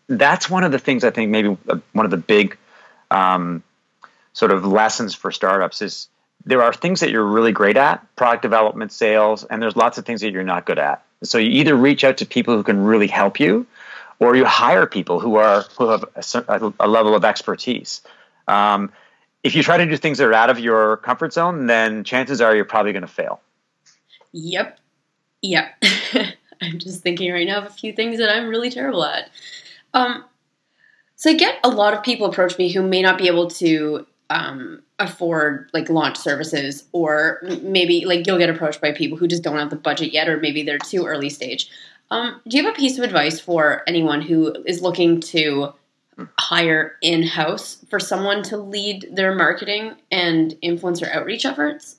that's 0.09 0.51
one 0.51 0.65
of 0.65 0.73
the 0.73 0.79
things 0.79 1.05
I 1.05 1.11
think 1.11 1.31
maybe 1.31 1.57
one 1.93 2.05
of 2.05 2.11
the 2.11 2.17
big 2.17 2.57
um, 3.11 3.63
sort 4.33 4.51
of 4.51 4.65
lessons 4.65 5.15
for 5.15 5.31
startups 5.31 5.83
is 5.83 6.09
there 6.45 6.63
are 6.63 6.73
things 6.73 7.01
that 7.01 7.11
you're 7.11 7.25
really 7.25 7.53
great 7.53 7.77
at, 7.77 8.05
product 8.17 8.43
development, 8.43 8.93
sales, 8.93 9.45
and 9.45 9.63
there's 9.63 9.77
lots 9.77 9.99
of 9.99 10.07
things 10.07 10.23
that 10.23 10.33
you're 10.33 10.43
not 10.43 10.65
good 10.65 10.79
at. 10.79 11.05
So 11.23 11.39
you 11.39 11.51
either 11.61 11.77
reach 11.77 12.03
out 12.03 12.19
to 12.19 12.27
people 12.27 12.57
who 12.57 12.63
can 12.63 12.83
really 12.83 13.07
help 13.07 13.39
you, 13.39 13.67
or 14.19 14.35
you 14.35 14.45
hire 14.45 14.87
people 14.87 15.21
who 15.21 15.37
are 15.37 15.63
who 15.79 15.89
have 15.89 16.05
a, 16.49 16.73
a 16.81 16.89
level 16.89 17.15
of 17.15 17.25
expertise. 17.25 18.01
Um, 18.49 18.93
if 19.43 19.55
you 19.55 19.63
try 19.63 19.77
to 19.77 19.87
do 19.87 19.97
things 19.97 20.19
that 20.19 20.27
are 20.27 20.33
out 20.33 20.51
of 20.51 20.59
your 20.59 20.97
comfort 20.99 21.33
zone, 21.33 21.67
then 21.67 22.05
chances 22.05 22.41
are 22.41 22.55
you're 22.55 22.65
probably 22.65 22.93
going 22.93 23.03
to 23.03 23.09
fail. 23.09 23.41
Yep. 24.33 24.80
Yep. 25.43 25.83
I'm 26.63 26.79
just 26.79 27.03
thinking 27.03 27.33
right 27.33 27.47
now 27.47 27.59
of 27.59 27.67
a 27.67 27.71
few 27.71 27.93
things 27.93 28.19
that 28.19 28.31
I'm 28.31 28.49
really 28.49 28.71
terrible 28.71 29.05
at. 29.05 29.31
Um, 29.95 30.25
so 31.17 31.31
I 31.31 31.35
get 31.35 31.59
a 31.65 31.69
lot 31.69 31.95
of 31.95 32.03
people 32.03 32.27
approach 32.27 32.59
me 32.59 32.73
who 32.73 32.83
may 32.83 33.03
not 33.03 33.19
be 33.19 33.27
able 33.27 33.49
to 33.51 34.07
um, 34.31 34.83
afford 34.99 35.71
like 35.73 35.89
launch 35.89 36.17
services, 36.17 36.85
or 36.93 37.41
maybe 37.63 38.05
like 38.05 38.27
you'll 38.27 38.39
get 38.39 38.51
approached 38.51 38.81
by 38.81 38.93
people 38.93 39.19
who 39.19 39.27
just 39.27 39.43
don't 39.43 39.59
have 39.59 39.71
the 39.71 39.77
budget 39.77 40.13
yet, 40.13 40.29
or 40.29 40.39
maybe 40.39 40.63
they're 40.63 40.79
too 40.79 41.07
early 41.07 41.29
stage. 41.29 41.69
Um, 42.11 42.41
do 42.47 42.57
you 42.57 42.65
have 42.65 42.75
a 42.75 42.77
piece 42.77 42.99
of 42.99 43.05
advice 43.05 43.41
for 43.41 43.83
anyone 43.87 44.21
who 44.21 44.55
is 44.67 44.83
looking 44.83 45.21
to 45.21 45.73
hire 46.39 46.97
in 47.03 47.23
house 47.23 47.85
for 47.89 47.99
someone 47.99 48.43
to 48.45 48.57
lead 48.57 49.09
their 49.13 49.35
marketing 49.35 49.95
and 50.11 50.55
influencer 50.63 51.11
outreach 51.15 51.45
efforts? 51.45 51.97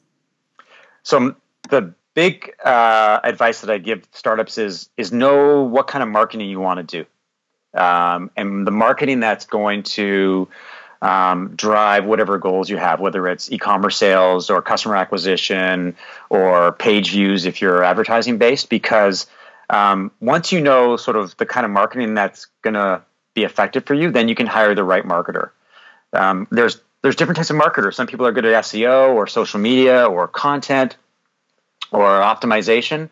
So 1.04 1.36
the 1.70 1.94
big 2.14 2.54
uh, 2.64 3.20
advice 3.24 3.62
that 3.62 3.70
I 3.70 3.78
give 3.78 4.08
startups 4.12 4.58
is 4.58 4.90
is 4.98 5.12
know 5.12 5.64
what 5.64 5.88
kind 5.88 6.04
of 6.04 6.10
marketing 6.10 6.50
you 6.50 6.60
want 6.60 6.88
to 6.88 7.04
do, 7.04 7.80
um, 7.80 8.32
and 8.36 8.66
the 8.66 8.72
marketing 8.72 9.20
that's 9.20 9.46
going 9.46 9.84
to 9.84 10.48
um, 11.02 11.54
drive 11.56 12.06
whatever 12.06 12.38
goals 12.38 12.70
you 12.70 12.78
have, 12.78 13.00
whether 13.00 13.28
it's 13.28 13.52
e-commerce 13.52 13.98
sales 13.98 14.50
or 14.50 14.62
customer 14.62 14.96
acquisition 14.96 15.96
or 16.30 16.74
page 16.74 17.12
views 17.12 17.46
if 17.46 17.62
you're 17.62 17.84
advertising 17.84 18.38
based, 18.38 18.70
because 18.70 19.28
um, 19.70 20.12
once 20.20 20.52
you 20.52 20.62
know 20.62 20.98
sort 20.98 21.18
of 21.18 21.36
the 21.38 21.46
kind 21.46 21.66
of 21.66 21.72
marketing 21.72 22.14
that's 22.14 22.48
going 22.62 22.76
to 22.76 23.02
be 23.34 23.44
effective 23.44 23.86
for 23.86 23.94
you, 23.94 24.12
then 24.12 24.28
you 24.28 24.36
can 24.36 24.46
hire 24.46 24.76
the 24.76 24.84
right 24.84 25.04
marketer. 25.04 25.52
Um, 26.14 26.48
there's 26.52 26.82
there's 27.02 27.16
different 27.16 27.38
types 27.38 27.50
of 27.50 27.56
marketers. 27.56 27.96
Some 27.96 28.06
people 28.06 28.28
are 28.28 28.32
good 28.32 28.46
at 28.46 28.64
SEO 28.66 29.16
or 29.16 29.26
social 29.26 29.60
media 29.60 30.06
or 30.06 30.28
content 30.28 30.98
or 31.92 32.08
optimization, 32.08 33.10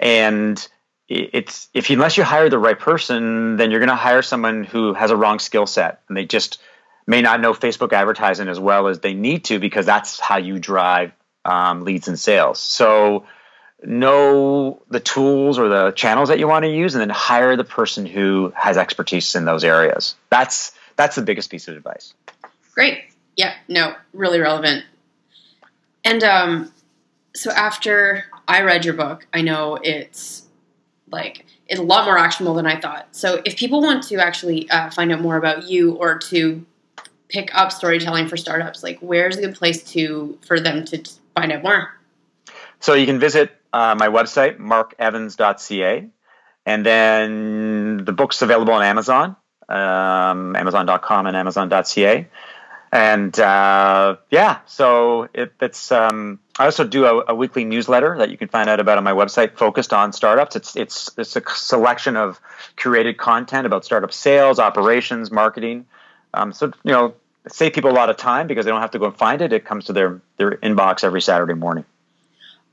and 0.00 0.66
it's 1.08 1.68
if 1.72 1.88
you, 1.88 1.94
unless 1.94 2.16
you 2.16 2.24
hire 2.24 2.48
the 2.48 2.58
right 2.58 2.78
person, 2.78 3.56
then 3.56 3.70
you're 3.70 3.80
going 3.80 3.88
to 3.88 3.94
hire 3.94 4.22
someone 4.22 4.64
who 4.64 4.92
has 4.94 5.10
a 5.10 5.16
wrong 5.16 5.38
skill 5.38 5.66
set. 5.66 6.02
And 6.08 6.16
they 6.16 6.24
just 6.24 6.60
may 7.06 7.22
not 7.22 7.40
know 7.40 7.52
Facebook 7.52 7.92
advertising 7.92 8.48
as 8.48 8.58
well 8.58 8.88
as 8.88 9.00
they 9.00 9.14
need 9.14 9.44
to 9.44 9.58
because 9.58 9.86
that's 9.86 10.18
how 10.18 10.38
you 10.38 10.58
drive 10.58 11.12
um, 11.44 11.84
leads 11.84 12.08
and 12.08 12.18
sales. 12.18 12.58
So 12.58 13.24
know 13.82 14.82
the 14.90 15.00
tools 15.00 15.58
or 15.58 15.68
the 15.68 15.92
channels 15.92 16.28
that 16.30 16.38
you 16.38 16.48
want 16.48 16.64
to 16.64 16.70
use 16.70 16.94
and 16.94 17.00
then 17.00 17.10
hire 17.10 17.56
the 17.56 17.64
person 17.64 18.06
who 18.06 18.52
has 18.56 18.76
expertise 18.76 19.34
in 19.34 19.44
those 19.44 19.64
areas. 19.64 20.16
That's 20.30 20.72
that's 20.96 21.14
the 21.14 21.22
biggest 21.22 21.50
piece 21.50 21.68
of 21.68 21.76
advice. 21.76 22.14
Great. 22.74 23.04
Yeah 23.36 23.54
no 23.68 23.94
really 24.12 24.40
relevant. 24.40 24.84
And 26.04 26.24
um 26.24 26.72
so 27.36 27.50
after 27.50 28.24
i 28.48 28.62
read 28.62 28.84
your 28.84 28.94
book 28.94 29.26
i 29.32 29.40
know 29.40 29.78
it's 29.82 30.46
like 31.10 31.46
it's 31.68 31.80
a 31.80 31.82
lot 31.82 32.04
more 32.04 32.18
actionable 32.18 32.54
than 32.54 32.66
i 32.66 32.78
thought 32.78 33.08
so 33.12 33.40
if 33.44 33.56
people 33.56 33.80
want 33.80 34.02
to 34.02 34.16
actually 34.16 34.68
uh, 34.70 34.90
find 34.90 35.12
out 35.12 35.20
more 35.20 35.36
about 35.36 35.64
you 35.64 35.92
or 35.94 36.18
to 36.18 36.64
pick 37.28 37.52
up 37.54 37.72
storytelling 37.72 38.26
for 38.28 38.36
startups 38.36 38.82
like 38.82 38.98
where's 39.00 39.36
a 39.36 39.40
good 39.40 39.54
place 39.54 39.82
to 39.82 40.38
for 40.46 40.58
them 40.60 40.84
to 40.84 41.02
find 41.34 41.52
out 41.52 41.62
more 41.62 41.90
so 42.80 42.94
you 42.94 43.06
can 43.06 43.18
visit 43.18 43.50
uh, 43.72 43.94
my 43.94 44.08
website, 44.08 44.58
markevans.ca. 44.58 46.08
And 46.64 46.86
then 46.86 48.04
the 48.04 48.12
book's 48.12 48.42
available 48.42 48.72
on 48.72 48.82
Amazon, 48.82 49.36
um, 49.68 50.56
amazon.com 50.56 51.26
and 51.26 51.36
amazon.ca. 51.36 52.28
and 52.92 53.38
uh, 53.38 54.16
yeah, 54.30 54.60
so 54.66 55.28
it, 55.34 55.52
it's. 55.60 55.90
Um, 55.90 56.38
I 56.58 56.64
also 56.64 56.84
do 56.84 57.04
a, 57.04 57.24
a, 57.28 57.34
weekly 57.34 57.64
newsletter 57.64 58.16
that 58.18 58.30
you 58.30 58.38
can 58.38 58.48
find 58.48 58.70
out 58.70 58.80
about 58.80 58.96
on 58.96 59.04
my 59.04 59.12
website, 59.12 59.56
focused 59.56 59.92
on 59.92 60.12
startups. 60.12 60.56
It's 60.56 60.76
it's 60.76 61.10
it's 61.18 61.36
a 61.36 61.42
selection 61.48 62.16
of 62.16 62.40
curated 62.76 63.16
content 63.16 63.66
about 63.66 63.84
startup 63.84 64.12
sales, 64.12 64.58
operations, 64.58 65.30
marketing. 65.30 65.86
Um, 66.32 66.52
so 66.52 66.66
you 66.84 66.92
know, 66.92 67.14
save 67.48 67.72
people 67.72 67.90
a 67.90 67.92
lot 67.92 68.08
of 68.08 68.16
time 68.16 68.46
because 68.46 68.64
they 68.64 68.70
don't 68.70 68.80
have 68.80 68.92
to 68.92 68.98
go 68.98 69.06
and 69.06 69.16
find 69.16 69.42
it. 69.42 69.52
It 69.52 69.64
comes 69.64 69.86
to 69.86 69.92
their 69.92 70.20
their 70.36 70.52
inbox 70.52 71.02
every 71.02 71.20
Saturday 71.20 71.54
morning. 71.54 71.84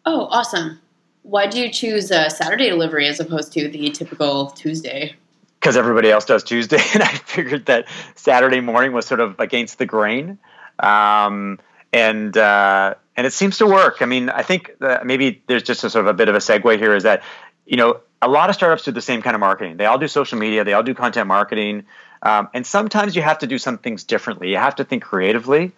Oh, 0.05 0.28
awesome! 0.30 0.80
Why 1.24 1.47
do 1.47 1.59
you 1.59 1.72
choose 1.72 2.11
a 2.11 2.30
Saturday 2.30 2.70
delivery 2.70 3.07
as 3.07 3.20
opposed 3.20 3.51
to 3.53 3.68
the 3.68 3.89
typical 3.89 4.51
Tuesday? 4.51 5.16
Because 5.64 5.78
everybody 5.78 6.11
else 6.11 6.26
does 6.26 6.43
Tuesday, 6.43 6.82
and 6.93 7.01
I 7.01 7.07
figured 7.07 7.68
that 7.68 7.88
Saturday 8.16 8.59
morning 8.59 8.91
was 8.91 9.05
sort 9.05 9.22
of 9.22 9.39
against 9.39 9.78
the 9.78 9.86
grain, 9.86 10.38
um, 10.78 11.57
and 11.93 12.38
uh, 12.38 12.95
and 13.16 13.26
it 13.26 13.32
seems 13.32 13.59
to 13.59 13.66
work. 13.66 14.01
I 14.01 14.05
mean, 14.05 14.30
I 14.30 14.41
think 14.43 14.72
maybe 15.05 15.41
there's 15.47 15.64
just 15.64 15.86
a 15.86 15.89
sort 15.89 16.05
of 16.05 16.09
a 16.09 16.14
bit 16.14 16.28
of 16.28 16.36
a 16.36 16.39
segue 16.39 16.78
here 16.78 16.93
is 16.93 17.03
that 17.03 17.24
you 17.66 17.78
know 17.78 18.01
a 18.22 18.28
lot 18.28 18.49
of 18.49 18.55
startups 18.55 18.84
do 18.84 18.91
the 18.91 19.01
same 19.01 19.22
kind 19.22 19.36
of 19.36 19.39
marketing. 19.39 19.78
They 19.78 19.86
all 19.86 19.97
do 19.97 20.09
social 20.09 20.38
media, 20.38 20.66
they 20.66 20.74
all 20.74 20.84
do 20.84 20.93
content 20.93 21.28
marketing, 21.28 21.86
um, 22.22 22.49
and 22.53 22.68
sometimes 22.68 23.16
you 23.16 23.22
have 23.22 23.39
to 23.39 23.47
do 23.47 23.57
some 23.57 23.78
things 23.78 24.03
differently. 24.03 24.49
You 24.49 24.57
have 24.57 24.76
to 24.76 24.84
think 24.84 25.03
creatively. 25.03 25.72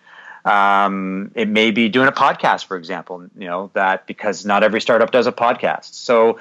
Um, 0.46 1.32
it 1.34 1.48
may 1.48 1.72
be 1.72 1.90
doing 1.90 2.08
a 2.08 2.12
podcast, 2.12 2.66
for 2.66 2.78
example. 2.78 3.28
You 3.38 3.48
know 3.48 3.70
that 3.74 4.08
because 4.08 4.48
not 4.48 4.64
every 4.64 4.82
startup 4.82 5.12
does 5.12 5.28
a 5.28 5.32
podcast, 5.32 5.94
so 5.94 6.40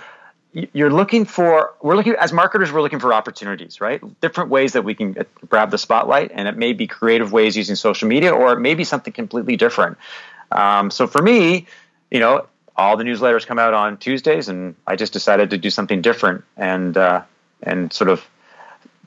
you're 0.54 0.90
looking 0.90 1.24
for 1.24 1.74
we're 1.82 1.96
looking 1.96 2.14
as 2.14 2.32
marketers 2.32 2.70
we're 2.72 2.82
looking 2.82 3.00
for 3.00 3.12
opportunities 3.12 3.80
right? 3.80 4.00
Different 4.20 4.50
ways 4.50 4.72
that 4.74 4.82
we 4.82 4.94
can 4.94 5.16
grab 5.48 5.70
the 5.70 5.78
spotlight 5.78 6.30
and 6.32 6.46
it 6.46 6.56
may 6.56 6.72
be 6.72 6.86
creative 6.86 7.32
ways 7.32 7.56
using 7.56 7.74
social 7.74 8.08
media 8.08 8.32
or 8.32 8.52
it 8.52 8.60
may 8.60 8.74
be 8.74 8.84
something 8.84 9.12
completely 9.12 9.56
different. 9.56 9.98
Um, 10.52 10.90
so 10.90 11.06
for 11.06 11.20
me 11.20 11.66
you 12.10 12.20
know 12.20 12.46
all 12.76 12.96
the 12.96 13.04
newsletters 13.04 13.46
come 13.46 13.58
out 13.58 13.74
on 13.74 13.96
tuesdays 13.98 14.48
and 14.48 14.74
i 14.86 14.96
just 14.96 15.12
decided 15.12 15.50
to 15.50 15.58
do 15.58 15.70
something 15.70 16.02
different 16.02 16.44
and 16.56 16.96
uh, 16.96 17.22
and 17.62 17.92
sort 17.92 18.10
of 18.10 18.24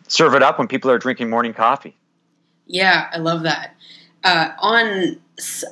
serve 0.07 0.33
it 0.35 0.43
up 0.43 0.57
when 0.57 0.67
people 0.67 0.89
are 0.89 0.97
drinking 0.97 1.29
morning 1.29 1.53
coffee. 1.53 1.95
Yeah 2.65 3.09
i 3.13 3.17
love 3.17 3.43
that. 3.43 3.75
Uh, 4.23 4.51
on 4.59 5.17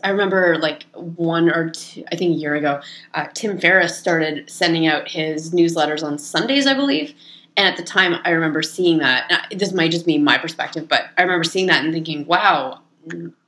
I 0.03 0.09
remember 0.09 0.57
like 0.57 0.86
one 0.93 1.49
or 1.49 1.72
two, 1.72 2.03
I 2.11 2.16
think 2.16 2.36
a 2.36 2.39
year 2.39 2.55
ago, 2.55 2.82
uh, 3.13 3.28
Tim 3.34 3.57
Ferriss 3.57 3.97
started 3.97 4.49
sending 4.49 4.86
out 4.86 5.09
his 5.09 5.51
newsletters 5.51 6.03
on 6.03 6.20
Sundays, 6.20 6.68
I 6.68 6.76
believe. 6.76 7.16
And 7.57 7.68
at 7.68 7.78
the 7.78 7.84
time, 7.84 8.20
I 8.26 8.32
remember 8.32 8.61
seeing 8.61 8.99
that. 8.99 9.30
Now, 9.30 9.41
this 9.49 9.74
might 9.74 9.91
just 9.91 10.05
be 10.05 10.18
my 10.18 10.38
perspective, 10.38 10.88
but 10.88 11.05
I 11.18 11.24
remember 11.24 11.43
seeing 11.43 11.68
that 11.68 11.84
and 11.84 11.93
thinking, 11.93 12.26
wow, 12.26 12.82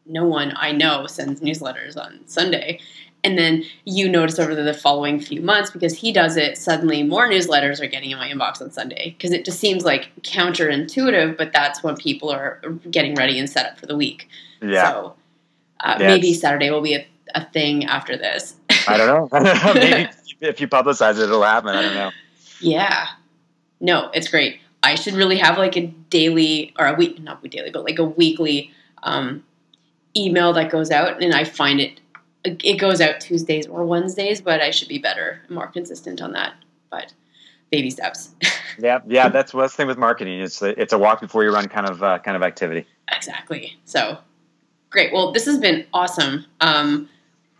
no 0.05 0.25
one 0.25 0.53
I 0.55 0.71
know 0.71 1.07
sends 1.07 1.41
newsletters 1.41 1.97
on 1.97 2.21
Sunday. 2.25 2.79
And 3.23 3.37
then 3.37 3.63
you 3.83 4.07
notice 4.07 4.39
over 4.39 4.55
the 4.55 4.73
following 4.73 5.19
few 5.19 5.41
months, 5.41 5.69
because 5.69 5.97
he 5.97 6.11
does 6.13 6.37
it, 6.37 6.57
suddenly 6.57 7.03
more 7.03 7.27
newsletters 7.27 7.81
are 7.81 7.87
getting 7.87 8.11
in 8.11 8.17
my 8.17 8.29
inbox 8.29 8.61
on 8.61 8.71
Sunday. 8.71 9.15
Because 9.17 9.33
it 9.33 9.43
just 9.43 9.59
seems 9.59 9.83
like 9.83 10.09
counterintuitive, 10.21 11.37
but 11.37 11.51
that's 11.51 11.83
when 11.83 11.97
people 11.97 12.29
are 12.29 12.61
getting 12.89 13.13
ready 13.15 13.37
and 13.37 13.49
set 13.49 13.65
up 13.65 13.77
for 13.77 13.85
the 13.85 13.97
week. 13.97 14.29
Yeah. 14.61 14.89
So 14.89 15.15
uh. 15.79 15.95
Maybe 15.99 16.33
Saturday 16.33 16.71
will 16.71 16.81
be 16.81 16.95
a, 16.95 17.07
a 17.35 17.45
thing 17.45 17.85
after 17.85 18.17
this. 18.17 18.55
I 18.87 18.97
don't 18.97 19.07
know. 19.07 19.39
maybe 19.73 20.09
if 20.41 20.61
you 20.61 20.67
publicize 20.67 21.17
it, 21.17 21.23
it'll 21.23 21.43
happen. 21.43 21.69
I 21.69 21.81
don't 21.81 21.93
know. 21.93 22.11
Yeah. 22.59 23.07
No, 23.79 24.09
it's 24.13 24.27
great. 24.27 24.59
I 24.83 24.95
should 24.95 25.13
really 25.13 25.37
have 25.37 25.57
like 25.57 25.75
a 25.75 25.87
daily 26.09 26.73
or 26.79 26.87
a 26.87 26.93
week, 26.93 27.19
not 27.19 27.43
daily, 27.49 27.71
but 27.71 27.83
like 27.83 27.99
a 27.99 28.05
weekly 28.05 28.71
um, 29.03 29.43
email 30.15 30.53
that 30.53 30.71
goes 30.71 30.91
out, 30.91 31.21
and 31.21 31.33
I 31.33 31.43
find 31.43 31.79
it 31.79 31.99
it 32.43 32.79
goes 32.79 33.01
out 33.01 33.19
Tuesdays 33.19 33.67
or 33.67 33.85
Wednesdays, 33.85 34.39
but 34.39 34.61
I 34.61 34.71
should 34.71 34.87
be 34.87 34.99
better, 34.99 35.41
more 35.49 35.67
consistent 35.67 36.21
on 36.21 36.31
that. 36.33 36.53
But 36.89 37.13
baby 37.71 37.89
steps. 37.89 38.29
yeah, 38.79 38.99
yeah, 39.07 39.29
that's 39.29 39.53
what's 39.53 39.73
the 39.73 39.77
thing 39.77 39.87
with 39.87 39.97
marketing. 39.97 40.39
It's 40.39 40.61
a, 40.61 40.79
it's 40.79 40.93
a 40.93 40.97
walk 40.97 41.19
before 41.19 41.43
you 41.43 41.51
run 41.51 41.67
kind 41.67 41.89
of 41.89 42.01
uh, 42.01 42.19
kind 42.19 42.37
of 42.37 42.43
activity. 42.43 42.85
Exactly. 43.11 43.77
So 43.85 44.17
Great. 44.89 45.11
Well, 45.11 45.31
this 45.31 45.45
has 45.45 45.57
been 45.57 45.85
awesome. 45.93 46.45
Um, 46.61 47.09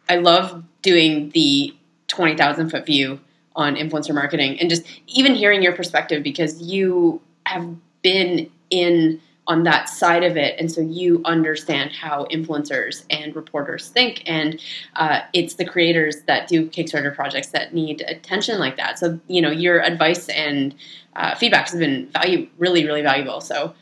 I 0.08 0.18
love 0.18 0.64
doing 0.82 1.30
the 1.32 1.76
20,000 2.08 2.70
foot 2.70 2.86
view 2.86 3.20
on 3.56 3.76
influencer 3.76 4.14
marketing 4.14 4.60
and 4.60 4.70
just 4.70 4.84
even 5.08 5.36
hearing 5.36 5.62
your 5.62 5.74
perspective 5.74 6.24
because 6.24 6.62
you 6.62 7.22
have 7.46 7.76
been 8.02 8.50
in 8.70 9.20
on 9.48 9.64
that 9.64 9.88
side 9.88 10.24
of 10.24 10.36
it 10.36 10.60
and 10.60 10.72
so 10.72 10.82
you 10.82 11.22
understand 11.26 11.92
how 11.92 12.26
influencers 12.26 13.06
and 13.10 13.36
reporters 13.36 13.90
think 13.90 14.22
and 14.26 14.62
uh, 14.98 15.22
it's 15.34 15.56
the 15.56 15.66
creators 15.66 16.22
that 16.24 16.48
do 16.48 16.68
kickstarter 16.70 17.16
projects 17.16 17.48
that 17.48 17.74
need 17.74 18.02
attention 18.02 18.60
like 18.60 18.76
that 18.78 19.00
so 19.00 19.20
you 19.28 19.42
know 19.42 19.50
your 19.50 19.82
advice 19.82 20.28
and 20.30 20.76
uh, 21.16 21.34
feedback 21.36 21.70
has 21.70 21.80
been 21.80 22.08
value 22.08 22.48
really 22.58 22.86
really 22.86 23.02
valuable 23.02 23.40
so 23.40 23.74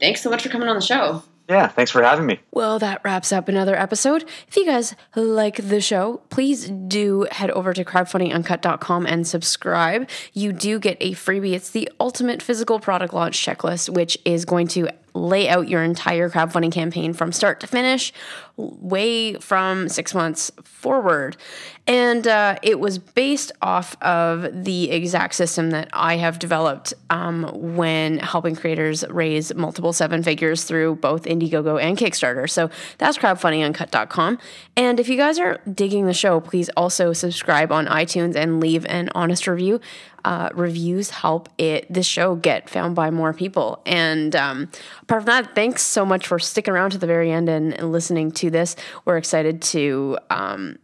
thanks 0.00 0.22
so 0.22 0.30
much 0.30 0.42
for 0.42 0.48
coming 0.48 0.68
on 0.68 0.76
the 0.76 0.82
show 0.82 1.22
yeah, 1.48 1.68
thanks 1.68 1.90
for 1.90 2.02
having 2.02 2.26
me. 2.26 2.40
Well, 2.50 2.78
that 2.78 3.00
wraps 3.04 3.32
up 3.32 3.48
another 3.48 3.74
episode. 3.74 4.28
If 4.48 4.56
you 4.56 4.66
guys 4.66 4.94
like 5.16 5.56
the 5.56 5.80
show, 5.80 6.20
please 6.28 6.68
do 6.68 7.26
head 7.30 7.50
over 7.50 7.72
to 7.72 7.84
crowdfundinguncut.com 7.84 9.06
and 9.06 9.26
subscribe. 9.26 10.08
You 10.34 10.52
do 10.52 10.78
get 10.78 10.98
a 11.00 11.12
freebie. 11.12 11.54
It's 11.54 11.70
the 11.70 11.90
ultimate 11.98 12.42
physical 12.42 12.80
product 12.80 13.14
launch 13.14 13.44
checklist, 13.44 13.88
which 13.88 14.18
is 14.26 14.44
going 14.44 14.68
to 14.68 14.90
lay 15.14 15.48
out 15.48 15.68
your 15.68 15.82
entire 15.82 16.28
crowdfunding 16.28 16.72
campaign 16.72 17.12
from 17.12 17.32
start 17.32 17.60
to 17.60 17.66
finish, 17.66 18.12
way 18.58 19.34
from 19.34 19.88
six 19.88 20.14
months 20.14 20.50
forward. 20.64 21.36
And 21.86 22.26
uh, 22.28 22.58
it 22.62 22.78
was 22.78 22.98
based 22.98 23.52
off 23.62 23.96
of 24.02 24.64
the 24.64 24.90
exact 24.90 25.34
system 25.34 25.70
that 25.70 25.88
I 25.92 26.16
have 26.16 26.38
developed 26.38 26.92
um, 27.08 27.44
when 27.54 28.18
helping 28.18 28.54
creators 28.56 29.08
raise 29.08 29.54
multiple 29.54 29.94
seven 29.94 30.22
figures 30.22 30.64
through 30.64 30.96
both 30.96 31.22
Indiegogo 31.24 31.80
and 31.80 31.96
Kickstarter. 31.96 32.50
So 32.50 32.68
that's 32.98 33.16
crowdfundinguncut.com. 33.16 34.38
And 34.76 35.00
if 35.00 35.08
you 35.08 35.16
guys 35.16 35.38
are 35.38 35.60
digging 35.72 36.06
the 36.06 36.12
show, 36.12 36.40
please 36.40 36.68
also 36.76 37.14
subscribe 37.14 37.72
on 37.72 37.86
iTunes 37.86 38.36
and 38.36 38.60
leave 38.60 38.84
an 38.86 39.08
honest 39.14 39.46
review 39.46 39.80
uh, 40.24 40.50
reviews 40.54 41.10
help 41.10 41.48
it 41.58 41.86
this 41.92 42.06
show 42.06 42.34
get 42.34 42.68
found 42.68 42.94
by 42.94 43.10
more 43.10 43.32
people. 43.32 43.80
And 43.86 44.34
um, 44.36 44.70
apart 45.02 45.22
from 45.22 45.26
that, 45.26 45.54
thanks 45.54 45.82
so 45.82 46.04
much 46.04 46.26
for 46.26 46.38
sticking 46.38 46.74
around 46.74 46.90
to 46.90 46.98
the 46.98 47.06
very 47.06 47.30
end 47.30 47.48
and, 47.48 47.72
and 47.72 47.92
listening 47.92 48.32
to 48.32 48.47
this. 48.50 48.76
We're 49.04 49.16
excited 49.16 49.62
to 49.62 50.18
um, 50.30 50.78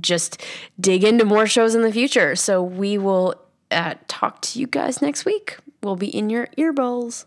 just 0.00 0.42
dig 0.80 1.04
into 1.04 1.24
more 1.24 1.46
shows 1.46 1.74
in 1.74 1.82
the 1.82 1.92
future. 1.92 2.36
So 2.36 2.62
we 2.62 2.98
will 2.98 3.34
uh, 3.70 3.94
talk 4.06 4.42
to 4.42 4.58
you 4.58 4.66
guys 4.66 5.02
next 5.02 5.24
week. 5.24 5.58
We'll 5.82 5.96
be 5.96 6.08
in 6.08 6.30
your 6.30 6.48
earballs. 6.58 7.26